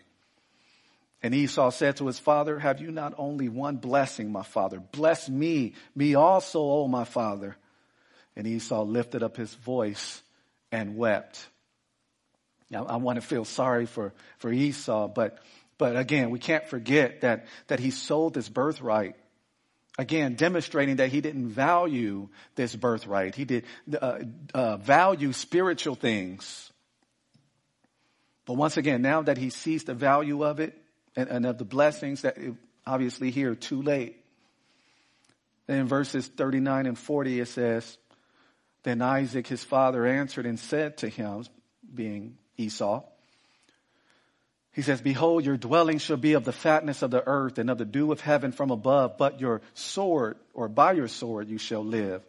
And 1.24 1.34
Esau 1.34 1.72
said 1.72 1.96
to 1.98 2.08
his 2.08 2.20
father, 2.20 2.60
have 2.60 2.82
you 2.82 2.92
not 2.92 3.14
only 3.18 3.48
one 3.48 3.78
blessing, 3.78 4.30
my 4.30 4.44
father? 4.44 4.82
Bless 4.92 5.30
me, 5.30 5.74
me 5.96 6.16
also, 6.16 6.60
O 6.60 6.88
my 6.90 7.06
father. 7.06 7.56
And 8.36 8.46
Esau 8.46 8.84
lifted 8.84 9.24
up 9.24 9.38
his 9.38 9.54
voice 9.54 10.22
and 10.70 10.98
wept. 10.98 11.48
Now, 12.70 12.86
I 12.86 12.98
want 12.98 13.22
to 13.22 13.26
feel 13.26 13.46
sorry 13.46 13.86
for, 13.86 14.14
for 14.40 14.52
Esau, 14.52 15.08
but, 15.08 15.38
but 15.78 15.96
again, 15.96 16.30
we 16.30 16.40
can't 16.40 16.68
forget 16.68 17.22
that, 17.22 17.46
that 17.68 17.80
he 17.80 17.92
sold 17.92 18.36
his 18.36 18.50
birthright. 18.50 19.16
Again, 19.98 20.34
demonstrating 20.34 20.98
that 20.98 21.10
he 21.10 21.22
didn't 21.22 21.50
value 21.50 22.28
this 22.56 22.76
birthright. 22.76 23.36
He 23.36 23.46
did 23.46 23.64
uh, 24.02 24.20
uh, 24.54 24.78
value 24.78 25.32
spiritual 25.32 25.96
things. 25.96 26.72
But 28.46 28.56
once 28.56 28.76
again, 28.76 29.02
now 29.02 29.22
that 29.22 29.38
he 29.38 29.52
sees 29.52 29.84
the 29.84 29.94
value 29.94 30.44
of 30.44 30.60
it, 30.60 30.83
and, 31.16 31.30
and 31.30 31.46
of 31.46 31.58
the 31.58 31.66
blessings 31.66 32.22
that 32.24 32.38
obviously 32.86 33.32
here 33.32 33.56
too 33.56 33.82
late. 33.82 34.18
Then 35.68 35.80
in 35.80 35.88
verses 35.88 36.28
39 36.28 36.86
and 36.86 36.98
40 36.98 37.40
it 37.40 37.48
says, 37.48 37.98
Then 38.84 39.02
Isaac 39.02 39.48
his 39.48 39.64
father 39.64 40.06
answered 40.06 40.46
and 40.46 40.60
said 40.60 40.98
to 40.98 41.10
him, 41.10 41.46
being 41.94 42.38
Esau, 42.58 43.04
he 44.74 44.82
says, 44.82 45.02
Behold, 45.02 45.46
your 45.46 45.56
dwelling 45.56 46.00
shall 46.00 46.18
be 46.18 46.34
of 46.34 46.46
the 46.46 46.52
fatness 46.52 47.04
of 47.04 47.12
the 47.12 47.24
earth 47.26 47.60
and 47.60 47.70
of 47.70 47.78
the 47.78 47.86
dew 47.86 48.12
of 48.12 48.22
heaven 48.22 48.52
from 48.52 48.72
above, 48.72 49.18
but 49.18 49.40
your 49.40 49.62
sword, 49.76 50.36
or 50.54 50.68
by 50.68 50.94
your 50.94 51.08
sword, 51.08 51.48
you 51.48 51.60
shall 51.60 51.86
live. 51.86 52.24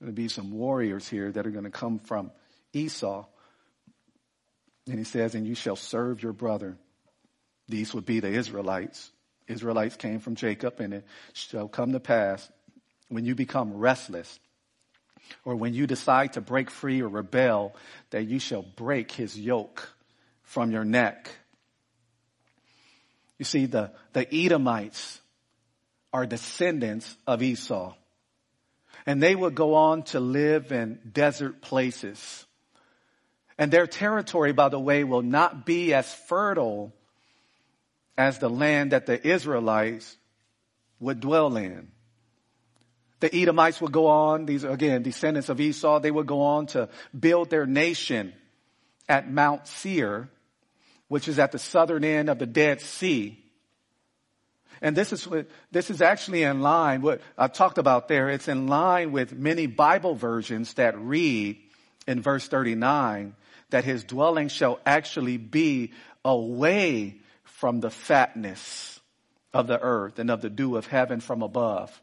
There'll 0.00 0.14
be 0.14 0.28
some 0.28 0.52
warriors 0.52 1.06
here 1.06 1.30
that 1.30 1.46
are 1.46 1.50
going 1.50 1.64
to 1.64 1.70
come 1.70 1.98
from 1.98 2.30
Esau. 2.72 3.26
And 4.86 4.98
he 4.98 5.04
says, 5.04 5.34
And 5.34 5.46
you 5.46 5.54
shall 5.54 5.76
serve 5.76 6.22
your 6.22 6.32
brother. 6.32 6.78
These 7.68 7.94
would 7.94 8.06
be 8.06 8.20
the 8.20 8.30
Israelites. 8.30 9.10
Israelites 9.46 9.96
came 9.96 10.20
from 10.20 10.34
Jacob 10.34 10.80
and 10.80 10.94
it 10.94 11.04
shall 11.32 11.68
come 11.68 11.92
to 11.92 12.00
pass 12.00 12.48
when 13.08 13.24
you 13.24 13.34
become 13.34 13.76
restless 13.76 14.38
or 15.44 15.56
when 15.56 15.74
you 15.74 15.86
decide 15.86 16.34
to 16.34 16.40
break 16.40 16.70
free 16.70 17.02
or 17.02 17.08
rebel 17.08 17.74
that 18.10 18.24
you 18.24 18.38
shall 18.38 18.62
break 18.62 19.10
his 19.12 19.38
yoke 19.38 19.94
from 20.42 20.70
your 20.70 20.84
neck. 20.84 21.30
You 23.38 23.44
see, 23.44 23.66
the, 23.66 23.90
the 24.12 24.32
Edomites 24.32 25.20
are 26.12 26.26
descendants 26.26 27.16
of 27.26 27.42
Esau. 27.42 27.94
And 29.06 29.22
they 29.22 29.34
would 29.34 29.54
go 29.54 29.74
on 29.74 30.04
to 30.04 30.20
live 30.20 30.72
in 30.72 30.98
desert 31.12 31.60
places. 31.60 32.46
And 33.58 33.70
their 33.70 33.86
territory, 33.86 34.52
by 34.52 34.68
the 34.68 34.80
way, 34.80 35.04
will 35.04 35.22
not 35.22 35.66
be 35.66 35.92
as 35.92 36.12
fertile 36.12 36.92
as 38.16 38.38
the 38.38 38.50
land 38.50 38.92
that 38.92 39.06
the 39.06 39.26
Israelites 39.26 40.16
would 41.00 41.20
dwell 41.20 41.56
in. 41.56 41.88
The 43.20 43.34
Edomites 43.34 43.80
would 43.80 43.92
go 43.92 44.06
on, 44.06 44.46
these 44.46 44.64
again, 44.64 45.02
descendants 45.02 45.48
of 45.48 45.60
Esau, 45.60 46.00
they 46.00 46.10
would 46.10 46.26
go 46.26 46.42
on 46.42 46.66
to 46.68 46.88
build 47.18 47.50
their 47.50 47.66
nation 47.66 48.32
at 49.08 49.30
Mount 49.30 49.66
Seir, 49.66 50.28
which 51.08 51.28
is 51.28 51.38
at 51.38 51.52
the 51.52 51.58
southern 51.58 52.04
end 52.04 52.28
of 52.28 52.38
the 52.38 52.46
Dead 52.46 52.80
Sea. 52.80 53.40
And 54.82 54.96
this 54.96 55.12
is 55.12 55.26
what, 55.26 55.48
this 55.70 55.90
is 55.90 56.02
actually 56.02 56.42
in 56.42 56.60
line, 56.60 57.00
what 57.00 57.22
I 57.38 57.48
talked 57.48 57.78
about 57.78 58.08
there, 58.08 58.28
it's 58.28 58.48
in 58.48 58.66
line 58.66 59.12
with 59.12 59.32
many 59.32 59.66
Bible 59.66 60.14
versions 60.14 60.74
that 60.74 60.98
read 60.98 61.58
in 62.06 62.20
verse 62.20 62.46
39 62.48 63.34
that 63.70 63.84
his 63.84 64.04
dwelling 64.04 64.48
shall 64.48 64.78
actually 64.84 65.36
be 65.36 65.92
away 66.24 67.20
from 67.64 67.80
the 67.80 67.88
fatness 67.88 69.00
of 69.54 69.66
the 69.68 69.80
earth 69.80 70.18
and 70.18 70.30
of 70.30 70.42
the 70.42 70.50
dew 70.50 70.76
of 70.76 70.86
heaven 70.86 71.18
from 71.18 71.40
above. 71.40 71.98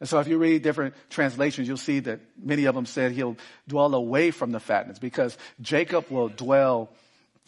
And 0.00 0.08
so 0.08 0.18
if 0.18 0.26
you 0.26 0.36
read 0.36 0.62
different 0.62 0.96
translations, 1.10 1.68
you'll 1.68 1.76
see 1.76 2.00
that 2.00 2.18
many 2.36 2.64
of 2.64 2.74
them 2.74 2.86
said 2.86 3.12
he'll 3.12 3.36
dwell 3.68 3.94
away 3.94 4.32
from 4.32 4.50
the 4.50 4.58
fatness 4.58 4.98
because 4.98 5.38
Jacob 5.60 6.10
will 6.10 6.28
dwell 6.28 6.90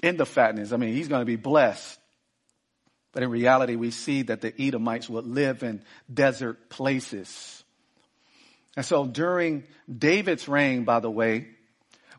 in 0.04 0.16
the 0.16 0.24
fatness. 0.24 0.70
I 0.70 0.76
mean, 0.76 0.94
he's 0.94 1.08
going 1.08 1.20
to 1.20 1.26
be 1.26 1.34
blessed. 1.34 1.98
But 3.10 3.24
in 3.24 3.30
reality, 3.30 3.74
we 3.74 3.90
see 3.90 4.22
that 4.22 4.40
the 4.40 4.54
Edomites 4.56 5.10
would 5.10 5.26
live 5.26 5.64
in 5.64 5.82
desert 6.14 6.68
places. 6.68 7.64
And 8.76 8.86
so 8.86 9.04
during 9.04 9.64
David's 9.92 10.46
reign, 10.46 10.84
by 10.84 11.00
the 11.00 11.10
way, 11.10 11.48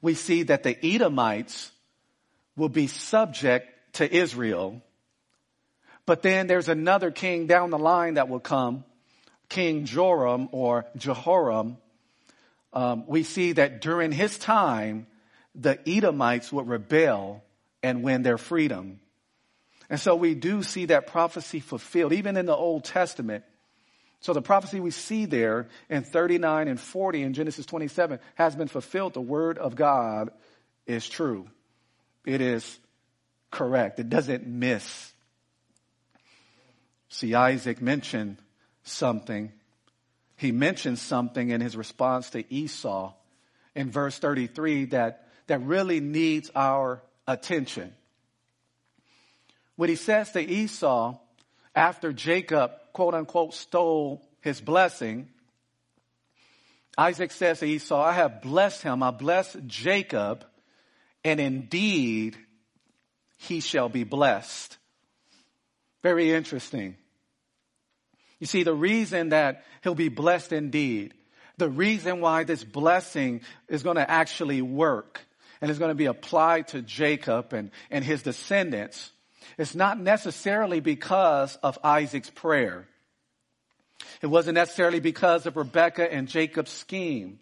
we 0.01 0.15
see 0.15 0.43
that 0.43 0.63
the 0.63 0.77
Edomites 0.85 1.71
will 2.57 2.67
be 2.67 2.87
subject 2.87 3.69
to 3.93 4.13
Israel 4.13 4.81
but 6.09 6.23
then 6.23 6.47
there's 6.47 6.69
another 6.69 7.11
king 7.11 7.45
down 7.45 7.69
the 7.69 7.77
line 7.77 8.15
that 8.15 8.27
will 8.29 8.39
come, 8.39 8.83
King 9.47 9.85
Joram 9.85 10.49
or 10.51 10.87
Jehoram. 10.97 11.77
Um, 12.73 13.03
we 13.05 13.21
see 13.21 13.51
that 13.51 13.81
during 13.81 14.11
his 14.11 14.35
time, 14.39 15.05
the 15.53 15.77
Edomites 15.87 16.51
would 16.51 16.67
rebel 16.67 17.43
and 17.83 18.01
win 18.01 18.23
their 18.23 18.39
freedom. 18.39 18.99
And 19.87 19.99
so 19.99 20.15
we 20.15 20.33
do 20.33 20.63
see 20.63 20.85
that 20.85 21.05
prophecy 21.05 21.59
fulfilled, 21.59 22.13
even 22.13 22.37
in 22.37 22.47
the 22.47 22.55
Old 22.55 22.85
Testament. 22.85 23.43
So 24.19 24.33
the 24.33 24.41
prophecy 24.41 24.79
we 24.79 24.89
see 24.89 25.25
there 25.25 25.67
in 25.91 26.01
39 26.01 26.69
and 26.69 26.79
40 26.79 27.21
in 27.21 27.33
Genesis 27.35 27.67
27 27.67 28.17
has 28.33 28.55
been 28.55 28.67
fulfilled. 28.67 29.13
The 29.13 29.21
word 29.21 29.59
of 29.59 29.75
God 29.75 30.31
is 30.87 31.07
true. 31.07 31.47
It 32.25 32.41
is 32.41 32.79
correct. 33.51 33.99
It 33.99 34.09
doesn't 34.09 34.47
miss. 34.47 35.13
See, 37.09 37.33
Isaac 37.33 37.81
mentioned 37.81 38.37
something. 38.83 39.51
He 40.37 40.51
mentioned 40.51 40.99
something 40.99 41.49
in 41.49 41.59
his 41.59 41.75
response 41.75 42.29
to 42.31 42.53
Esau 42.53 43.13
in 43.75 43.91
verse 43.91 44.17
33 44.19 44.85
that, 44.85 45.27
that 45.47 45.61
really 45.61 45.99
needs 45.99 46.51
our 46.55 47.01
attention. 47.27 47.93
When 49.75 49.89
he 49.89 49.95
says 49.95 50.31
to 50.31 50.41
Esau, 50.41 51.17
after 51.75 52.13
Jacob, 52.13 52.71
quote 52.93 53.13
unquote, 53.13 53.53
stole 53.53 54.21
his 54.41 54.61
blessing, 54.61 55.29
Isaac 56.97 57.31
says 57.31 57.59
to 57.59 57.65
Esau, 57.65 58.01
I 58.01 58.11
have 58.11 58.41
blessed 58.41 58.83
him, 58.83 59.01
I 59.01 59.11
bless 59.11 59.55
Jacob, 59.67 60.43
and 61.23 61.39
indeed 61.39 62.37
he 63.37 63.61
shall 63.61 63.87
be 63.87 64.03
blessed. 64.03 64.77
Very 66.03 66.31
interesting. 66.31 66.95
You 68.39 68.47
see, 68.47 68.63
the 68.63 68.73
reason 68.73 69.29
that 69.29 69.65
he'll 69.83 69.95
be 69.95 70.09
blessed 70.09 70.53
indeed, 70.53 71.13
the 71.57 71.69
reason 71.69 72.21
why 72.21 72.45
this 72.45 72.63
blessing 72.63 73.41
is 73.67 73.83
going 73.83 73.97
to 73.97 74.09
actually 74.09 74.61
work 74.61 75.21
and 75.61 75.69
is 75.69 75.79
going 75.79 75.89
to 75.89 75.95
be 75.95 76.05
applied 76.05 76.69
to 76.69 76.81
Jacob 76.81 77.51
and, 77.53 77.71
and 77.91 78.03
his 78.03 78.23
descendants, 78.23 79.11
is 79.57 79.75
not 79.75 79.99
necessarily 79.99 80.79
because 80.79 81.57
of 81.57 81.77
Isaac's 81.83 82.29
prayer. 82.29 82.87
It 84.21 84.27
wasn't 84.27 84.55
necessarily 84.55 85.01
because 85.01 85.45
of 85.45 85.57
Rebecca 85.57 86.11
and 86.11 86.29
Jacob's 86.29 86.71
scheme. 86.71 87.39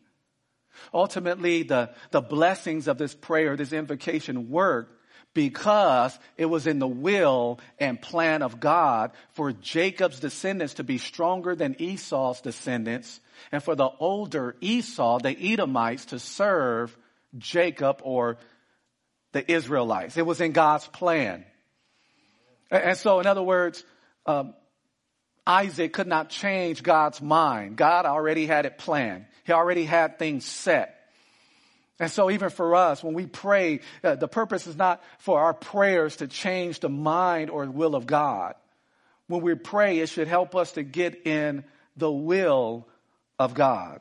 Ultimately, 0.93 1.63
the, 1.63 1.91
the 2.11 2.21
blessings 2.21 2.87
of 2.87 2.97
this 2.97 3.13
prayer, 3.13 3.55
this 3.55 3.73
invocation 3.73 4.49
worked 4.49 4.96
because 5.37 6.17
it 6.35 6.47
was 6.47 6.65
in 6.65 6.79
the 6.79 6.87
will 6.87 7.59
and 7.77 8.01
plan 8.01 8.41
of 8.41 8.59
God 8.59 9.11
for 9.33 9.51
Jacob's 9.51 10.19
descendants 10.19 10.73
to 10.75 10.83
be 10.83 10.97
stronger 10.97 11.53
than 11.53 11.79
Esau's 11.79 12.41
descendants 12.41 13.19
and 13.51 13.61
for 13.61 13.75
the 13.75 13.87
older 13.99 14.55
Esau, 14.61 15.19
the 15.19 15.37
Edomites, 15.53 16.05
to 16.05 16.17
serve 16.17 16.97
Jacob 17.37 17.99
or 18.01 18.39
the 19.31 19.51
Israelites. 19.51 20.17
It 20.17 20.25
was 20.25 20.41
in 20.41 20.53
God's 20.53 20.87
plan. 20.87 21.45
And 22.71 22.97
so, 22.97 23.19
in 23.19 23.27
other 23.27 23.43
words, 23.43 23.83
um, 24.25 24.55
Isaac 25.45 25.93
could 25.93 26.07
not 26.07 26.29
change 26.29 26.81
God's 26.81 27.21
mind. 27.21 27.77
God 27.77 28.07
already 28.07 28.47
had 28.47 28.65
it 28.65 28.79
planned. 28.79 29.27
He 29.45 29.53
already 29.53 29.85
had 29.85 30.17
things 30.17 30.45
set. 30.45 30.96
And 31.99 32.11
so 32.11 32.29
even 32.29 32.49
for 32.49 32.75
us, 32.75 33.03
when 33.03 33.15
we 33.15 33.25
pray, 33.25 33.79
uh, 34.03 34.15
the 34.15 34.27
purpose 34.27 34.67
is 34.67 34.77
not 34.77 35.01
for 35.17 35.39
our 35.39 35.53
prayers 35.53 36.17
to 36.17 36.27
change 36.27 36.79
the 36.79 36.89
mind 36.89 37.49
or 37.49 37.65
will 37.65 37.95
of 37.95 38.05
God. 38.05 38.55
when 39.27 39.41
we 39.41 39.55
pray, 39.55 39.99
it 39.99 40.07
should 40.07 40.27
help 40.29 40.55
us 40.55 40.73
to 40.73 40.83
get 40.83 41.27
in 41.27 41.65
the 41.97 42.11
will 42.11 42.87
of 43.37 43.53
God. 43.53 43.99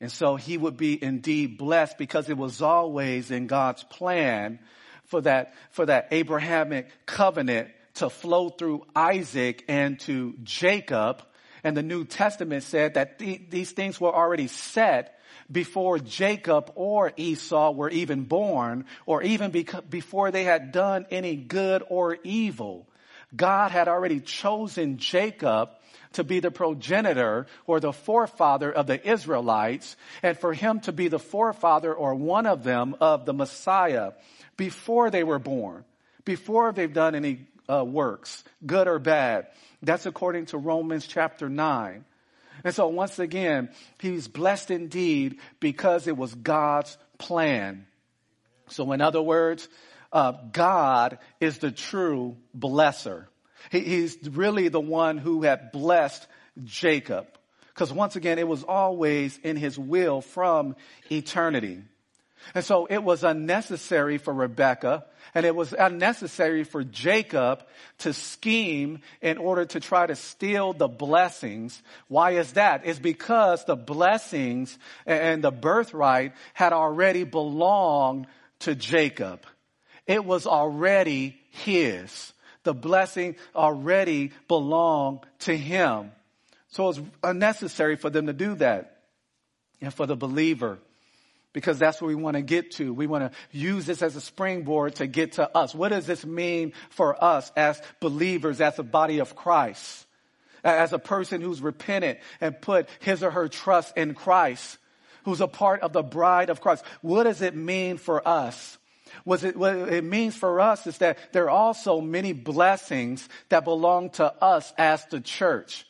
And 0.00 0.10
so 0.10 0.36
he 0.36 0.56
would 0.56 0.76
be 0.76 1.02
indeed 1.02 1.58
blessed 1.58 1.98
because 1.98 2.28
it 2.28 2.36
was 2.36 2.62
always 2.62 3.30
in 3.30 3.46
God's 3.46 3.84
plan 3.84 4.58
for 5.04 5.20
that, 5.20 5.54
for 5.70 5.86
that 5.86 6.08
Abrahamic 6.10 6.88
covenant 7.06 7.68
to 7.94 8.08
flow 8.08 8.48
through 8.48 8.86
Isaac 8.96 9.64
and 9.68 10.00
to 10.00 10.34
Jacob. 10.42 11.22
And 11.62 11.76
the 11.76 11.82
New 11.82 12.04
Testament 12.04 12.62
said 12.62 12.94
that 12.94 13.18
th- 13.18 13.42
these 13.50 13.70
things 13.72 14.00
were 14.00 14.14
already 14.14 14.48
set 14.48 15.19
before 15.50 15.98
Jacob 15.98 16.72
or 16.74 17.12
Esau 17.16 17.72
were 17.72 17.90
even 17.90 18.24
born 18.24 18.84
or 19.06 19.22
even 19.22 19.50
before 19.88 20.30
they 20.30 20.44
had 20.44 20.72
done 20.72 21.06
any 21.10 21.36
good 21.36 21.82
or 21.88 22.18
evil. 22.24 22.86
God 23.34 23.70
had 23.70 23.88
already 23.88 24.20
chosen 24.20 24.98
Jacob 24.98 25.70
to 26.12 26.24
be 26.24 26.40
the 26.40 26.50
progenitor 26.50 27.46
or 27.66 27.80
the 27.80 27.92
forefather 27.92 28.70
of 28.70 28.86
the 28.86 29.08
Israelites 29.08 29.96
and 30.22 30.38
for 30.38 30.52
him 30.52 30.80
to 30.80 30.92
be 30.92 31.08
the 31.08 31.18
forefather 31.18 31.94
or 31.94 32.14
one 32.14 32.46
of 32.46 32.64
them 32.64 32.96
of 33.00 33.26
the 33.26 33.32
Messiah 33.32 34.12
before 34.56 35.10
they 35.10 35.24
were 35.24 35.38
born, 35.38 35.84
before 36.24 36.72
they've 36.72 36.92
done 36.92 37.14
any 37.14 37.46
uh, 37.68 37.84
works, 37.84 38.42
good 38.66 38.88
or 38.88 38.98
bad. 38.98 39.46
That's 39.82 40.06
according 40.06 40.46
to 40.46 40.58
Romans 40.58 41.06
chapter 41.06 41.48
9. 41.48 42.04
And 42.64 42.74
so 42.74 42.88
once 42.88 43.18
again, 43.18 43.70
he's 43.98 44.28
blessed 44.28 44.70
indeed 44.70 45.38
because 45.60 46.06
it 46.06 46.16
was 46.16 46.34
God's 46.34 46.96
plan. 47.18 47.86
So 48.68 48.92
in 48.92 49.00
other 49.00 49.22
words, 49.22 49.68
uh, 50.12 50.32
God 50.52 51.18
is 51.40 51.58
the 51.58 51.70
true 51.70 52.36
blesser. 52.56 53.26
He, 53.70 53.80
he's 53.80 54.16
really 54.30 54.68
the 54.68 54.80
one 54.80 55.18
who 55.18 55.42
had 55.42 55.72
blessed 55.72 56.26
Jacob. 56.64 57.26
Because 57.68 57.92
once 57.92 58.16
again, 58.16 58.38
it 58.38 58.48
was 58.48 58.64
always 58.64 59.38
in 59.38 59.56
his 59.56 59.78
will 59.78 60.20
from 60.20 60.76
eternity. 61.10 61.82
And 62.54 62.64
so 62.64 62.86
it 62.86 63.02
was 63.02 63.22
unnecessary 63.22 64.18
for 64.18 64.32
Rebecca 64.32 65.04
and 65.34 65.46
it 65.46 65.54
was 65.54 65.72
unnecessary 65.72 66.64
for 66.64 66.82
Jacob 66.82 67.62
to 67.98 68.12
scheme 68.12 69.00
in 69.20 69.38
order 69.38 69.64
to 69.66 69.80
try 69.80 70.06
to 70.06 70.16
steal 70.16 70.72
the 70.72 70.88
blessings. 70.88 71.80
Why 72.08 72.32
is 72.32 72.54
that? 72.54 72.82
It's 72.84 72.98
because 72.98 73.64
the 73.64 73.76
blessings 73.76 74.76
and 75.06 75.44
the 75.44 75.52
birthright 75.52 76.32
had 76.54 76.72
already 76.72 77.24
belonged 77.24 78.26
to 78.60 78.74
Jacob. 78.74 79.44
It 80.06 80.24
was 80.24 80.46
already 80.46 81.38
his. 81.50 82.32
The 82.64 82.74
blessing 82.74 83.36
already 83.54 84.32
belonged 84.48 85.20
to 85.40 85.56
him. 85.56 86.12
So 86.68 86.88
it's 86.90 87.00
unnecessary 87.22 87.96
for 87.96 88.10
them 88.10 88.26
to 88.26 88.32
do 88.32 88.54
that. 88.56 88.96
And 89.80 89.94
for 89.94 90.06
the 90.06 90.16
believer, 90.16 90.78
because 91.52 91.78
that's 91.78 92.00
what 92.00 92.08
we 92.08 92.14
want 92.14 92.36
to 92.36 92.42
get 92.42 92.72
to. 92.72 92.92
We 92.92 93.06
want 93.06 93.30
to 93.30 93.38
use 93.56 93.86
this 93.86 94.02
as 94.02 94.16
a 94.16 94.20
springboard 94.20 94.96
to 94.96 95.06
get 95.06 95.32
to 95.32 95.56
us. 95.56 95.74
What 95.74 95.88
does 95.88 96.06
this 96.06 96.24
mean 96.24 96.72
for 96.90 97.22
us 97.22 97.50
as 97.56 97.80
believers, 98.00 98.60
as 98.60 98.78
a 98.78 98.84
body 98.84 99.18
of 99.18 99.34
Christ? 99.34 100.06
As 100.62 100.92
a 100.92 100.98
person 100.98 101.40
who's 101.40 101.62
repentant 101.62 102.18
and 102.40 102.60
put 102.60 102.88
his 103.00 103.22
or 103.22 103.30
her 103.30 103.48
trust 103.48 103.96
in 103.96 104.14
Christ, 104.14 104.78
who's 105.24 105.40
a 105.40 105.48
part 105.48 105.80
of 105.80 105.92
the 105.92 106.02
bride 106.02 106.50
of 106.50 106.60
Christ. 106.60 106.84
What 107.00 107.24
does 107.24 107.42
it 107.42 107.56
mean 107.56 107.96
for 107.96 108.26
us? 108.26 108.78
What 109.24 109.42
it, 109.42 109.56
what 109.56 109.74
it 109.74 110.04
means 110.04 110.36
for 110.36 110.60
us 110.60 110.86
is 110.86 110.98
that 110.98 111.18
there 111.32 111.44
are 111.44 111.50
also 111.50 112.00
many 112.00 112.32
blessings 112.32 113.28
that 113.48 113.64
belong 113.64 114.10
to 114.10 114.32
us 114.42 114.72
as 114.78 115.04
the 115.06 115.20
church, 115.20 115.86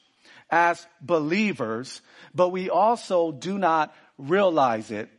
as 0.50 0.84
believers, 1.00 2.00
but 2.34 2.48
we 2.48 2.70
also 2.70 3.30
do 3.32 3.58
not 3.58 3.94
realize 4.18 4.90
it 4.90 5.11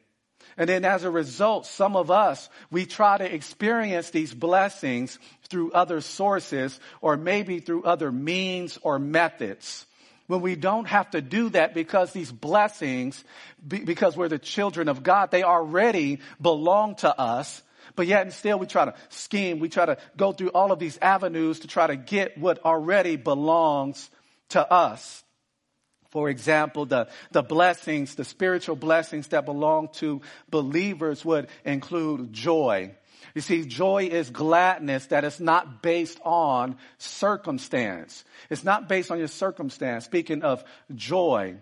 and 0.61 0.69
then 0.69 0.85
as 0.85 1.03
a 1.03 1.09
result, 1.09 1.65
some 1.65 1.95
of 1.95 2.11
us, 2.11 2.47
we 2.69 2.85
try 2.85 3.17
to 3.17 3.25
experience 3.25 4.11
these 4.11 4.31
blessings 4.31 5.17
through 5.49 5.71
other 5.71 6.01
sources 6.01 6.79
or 7.01 7.17
maybe 7.17 7.61
through 7.61 7.81
other 7.81 8.11
means 8.11 8.77
or 8.83 8.99
methods. 8.99 9.87
When 10.27 10.41
we 10.41 10.55
don't 10.55 10.85
have 10.85 11.09
to 11.11 11.21
do 11.23 11.49
that 11.49 11.73
because 11.73 12.13
these 12.13 12.31
blessings, 12.31 13.23
because 13.67 14.15
we're 14.15 14.27
the 14.27 14.37
children 14.37 14.87
of 14.87 15.01
God, 15.01 15.31
they 15.31 15.41
already 15.41 16.19
belong 16.39 16.93
to 16.97 17.19
us. 17.19 17.63
But 17.95 18.05
yet 18.05 18.21
and 18.21 18.31
still 18.31 18.59
we 18.59 18.67
try 18.67 18.85
to 18.85 18.93
scheme, 19.09 19.57
we 19.57 19.67
try 19.67 19.87
to 19.87 19.97
go 20.15 20.31
through 20.31 20.49
all 20.49 20.71
of 20.71 20.77
these 20.77 20.99
avenues 21.01 21.61
to 21.61 21.67
try 21.67 21.87
to 21.87 21.95
get 21.95 22.37
what 22.37 22.63
already 22.63 23.15
belongs 23.15 24.11
to 24.49 24.71
us. 24.71 25.23
For 26.11 26.29
example, 26.29 26.85
the, 26.85 27.07
the 27.31 27.41
blessings, 27.41 28.15
the 28.15 28.25
spiritual 28.25 28.75
blessings 28.75 29.29
that 29.29 29.45
belong 29.45 29.89
to 29.95 30.21
believers 30.49 31.23
would 31.25 31.47
include 31.65 32.33
joy. 32.33 32.91
You 33.33 33.41
see, 33.41 33.63
joy 33.63 34.09
is 34.11 34.29
gladness 34.29 35.05
that 35.07 35.23
is 35.23 35.39
not 35.39 35.81
based 35.81 36.19
on 36.23 36.75
circumstance. 36.97 38.25
It's 38.49 38.65
not 38.65 38.89
based 38.89 39.09
on 39.09 39.19
your 39.19 39.29
circumstance. 39.29 40.03
Speaking 40.03 40.43
of 40.43 40.63
joy, 40.93 41.55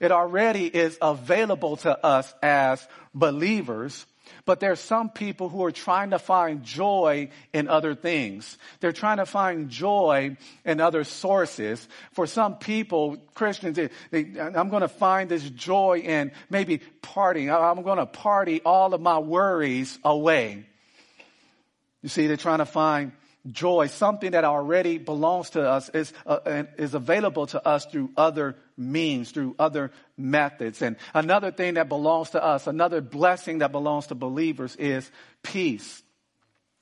it 0.00 0.12
already 0.12 0.66
is 0.66 0.98
available 1.00 1.78
to 1.78 2.04
us 2.04 2.32
as 2.42 2.86
believers. 3.14 4.04
But 4.46 4.60
there 4.60 4.72
are 4.72 4.76
some 4.76 5.08
people 5.08 5.48
who 5.48 5.64
are 5.64 5.72
trying 5.72 6.10
to 6.10 6.18
find 6.18 6.62
joy 6.62 7.30
in 7.54 7.66
other 7.66 7.94
things. 7.94 8.58
They're 8.80 8.92
trying 8.92 9.16
to 9.16 9.26
find 9.26 9.70
joy 9.70 10.36
in 10.66 10.80
other 10.80 11.04
sources. 11.04 11.88
For 12.12 12.26
some 12.26 12.56
people, 12.56 13.16
Christians, 13.34 13.76
they, 13.76 13.88
they, 14.10 14.38
I'm 14.38 14.68
going 14.68 14.82
to 14.82 14.88
find 14.88 15.30
this 15.30 15.48
joy 15.48 16.00
in 16.04 16.30
maybe 16.50 16.82
partying. 17.02 17.50
I'm 17.54 17.82
going 17.82 17.98
to 17.98 18.06
party 18.06 18.60
all 18.62 18.92
of 18.92 19.00
my 19.00 19.18
worries 19.18 19.98
away. 20.04 20.66
You 22.02 22.10
see, 22.10 22.26
they're 22.26 22.36
trying 22.36 22.58
to 22.58 22.66
find 22.66 23.12
joy, 23.50 23.86
something 23.86 24.32
that 24.32 24.44
already 24.44 24.98
belongs 24.98 25.50
to 25.50 25.66
us, 25.66 25.88
is, 25.90 26.12
uh, 26.26 26.64
is 26.76 26.94
available 26.94 27.46
to 27.46 27.66
us 27.66 27.86
through 27.86 28.10
other 28.16 28.56
means, 28.76 29.32
through 29.32 29.56
other 29.58 29.90
methods. 30.16 30.82
And 30.82 30.96
another 31.12 31.50
thing 31.50 31.74
that 31.74 31.88
belongs 31.88 32.30
to 32.30 32.42
us, 32.42 32.66
another 32.66 33.00
blessing 33.00 33.58
that 33.58 33.72
belongs 33.72 34.06
to 34.08 34.14
believers 34.14 34.76
is 34.76 35.10
peace. 35.42 36.03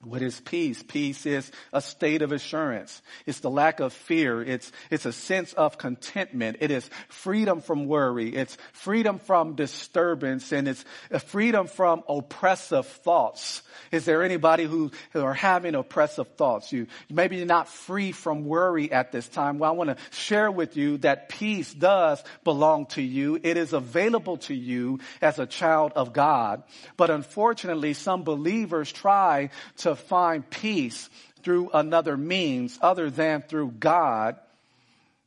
What 0.05 0.21
is 0.21 0.41
peace? 0.41 0.83
Peace 0.83 1.27
is 1.27 1.49
a 1.73 1.81
state 1.81 2.23
of 2.23 2.33
assurance. 2.33 3.01
It's 3.25 3.39
the 3.39 3.51
lack 3.51 3.79
of 3.79 3.93
fear. 3.93 4.43
It's, 4.43 4.73
it's 4.91 5.07
a 5.07 5.13
sense 5.13 5.53
of 5.53 5.79
contentment. 5.79 6.57
It 6.59 6.73
is 6.73 6.91
freedom 7.09 7.61
from 7.61 7.87
worry. 7.87 8.35
It's 8.35 8.59
freedom 8.73 9.21
from 9.21 9.55
disturbance 9.55 10.51
and 10.51 10.67
it's 10.67 10.85
freedom 11.27 11.69
from 11.69 12.03
oppressive 12.09 12.87
thoughts. 12.87 13.63
Is 13.93 14.05
there 14.05 14.25
anybody 14.25 14.65
who, 14.65 14.91
who 15.13 15.23
are 15.23 15.35
having 15.35 15.77
oppressive 15.77 16.27
thoughts? 16.37 16.73
You, 16.73 16.89
maybe 17.09 17.37
you're 17.37 17.47
not 17.47 17.69
free 17.69 18.11
from 18.11 18.45
worry 18.45 18.91
at 18.91 19.13
this 19.13 19.29
time. 19.29 19.61
Well, 19.61 19.71
I 19.71 19.75
want 19.75 19.91
to 19.91 19.97
share 20.11 20.51
with 20.51 20.77
you 20.77 20.99
that 20.99 21.29
peace 21.29 21.73
does 21.73 22.23
belong 22.43 22.87
to 22.87 23.03
you. 23.03 23.39
It 23.41 23.57
is 23.57 23.73
available 23.73 24.39
to 24.39 24.55
you 24.55 24.99
as 25.21 25.39
a 25.39 25.47
child 25.47 25.93
of 25.95 26.13
God. 26.13 26.65
But 26.97 27.11
unfortunately, 27.11 27.95
some 27.95 28.25
believers 28.25 28.91
try 28.91 29.51
to 29.79 29.92
find 29.97 30.49
peace 30.49 31.09
through 31.43 31.71
another 31.73 32.17
means 32.17 32.79
other 32.81 33.11
than 33.11 33.43
through 33.43 33.73
God. 33.73 34.37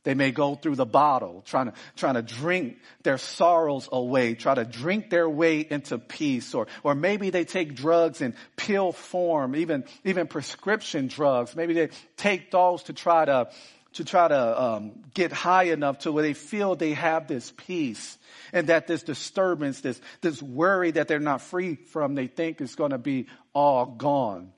They 0.04 0.14
may 0.14 0.30
go 0.30 0.54
through 0.54 0.76
the 0.76 0.86
bottle, 0.86 1.42
trying 1.46 1.66
to, 1.66 1.72
trying 1.96 2.14
to 2.14 2.22
drink 2.22 2.78
their 3.02 3.18
sorrows 3.18 3.88
away, 3.90 4.34
try 4.34 4.54
to 4.54 4.64
drink 4.64 5.10
their 5.10 5.28
way 5.28 5.66
into 5.68 5.98
peace, 5.98 6.54
or, 6.54 6.68
or 6.84 6.94
maybe 6.94 7.30
they 7.30 7.44
take 7.44 7.74
drugs 7.74 8.20
in 8.20 8.34
pill 8.54 8.92
form, 8.92 9.56
even, 9.56 9.84
even 10.04 10.28
prescription 10.28 11.08
drugs. 11.08 11.56
Maybe 11.56 11.74
they 11.74 11.88
take 12.16 12.52
those 12.52 12.84
to 12.84 12.92
try 12.92 13.24
to, 13.24 13.48
to 13.94 14.04
try 14.04 14.28
to 14.28 14.62
um, 14.62 14.92
get 15.12 15.32
high 15.32 15.64
enough 15.64 15.98
to 16.00 16.12
where 16.12 16.22
they 16.22 16.34
feel 16.34 16.76
they 16.76 16.92
have 16.92 17.26
this 17.26 17.52
peace 17.66 18.16
and 18.52 18.68
that 18.68 18.86
this 18.86 19.02
disturbance, 19.02 19.80
this, 19.80 20.00
this 20.20 20.40
worry 20.40 20.92
that 20.92 21.08
they're 21.08 21.18
not 21.18 21.40
free 21.40 21.74
from, 21.74 22.14
they 22.14 22.28
think 22.28 22.60
is 22.60 22.76
going 22.76 22.92
to 22.92 22.98
be 22.98 23.26
all 23.52 23.86
gone. 23.86 24.52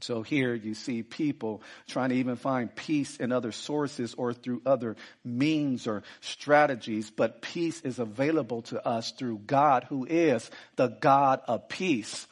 So 0.00 0.22
here 0.22 0.54
you 0.54 0.74
see 0.74 1.02
people 1.02 1.62
trying 1.88 2.10
to 2.10 2.14
even 2.16 2.36
find 2.36 2.74
peace 2.74 3.16
in 3.16 3.32
other 3.32 3.50
sources 3.50 4.14
or 4.16 4.32
through 4.32 4.62
other 4.64 4.96
means 5.24 5.86
or 5.86 6.04
strategies, 6.20 7.10
but 7.10 7.42
peace 7.42 7.80
is 7.80 7.98
available 7.98 8.62
to 8.62 8.86
us 8.86 9.10
through 9.12 9.38
God 9.46 9.84
who 9.88 10.04
is 10.04 10.48
the 10.76 10.88
God 10.88 11.40
of 11.48 11.68
peace. 11.68 12.26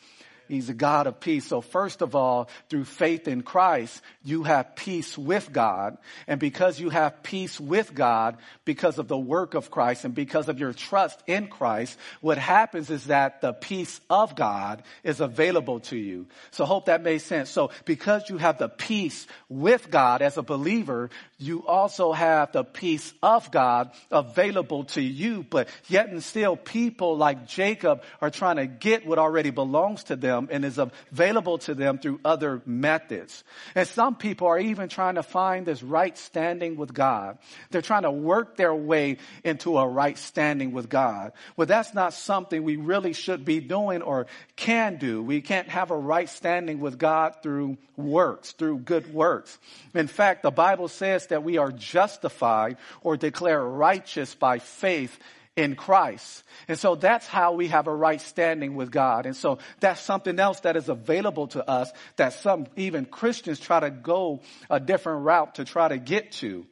He's 0.48 0.68
a 0.68 0.74
God 0.74 1.06
of 1.06 1.20
peace. 1.20 1.46
So 1.46 1.60
first 1.60 2.02
of 2.02 2.14
all, 2.14 2.48
through 2.68 2.84
faith 2.84 3.28
in 3.28 3.42
Christ, 3.42 4.02
you 4.24 4.44
have 4.44 4.76
peace 4.76 5.16
with 5.16 5.52
God. 5.52 5.98
And 6.26 6.40
because 6.40 6.78
you 6.80 6.90
have 6.90 7.22
peace 7.22 7.58
with 7.60 7.94
God, 7.94 8.36
because 8.64 8.98
of 8.98 9.08
the 9.08 9.18
work 9.18 9.54
of 9.54 9.70
Christ 9.70 10.04
and 10.04 10.14
because 10.14 10.48
of 10.48 10.58
your 10.58 10.72
trust 10.72 11.22
in 11.26 11.48
Christ, 11.48 11.98
what 12.20 12.38
happens 12.38 12.90
is 12.90 13.06
that 13.06 13.40
the 13.40 13.52
peace 13.52 14.00
of 14.08 14.36
God 14.36 14.82
is 15.02 15.20
available 15.20 15.80
to 15.80 15.96
you. 15.96 16.26
So 16.50 16.64
hope 16.64 16.86
that 16.86 17.02
made 17.02 17.18
sense. 17.18 17.50
So 17.50 17.70
because 17.84 18.28
you 18.28 18.38
have 18.38 18.58
the 18.58 18.68
peace 18.68 19.26
with 19.48 19.90
God 19.90 20.22
as 20.22 20.36
a 20.36 20.42
believer, 20.42 21.10
you 21.38 21.66
also 21.66 22.12
have 22.12 22.52
the 22.52 22.64
peace 22.64 23.12
of 23.22 23.50
God 23.50 23.90
available 24.10 24.84
to 24.84 25.02
you. 25.02 25.44
But 25.48 25.68
yet 25.86 26.08
and 26.08 26.22
still 26.22 26.56
people 26.56 27.16
like 27.16 27.46
Jacob 27.46 28.02
are 28.22 28.30
trying 28.30 28.56
to 28.56 28.66
get 28.66 29.06
what 29.06 29.18
already 29.18 29.50
belongs 29.50 30.04
to 30.04 30.16
them 30.16 30.48
and 30.50 30.64
is 30.64 30.78
available 30.78 31.58
to 31.58 31.74
them 31.74 31.98
through 31.98 32.20
other 32.24 32.62
methods. 32.64 33.44
And 33.74 33.86
some 33.86 34.14
people 34.14 34.46
are 34.46 34.58
even 34.58 34.88
trying 34.88 35.16
to 35.16 35.22
find 35.22 35.66
this 35.66 35.82
right 35.82 36.16
standing 36.16 36.76
with 36.76 36.94
God. 36.94 37.36
They're 37.70 37.82
trying 37.82 38.02
to 38.02 38.10
work 38.10 38.56
their 38.56 38.74
way 38.74 39.18
into 39.44 39.76
a 39.76 39.86
right 39.86 40.16
standing 40.16 40.72
with 40.72 40.88
God. 40.88 41.32
Well, 41.56 41.66
that's 41.66 41.92
not 41.92 42.14
something 42.14 42.62
we 42.62 42.76
really 42.76 43.12
should 43.12 43.44
be 43.44 43.60
doing 43.60 44.00
or 44.00 44.26
can 44.56 44.96
do. 44.96 45.22
We 45.22 45.42
can't 45.42 45.68
have 45.68 45.90
a 45.90 45.96
right 45.96 46.30
standing 46.30 46.80
with 46.80 46.98
God 46.98 47.36
through 47.42 47.76
works, 47.96 48.52
through 48.52 48.78
good 48.78 49.12
works. 49.12 49.58
In 49.94 50.06
fact, 50.06 50.42
the 50.42 50.50
Bible 50.50 50.88
says 50.88 51.25
that 51.26 51.44
we 51.44 51.58
are 51.58 51.72
justified 51.72 52.76
or 53.02 53.16
declared 53.16 53.62
righteous 53.62 54.34
by 54.34 54.58
faith 54.58 55.18
in 55.56 55.74
Christ. 55.74 56.44
And 56.68 56.78
so 56.78 56.94
that's 56.94 57.26
how 57.26 57.54
we 57.54 57.68
have 57.68 57.86
a 57.86 57.94
right 57.94 58.20
standing 58.20 58.74
with 58.76 58.90
God. 58.90 59.24
And 59.24 59.34
so 59.34 59.58
that's 59.80 60.00
something 60.00 60.38
else 60.38 60.60
that 60.60 60.76
is 60.76 60.88
available 60.88 61.48
to 61.48 61.68
us 61.68 61.90
that 62.16 62.34
some 62.34 62.66
even 62.76 63.06
Christians 63.06 63.58
try 63.58 63.80
to 63.80 63.90
go 63.90 64.42
a 64.68 64.78
different 64.78 65.24
route 65.24 65.54
to 65.56 65.64
try 65.64 65.88
to 65.88 65.98
get 65.98 66.32
to. 66.32 66.66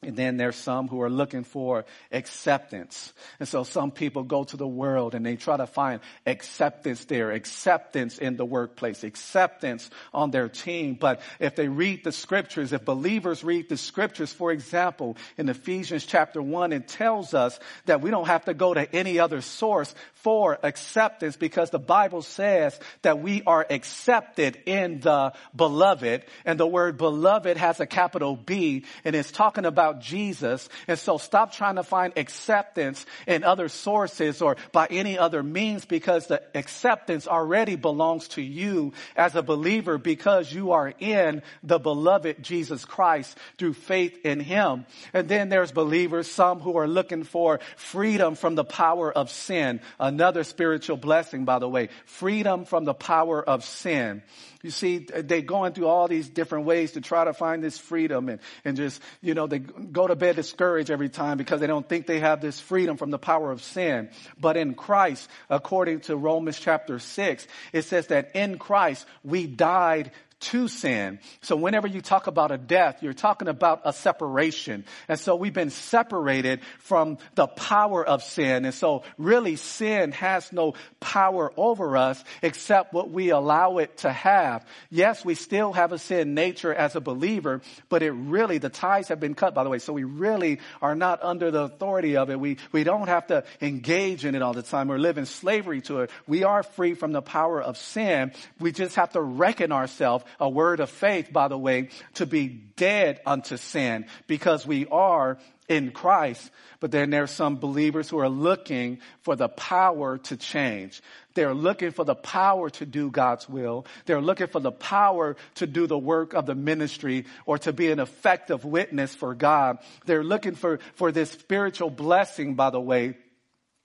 And 0.00 0.14
then 0.14 0.36
there's 0.36 0.54
some 0.54 0.86
who 0.86 1.02
are 1.02 1.10
looking 1.10 1.42
for 1.42 1.84
acceptance. 2.12 3.12
And 3.40 3.48
so 3.48 3.64
some 3.64 3.90
people 3.90 4.22
go 4.22 4.44
to 4.44 4.56
the 4.56 4.66
world 4.66 5.16
and 5.16 5.26
they 5.26 5.34
try 5.34 5.56
to 5.56 5.66
find 5.66 6.00
acceptance 6.24 7.04
there, 7.06 7.32
acceptance 7.32 8.18
in 8.18 8.36
the 8.36 8.44
workplace, 8.44 9.02
acceptance 9.02 9.90
on 10.14 10.30
their 10.30 10.48
team. 10.48 10.94
But 10.94 11.20
if 11.40 11.56
they 11.56 11.66
read 11.66 12.04
the 12.04 12.12
scriptures, 12.12 12.72
if 12.72 12.84
believers 12.84 13.42
read 13.42 13.68
the 13.68 13.76
scriptures, 13.76 14.32
for 14.32 14.52
example, 14.52 15.16
in 15.36 15.48
Ephesians 15.48 16.06
chapter 16.06 16.40
one, 16.40 16.72
it 16.72 16.86
tells 16.86 17.34
us 17.34 17.58
that 17.86 18.00
we 18.00 18.12
don't 18.12 18.28
have 18.28 18.44
to 18.44 18.54
go 18.54 18.72
to 18.72 18.94
any 18.94 19.18
other 19.18 19.40
source 19.40 19.92
for 20.14 20.60
acceptance 20.62 21.36
because 21.36 21.70
the 21.70 21.78
Bible 21.80 22.22
says 22.22 22.78
that 23.02 23.18
we 23.18 23.42
are 23.48 23.66
accepted 23.68 24.62
in 24.64 25.00
the 25.00 25.32
beloved. 25.56 26.22
And 26.44 26.60
the 26.60 26.68
word 26.68 26.98
beloved 26.98 27.56
has 27.56 27.80
a 27.80 27.86
capital 27.86 28.36
B 28.36 28.84
and 29.04 29.16
it's 29.16 29.32
talking 29.32 29.64
about 29.64 29.87
Jesus. 29.94 30.68
And 30.86 30.98
so 30.98 31.18
stop 31.18 31.52
trying 31.52 31.76
to 31.76 31.82
find 31.82 32.12
acceptance 32.16 33.04
in 33.26 33.44
other 33.44 33.68
sources 33.68 34.42
or 34.42 34.56
by 34.72 34.86
any 34.90 35.18
other 35.18 35.42
means 35.42 35.84
because 35.84 36.26
the 36.26 36.42
acceptance 36.54 37.26
already 37.26 37.76
belongs 37.76 38.28
to 38.28 38.42
you 38.42 38.92
as 39.16 39.34
a 39.34 39.42
believer 39.42 39.98
because 39.98 40.52
you 40.52 40.72
are 40.72 40.92
in 40.98 41.42
the 41.62 41.78
beloved 41.78 42.42
Jesus 42.42 42.84
Christ 42.84 43.36
through 43.58 43.74
faith 43.74 44.18
in 44.24 44.40
him. 44.40 44.86
And 45.12 45.28
then 45.28 45.48
there's 45.48 45.72
believers, 45.72 46.30
some 46.30 46.60
who 46.60 46.76
are 46.76 46.88
looking 46.88 47.24
for 47.24 47.60
freedom 47.76 48.34
from 48.34 48.54
the 48.54 48.64
power 48.64 49.12
of 49.12 49.30
sin. 49.30 49.80
Another 49.98 50.44
spiritual 50.44 50.96
blessing, 50.96 51.44
by 51.44 51.58
the 51.58 51.68
way. 51.68 51.88
Freedom 52.04 52.64
from 52.64 52.84
the 52.84 52.94
power 52.94 53.42
of 53.42 53.64
sin. 53.64 54.22
You 54.62 54.70
see, 54.70 54.98
they're 54.98 55.40
going 55.40 55.72
through 55.72 55.86
all 55.86 56.08
these 56.08 56.28
different 56.28 56.64
ways 56.64 56.92
to 56.92 57.00
try 57.00 57.24
to 57.24 57.32
find 57.32 57.62
this 57.62 57.78
freedom 57.78 58.28
and, 58.28 58.40
and 58.64 58.76
just, 58.76 59.00
you 59.20 59.34
know, 59.34 59.46
they 59.46 59.60
go 59.60 60.06
to 60.08 60.16
bed 60.16 60.34
discouraged 60.34 60.90
every 60.90 61.08
time 61.08 61.38
because 61.38 61.60
they 61.60 61.68
don't 61.68 61.88
think 61.88 62.06
they 62.06 62.18
have 62.18 62.40
this 62.40 62.58
freedom 62.58 62.96
from 62.96 63.10
the 63.10 63.18
power 63.18 63.52
of 63.52 63.62
sin. 63.62 64.10
But 64.40 64.56
in 64.56 64.74
Christ, 64.74 65.28
according 65.48 66.00
to 66.02 66.16
Romans 66.16 66.58
chapter 66.58 66.98
6, 66.98 67.46
it 67.72 67.82
says 67.82 68.08
that 68.08 68.34
in 68.34 68.58
Christ 68.58 69.06
we 69.22 69.46
died 69.46 70.10
to 70.40 70.68
sin. 70.68 71.18
So 71.40 71.56
whenever 71.56 71.86
you 71.86 72.00
talk 72.00 72.26
about 72.28 72.52
a 72.52 72.58
death, 72.58 73.02
you're 73.02 73.12
talking 73.12 73.48
about 73.48 73.82
a 73.84 73.92
separation. 73.92 74.84
And 75.08 75.18
so 75.18 75.34
we've 75.34 75.52
been 75.52 75.70
separated 75.70 76.60
from 76.78 77.18
the 77.34 77.46
power 77.46 78.06
of 78.06 78.22
sin. 78.22 78.64
And 78.64 78.74
so 78.74 79.02
really 79.16 79.56
sin 79.56 80.12
has 80.12 80.52
no 80.52 80.74
power 81.00 81.52
over 81.56 81.96
us 81.96 82.22
except 82.42 82.92
what 82.92 83.10
we 83.10 83.30
allow 83.30 83.78
it 83.78 83.98
to 83.98 84.12
have. 84.12 84.64
Yes, 84.90 85.24
we 85.24 85.34
still 85.34 85.72
have 85.72 85.92
a 85.92 85.98
sin 85.98 86.34
nature 86.34 86.72
as 86.72 86.94
a 86.94 87.00
believer, 87.00 87.60
but 87.88 88.02
it 88.02 88.12
really, 88.12 88.58
the 88.58 88.68
ties 88.68 89.08
have 89.08 89.20
been 89.20 89.34
cut 89.34 89.54
by 89.54 89.64
the 89.64 89.70
way. 89.70 89.78
So 89.78 89.92
we 89.92 90.04
really 90.04 90.60
are 90.80 90.94
not 90.94 91.22
under 91.22 91.50
the 91.50 91.62
authority 91.62 92.16
of 92.16 92.30
it. 92.30 92.38
We, 92.38 92.58
we 92.70 92.84
don't 92.84 93.08
have 93.08 93.26
to 93.28 93.44
engage 93.60 94.24
in 94.24 94.34
it 94.34 94.42
all 94.42 94.54
the 94.54 94.62
time 94.62 94.92
or 94.92 94.98
live 94.98 95.18
in 95.18 95.26
slavery 95.26 95.80
to 95.82 96.00
it. 96.00 96.10
We 96.26 96.44
are 96.44 96.62
free 96.62 96.94
from 96.94 97.12
the 97.12 97.22
power 97.22 97.60
of 97.60 97.76
sin. 97.76 98.32
We 98.60 98.70
just 98.70 98.94
have 98.94 99.12
to 99.12 99.20
reckon 99.20 99.72
ourselves 99.72 100.24
a 100.40 100.48
word 100.48 100.80
of 100.80 100.90
faith, 100.90 101.32
by 101.32 101.48
the 101.48 101.58
way, 101.58 101.88
to 102.14 102.26
be 102.26 102.48
dead 102.48 103.20
unto 103.26 103.56
sin 103.56 104.06
because 104.26 104.66
we 104.66 104.86
are 104.86 105.38
in 105.68 105.90
Christ. 105.90 106.50
But 106.80 106.90
then 106.90 107.10
there's 107.10 107.30
some 107.30 107.56
believers 107.56 108.08
who 108.08 108.18
are 108.18 108.28
looking 108.28 109.00
for 109.22 109.36
the 109.36 109.48
power 109.48 110.18
to 110.18 110.36
change. 110.36 111.02
They're 111.34 111.54
looking 111.54 111.90
for 111.90 112.04
the 112.04 112.14
power 112.14 112.70
to 112.70 112.86
do 112.86 113.10
God's 113.10 113.48
will. 113.48 113.86
They're 114.06 114.20
looking 114.20 114.46
for 114.46 114.60
the 114.60 114.72
power 114.72 115.36
to 115.56 115.66
do 115.66 115.86
the 115.86 115.98
work 115.98 116.34
of 116.34 116.46
the 116.46 116.54
ministry 116.54 117.26
or 117.46 117.58
to 117.58 117.72
be 117.72 117.90
an 117.90 118.00
effective 118.00 118.64
witness 118.64 119.14
for 119.14 119.34
God. 119.34 119.78
They're 120.06 120.24
looking 120.24 120.54
for, 120.54 120.78
for 120.94 121.12
this 121.12 121.30
spiritual 121.30 121.90
blessing, 121.90 122.54
by 122.54 122.70
the 122.70 122.80
way, 122.80 123.16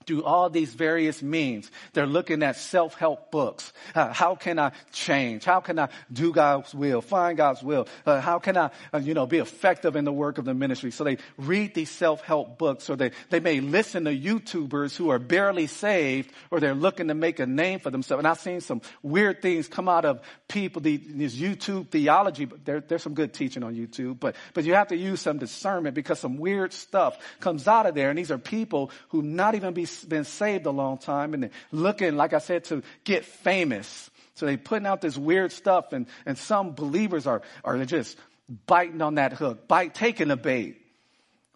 through 0.06 0.24
all 0.24 0.50
these 0.50 0.74
various 0.74 1.22
means. 1.22 1.70
They're 1.94 2.06
looking 2.06 2.44
at 2.44 2.56
self-help 2.56 3.32
books. 3.32 3.74
Uh, 3.96 4.12
how 4.14 4.36
can 4.36 4.60
I 4.60 4.72
change? 4.92 5.44
How 5.46 5.60
can 5.60 5.80
I 5.80 5.90
do 6.12 6.32
God's 6.32 6.74
will? 6.74 7.02
Find 7.02 7.38
God's 7.38 7.64
will? 7.64 7.88
Uh, 8.06 8.22
how 8.22 8.40
can 8.40 8.58
I, 8.58 8.72
uh, 8.94 9.00
you 9.00 9.14
know, 9.14 9.26
be 9.26 9.38
effective 9.38 9.96
in 9.96 10.06
the 10.06 10.14
work 10.14 10.38
of 10.38 10.46
the 10.46 10.54
ministry? 10.54 10.92
So 10.92 11.04
they 11.04 11.18
read 11.38 11.74
these 11.74 11.90
self-help 11.92 12.58
books 12.58 12.90
or 12.90 12.96
they, 12.96 13.12
they 13.30 13.40
may 13.40 13.60
listen 13.60 14.06
to 14.06 14.16
YouTubers 14.16 14.96
who 14.96 15.10
are 15.10 15.20
barely 15.20 15.68
saved 15.68 16.32
or 16.52 16.60
they're 16.60 16.76
looking 16.76 17.08
to 17.08 17.14
make 17.14 17.40
a 17.40 17.46
name 17.46 17.80
for 17.80 17.90
themselves. 17.90 18.20
And 18.20 18.28
I've 18.28 18.40
seen 18.40 18.62
some 18.62 18.82
weird 19.02 19.42
things 19.42 19.68
come 19.68 19.90
out 19.90 20.06
of 20.06 20.22
people, 20.48 20.82
the, 20.82 20.98
this 20.98 21.36
YouTube 21.36 21.90
theology, 21.90 22.46
but 22.46 22.66
there, 22.66 22.80
there's 22.82 23.04
some 23.04 23.14
good 23.14 23.34
teaching 23.34 23.64
on 23.64 23.76
YouTube, 23.76 24.20
but, 24.20 24.36
but 24.54 24.64
you 24.64 24.74
have 24.74 24.88
to 24.90 24.98
use 24.98 25.22
some 25.22 25.38
discernment 25.38 25.96
because 25.96 26.20
some 26.20 26.38
weird 26.38 26.74
stuff 26.74 27.18
comes 27.40 27.68
out 27.68 27.86
of 27.86 27.96
there. 27.96 28.10
And 28.10 28.18
these 28.18 28.32
are 28.32 28.38
people 28.38 28.92
who 29.10 29.22
not 29.22 29.56
even 29.56 29.74
be 29.74 29.86
been 30.04 30.24
saved 30.24 30.66
a 30.66 30.72
long 30.72 30.98
time 30.98 31.34
and 31.34 31.44
they're 31.44 31.52
looking, 31.72 32.16
like 32.16 32.34
I 32.34 32.40
said, 32.40 32.64
to 32.66 32.84
get 33.04 33.26
famous. 33.26 34.10
So 34.36 34.46
they're 34.46 34.58
putting 34.58 34.88
out 34.88 35.02
this 35.02 35.18
weird 35.18 35.52
stuff 35.52 35.94
and, 35.94 36.08
and 36.26 36.38
some 36.38 36.74
believers 36.74 37.28
are, 37.28 37.42
are 37.64 37.84
just 37.86 38.18
biting 38.66 39.02
on 39.02 39.16
that 39.16 39.34
hook, 39.34 39.68
bite, 39.68 39.94
taking 39.94 40.30
the 40.30 40.38
bait. 40.38 40.80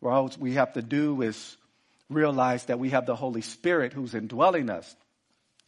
Well, 0.01 0.13
all 0.13 0.31
we 0.39 0.53
have 0.53 0.73
to 0.73 0.81
do 0.81 1.21
is 1.21 1.57
realize 2.09 2.65
that 2.65 2.79
we 2.79 2.91
have 2.91 3.05
the 3.05 3.15
Holy 3.15 3.41
Spirit 3.41 3.93
who's 3.93 4.13
indwelling 4.13 4.69
us. 4.69 4.95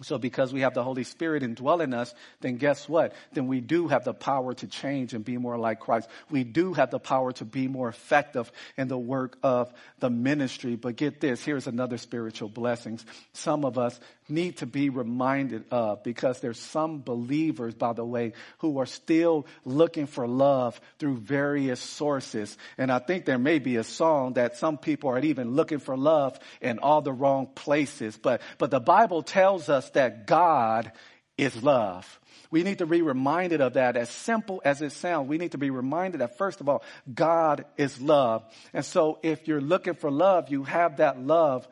So 0.01 0.17
because 0.17 0.53
we 0.53 0.61
have 0.61 0.73
the 0.73 0.83
Holy 0.83 1.03
Spirit 1.03 1.43
indwelling 1.43 1.93
us, 1.93 2.13
then 2.39 2.57
guess 2.57 2.87
what? 2.87 3.13
Then 3.33 3.47
we 3.47 3.59
do 3.59 3.87
have 3.89 4.05
the 4.05 4.13
power 4.13 4.53
to 4.53 4.67
change 4.67 5.13
and 5.13 5.25
be 5.25 5.37
more 5.37 5.57
like 5.57 5.79
Christ. 5.79 6.07
We 6.29 6.43
do 6.43 6.73
have 6.73 6.89
the 6.89 6.99
power 6.99 7.33
to 7.33 7.45
be 7.45 7.67
more 7.67 7.89
effective 7.89 8.51
in 8.77 8.87
the 8.87 8.97
work 8.97 9.37
of 9.43 9.73
the 9.99 10.09
ministry. 10.09 10.75
But 10.75 10.95
get 10.95 11.19
this, 11.19 11.43
here's 11.43 11.67
another 11.67 11.97
spiritual 11.97 12.49
blessings. 12.49 13.05
Some 13.33 13.65
of 13.65 13.77
us 13.77 13.99
need 14.29 14.57
to 14.57 14.65
be 14.65 14.89
reminded 14.89 15.65
of 15.71 16.03
because 16.03 16.39
there's 16.39 16.59
some 16.59 17.01
believers, 17.01 17.73
by 17.73 17.93
the 17.93 18.05
way, 18.05 18.33
who 18.59 18.79
are 18.79 18.85
still 18.85 19.45
looking 19.65 20.07
for 20.07 20.27
love 20.27 20.79
through 20.99 21.17
various 21.17 21.79
sources. 21.79 22.57
And 22.77 22.91
I 22.91 22.99
think 22.99 23.25
there 23.25 23.37
may 23.37 23.59
be 23.59 23.77
a 23.77 23.83
song 23.83 24.33
that 24.33 24.57
some 24.57 24.77
people 24.77 25.09
are 25.09 25.19
even 25.19 25.55
looking 25.55 25.79
for 25.79 25.97
love 25.97 26.39
in 26.61 26.79
all 26.79 27.01
the 27.01 27.13
wrong 27.13 27.47
places. 27.47 28.17
But, 28.17 28.41
but 28.57 28.71
the 28.71 28.79
Bible 28.79 29.23
tells 29.23 29.69
us 29.69 29.89
that 29.91 30.27
God 30.27 30.91
is 31.37 31.63
love. 31.63 32.19
We 32.51 32.63
need 32.63 32.79
to 32.79 32.85
be 32.85 33.01
reminded 33.01 33.61
of 33.61 33.73
that 33.73 33.95
as 33.95 34.09
simple 34.09 34.61
as 34.65 34.81
it 34.81 34.91
sounds. 34.91 35.29
We 35.29 35.37
need 35.37 35.51
to 35.51 35.57
be 35.57 35.69
reminded 35.69 36.21
that 36.21 36.37
first 36.37 36.61
of 36.61 36.69
all, 36.69 36.83
God 37.13 37.65
is 37.77 38.01
love. 38.01 38.43
And 38.73 38.83
so 38.83 39.19
if 39.21 39.47
you're 39.47 39.61
looking 39.61 39.93
for 39.93 40.09
love, 40.09 40.49
you 40.49 40.63
have 40.63 40.97
that 40.97 41.19
love 41.19 41.67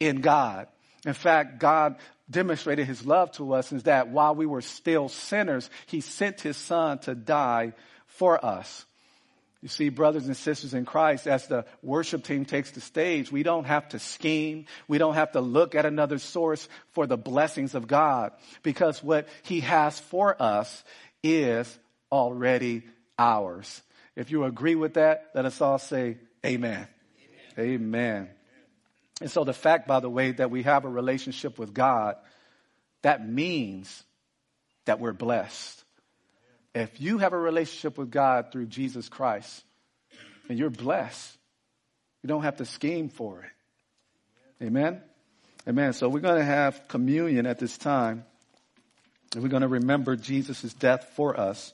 in 0.00 0.22
God. 0.22 0.68
In 1.06 1.14
fact, 1.14 1.60
God 1.60 1.96
demonstrated 2.28 2.86
his 2.86 3.06
love 3.06 3.30
to 3.32 3.54
us 3.54 3.72
is 3.72 3.84
that 3.84 4.08
while 4.08 4.34
we 4.34 4.44
were 4.44 4.60
still 4.60 5.08
sinners, 5.08 5.70
he 5.86 6.00
sent 6.00 6.40
his 6.40 6.56
son 6.56 6.98
to 6.98 7.14
die 7.14 7.72
for 8.06 8.44
us. 8.44 8.84
You 9.62 9.68
see, 9.68 9.88
brothers 9.88 10.26
and 10.26 10.36
sisters 10.36 10.74
in 10.74 10.84
Christ, 10.84 11.26
as 11.26 11.46
the 11.46 11.64
worship 11.82 12.24
team 12.24 12.44
takes 12.44 12.72
the 12.72 12.80
stage, 12.80 13.32
we 13.32 13.42
don't 13.42 13.64
have 13.64 13.88
to 13.90 13.98
scheme. 13.98 14.66
We 14.86 14.98
don't 14.98 15.14
have 15.14 15.32
to 15.32 15.40
look 15.40 15.74
at 15.74 15.86
another 15.86 16.18
source 16.18 16.68
for 16.92 17.06
the 17.06 17.16
blessings 17.16 17.74
of 17.74 17.86
God 17.86 18.32
because 18.62 19.02
what 19.02 19.28
He 19.44 19.60
has 19.60 19.98
for 19.98 20.40
us 20.40 20.84
is 21.22 21.78
already 22.12 22.82
ours. 23.18 23.82
If 24.14 24.30
you 24.30 24.44
agree 24.44 24.74
with 24.74 24.94
that, 24.94 25.30
let 25.34 25.46
us 25.46 25.60
all 25.60 25.78
say 25.78 26.18
amen. 26.44 26.86
Amen. 27.58 27.70
amen. 27.74 28.28
And 29.20 29.30
so 29.30 29.44
the 29.44 29.54
fact, 29.54 29.88
by 29.88 30.00
the 30.00 30.10
way, 30.10 30.32
that 30.32 30.50
we 30.50 30.62
have 30.64 30.84
a 30.84 30.88
relationship 30.88 31.58
with 31.58 31.72
God, 31.72 32.16
that 33.02 33.26
means 33.26 34.02
that 34.84 35.00
we're 35.00 35.12
blessed. 35.12 35.82
If 36.74 37.00
you 37.00 37.18
have 37.18 37.32
a 37.32 37.38
relationship 37.38 37.96
with 37.96 38.10
God 38.10 38.52
through 38.52 38.66
Jesus 38.66 39.08
Christ, 39.08 39.64
and 40.48 40.58
you're 40.58 40.70
blessed, 40.70 41.36
you 42.22 42.28
don't 42.28 42.42
have 42.42 42.56
to 42.56 42.64
scheme 42.64 43.08
for 43.08 43.42
it. 43.42 44.64
Amen? 44.64 45.00
Amen. 45.68 45.92
So 45.92 46.08
we're 46.08 46.20
going 46.20 46.38
to 46.38 46.44
have 46.44 46.88
communion 46.88 47.46
at 47.46 47.58
this 47.58 47.76
time. 47.76 48.24
And 49.34 49.42
we're 49.42 49.48
going 49.48 49.62
to 49.62 49.68
remember 49.68 50.16
Jesus' 50.16 50.72
death 50.72 51.12
for 51.16 51.38
us. 51.38 51.72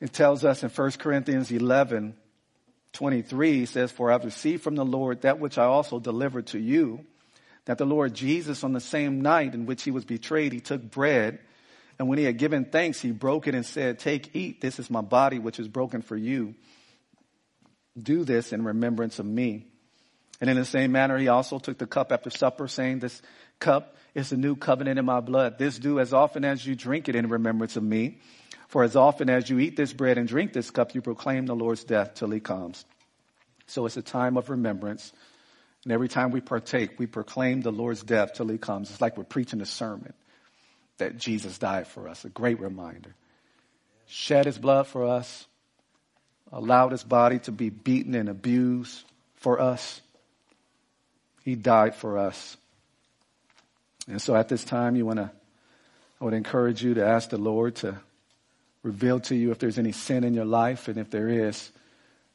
It 0.00 0.12
tells 0.12 0.44
us 0.44 0.62
in 0.62 0.70
1 0.70 0.90
Corinthians 0.92 1.50
11, 1.50 2.14
23 2.92 3.66
says, 3.66 3.92
For 3.92 4.10
I've 4.10 4.24
received 4.24 4.62
from 4.62 4.74
the 4.74 4.84
Lord 4.84 5.22
that 5.22 5.38
which 5.38 5.58
I 5.58 5.64
also 5.64 5.98
delivered 5.98 6.48
to 6.48 6.58
you, 6.58 7.04
that 7.64 7.78
the 7.78 7.86
Lord 7.86 8.14
Jesus 8.14 8.64
on 8.64 8.72
the 8.72 8.80
same 8.80 9.20
night 9.20 9.54
in 9.54 9.66
which 9.66 9.82
he 9.82 9.90
was 9.90 10.04
betrayed, 10.04 10.52
he 10.52 10.60
took 10.60 10.82
bread, 10.82 11.38
and 11.98 12.08
when 12.08 12.18
he 12.18 12.24
had 12.24 12.38
given 12.38 12.64
thanks, 12.64 13.00
he 13.00 13.12
broke 13.12 13.46
it 13.46 13.54
and 13.54 13.66
said, 13.66 13.98
Take, 13.98 14.34
eat, 14.34 14.60
this 14.60 14.78
is 14.78 14.90
my 14.90 15.02
body 15.02 15.38
which 15.38 15.60
is 15.60 15.68
broken 15.68 16.00
for 16.00 16.16
you. 16.16 16.54
Do 17.96 18.24
this 18.24 18.52
in 18.52 18.64
remembrance 18.64 19.18
of 19.18 19.26
me. 19.26 19.66
And 20.40 20.48
in 20.48 20.56
the 20.56 20.64
same 20.64 20.92
manner, 20.92 21.18
he 21.18 21.28
also 21.28 21.58
took 21.58 21.78
the 21.78 21.86
cup 21.86 22.12
after 22.12 22.30
supper, 22.30 22.66
saying, 22.66 23.00
This 23.00 23.20
cup 23.58 23.96
is 24.14 24.30
the 24.30 24.36
new 24.36 24.56
covenant 24.56 24.98
in 24.98 25.04
my 25.04 25.20
blood. 25.20 25.58
This 25.58 25.78
do 25.78 26.00
as 26.00 26.14
often 26.14 26.44
as 26.44 26.64
you 26.64 26.74
drink 26.74 27.08
it 27.08 27.14
in 27.14 27.28
remembrance 27.28 27.76
of 27.76 27.82
me. 27.82 28.18
For 28.68 28.84
as 28.84 28.96
often 28.96 29.28
as 29.28 29.50
you 29.50 29.58
eat 29.58 29.76
this 29.76 29.92
bread 29.92 30.16
and 30.16 30.28
drink 30.28 30.52
this 30.52 30.70
cup, 30.70 30.94
you 30.94 31.02
proclaim 31.02 31.46
the 31.46 31.56
Lord's 31.56 31.84
death 31.84 32.14
till 32.14 32.30
he 32.30 32.40
comes. 32.40 32.84
So 33.66 33.84
it's 33.86 33.96
a 33.96 34.02
time 34.02 34.36
of 34.36 34.48
remembrance. 34.48 35.12
And 35.84 35.92
every 35.92 36.08
time 36.08 36.30
we 36.30 36.40
partake, 36.40 36.98
we 36.98 37.06
proclaim 37.06 37.62
the 37.62 37.72
Lord's 37.72 38.02
death 38.02 38.34
till 38.34 38.48
he 38.48 38.58
comes. 38.58 38.90
It's 38.90 39.00
like 39.00 39.16
we're 39.16 39.24
preaching 39.24 39.60
a 39.60 39.66
sermon 39.66 40.12
that 40.98 41.16
Jesus 41.16 41.58
died 41.58 41.86
for 41.86 42.08
us. 42.08 42.24
A 42.24 42.28
great 42.28 42.60
reminder. 42.60 43.14
Shed 44.06 44.46
his 44.46 44.58
blood 44.58 44.86
for 44.86 45.06
us, 45.06 45.46
allowed 46.52 46.92
his 46.92 47.04
body 47.04 47.38
to 47.40 47.52
be 47.52 47.70
beaten 47.70 48.14
and 48.14 48.28
abused 48.28 49.04
for 49.36 49.60
us. 49.60 50.00
He 51.44 51.54
died 51.54 51.94
for 51.94 52.18
us. 52.18 52.56
And 54.08 54.20
so 54.20 54.34
at 54.34 54.48
this 54.48 54.64
time, 54.64 54.96
you 54.96 55.06
want 55.06 55.18
to, 55.18 55.30
I 56.20 56.24
would 56.24 56.34
encourage 56.34 56.82
you 56.82 56.94
to 56.94 57.06
ask 57.06 57.30
the 57.30 57.38
Lord 57.38 57.76
to 57.76 57.96
reveal 58.82 59.20
to 59.20 59.34
you 59.34 59.50
if 59.50 59.58
there's 59.58 59.78
any 59.78 59.92
sin 59.92 60.24
in 60.24 60.34
your 60.34 60.44
life. 60.44 60.88
And 60.88 60.98
if 60.98 61.10
there 61.10 61.28
is, 61.28 61.70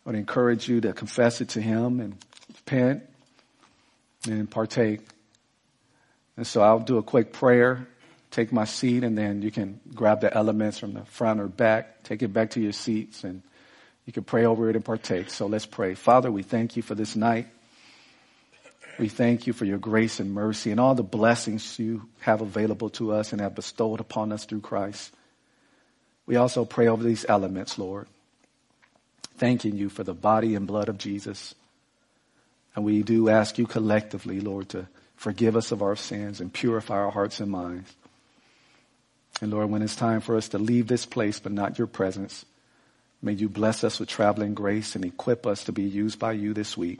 I 0.05 0.09
would 0.09 0.17
encourage 0.17 0.67
you 0.67 0.81
to 0.81 0.93
confess 0.93 1.41
it 1.41 1.49
to 1.49 1.61
Him 1.61 1.99
and 1.99 2.15
repent 2.49 3.03
and 4.27 4.49
partake. 4.49 5.01
And 6.37 6.45
so 6.45 6.61
I'll 6.61 6.79
do 6.79 6.97
a 6.97 7.03
quick 7.03 7.31
prayer, 7.31 7.87
take 8.31 8.51
my 8.51 8.65
seat, 8.65 9.03
and 9.03 9.17
then 9.17 9.41
you 9.41 9.51
can 9.51 9.79
grab 9.93 10.21
the 10.21 10.33
elements 10.33 10.79
from 10.79 10.93
the 10.93 11.05
front 11.05 11.39
or 11.39 11.47
back, 11.47 12.03
take 12.03 12.21
it 12.21 12.33
back 12.33 12.51
to 12.51 12.61
your 12.61 12.73
seats, 12.73 13.23
and 13.23 13.41
you 14.05 14.13
can 14.13 14.23
pray 14.23 14.45
over 14.45 14.69
it 14.69 14.75
and 14.75 14.83
partake. 14.83 15.29
So 15.29 15.47
let's 15.47 15.65
pray. 15.65 15.95
Father, 15.95 16.31
we 16.31 16.43
thank 16.43 16.75
you 16.75 16.83
for 16.83 16.95
this 16.95 17.15
night. 17.15 17.47
We 18.97 19.09
thank 19.09 19.45
you 19.45 19.51
for 19.51 19.65
your 19.65 19.77
grace 19.77 20.21
and 20.21 20.33
mercy 20.33 20.71
and 20.71 20.79
all 20.79 20.95
the 20.95 21.03
blessings 21.03 21.77
you 21.77 22.07
have 22.21 22.41
available 22.41 22.89
to 22.91 23.11
us 23.11 23.33
and 23.33 23.41
have 23.41 23.55
bestowed 23.55 23.99
upon 23.99 24.31
us 24.31 24.45
through 24.45 24.61
Christ. 24.61 25.13
We 26.25 26.37
also 26.37 26.63
pray 26.63 26.87
over 26.87 27.03
these 27.03 27.25
elements, 27.27 27.77
Lord, 27.77 28.07
thanking 29.37 29.75
you 29.75 29.89
for 29.89 30.03
the 30.03 30.13
body 30.13 30.55
and 30.55 30.65
blood 30.65 30.87
of 30.87 30.97
Jesus. 30.97 31.53
And 32.75 32.85
we 32.85 33.03
do 33.03 33.29
ask 33.29 33.57
you 33.57 33.67
collectively, 33.67 34.39
Lord, 34.39 34.69
to 34.69 34.87
forgive 35.17 35.57
us 35.57 35.71
of 35.71 35.81
our 35.81 35.95
sins 35.97 36.39
and 36.39 36.53
purify 36.53 36.95
our 36.95 37.11
hearts 37.11 37.41
and 37.41 37.51
minds. 37.51 37.93
And 39.41 39.51
Lord, 39.51 39.69
when 39.69 39.81
it's 39.81 39.95
time 39.95 40.21
for 40.21 40.37
us 40.37 40.49
to 40.49 40.57
leave 40.57 40.87
this 40.87 41.05
place, 41.05 41.39
but 41.39 41.51
not 41.51 41.77
your 41.77 41.87
presence, 41.87 42.45
may 43.21 43.33
you 43.33 43.49
bless 43.49 43.83
us 43.83 43.99
with 43.99 44.07
traveling 44.07 44.53
grace 44.53 44.95
and 44.95 45.03
equip 45.03 45.45
us 45.45 45.65
to 45.65 45.73
be 45.73 45.83
used 45.83 46.17
by 46.17 46.31
you 46.31 46.53
this 46.53 46.77
week. 46.77 46.99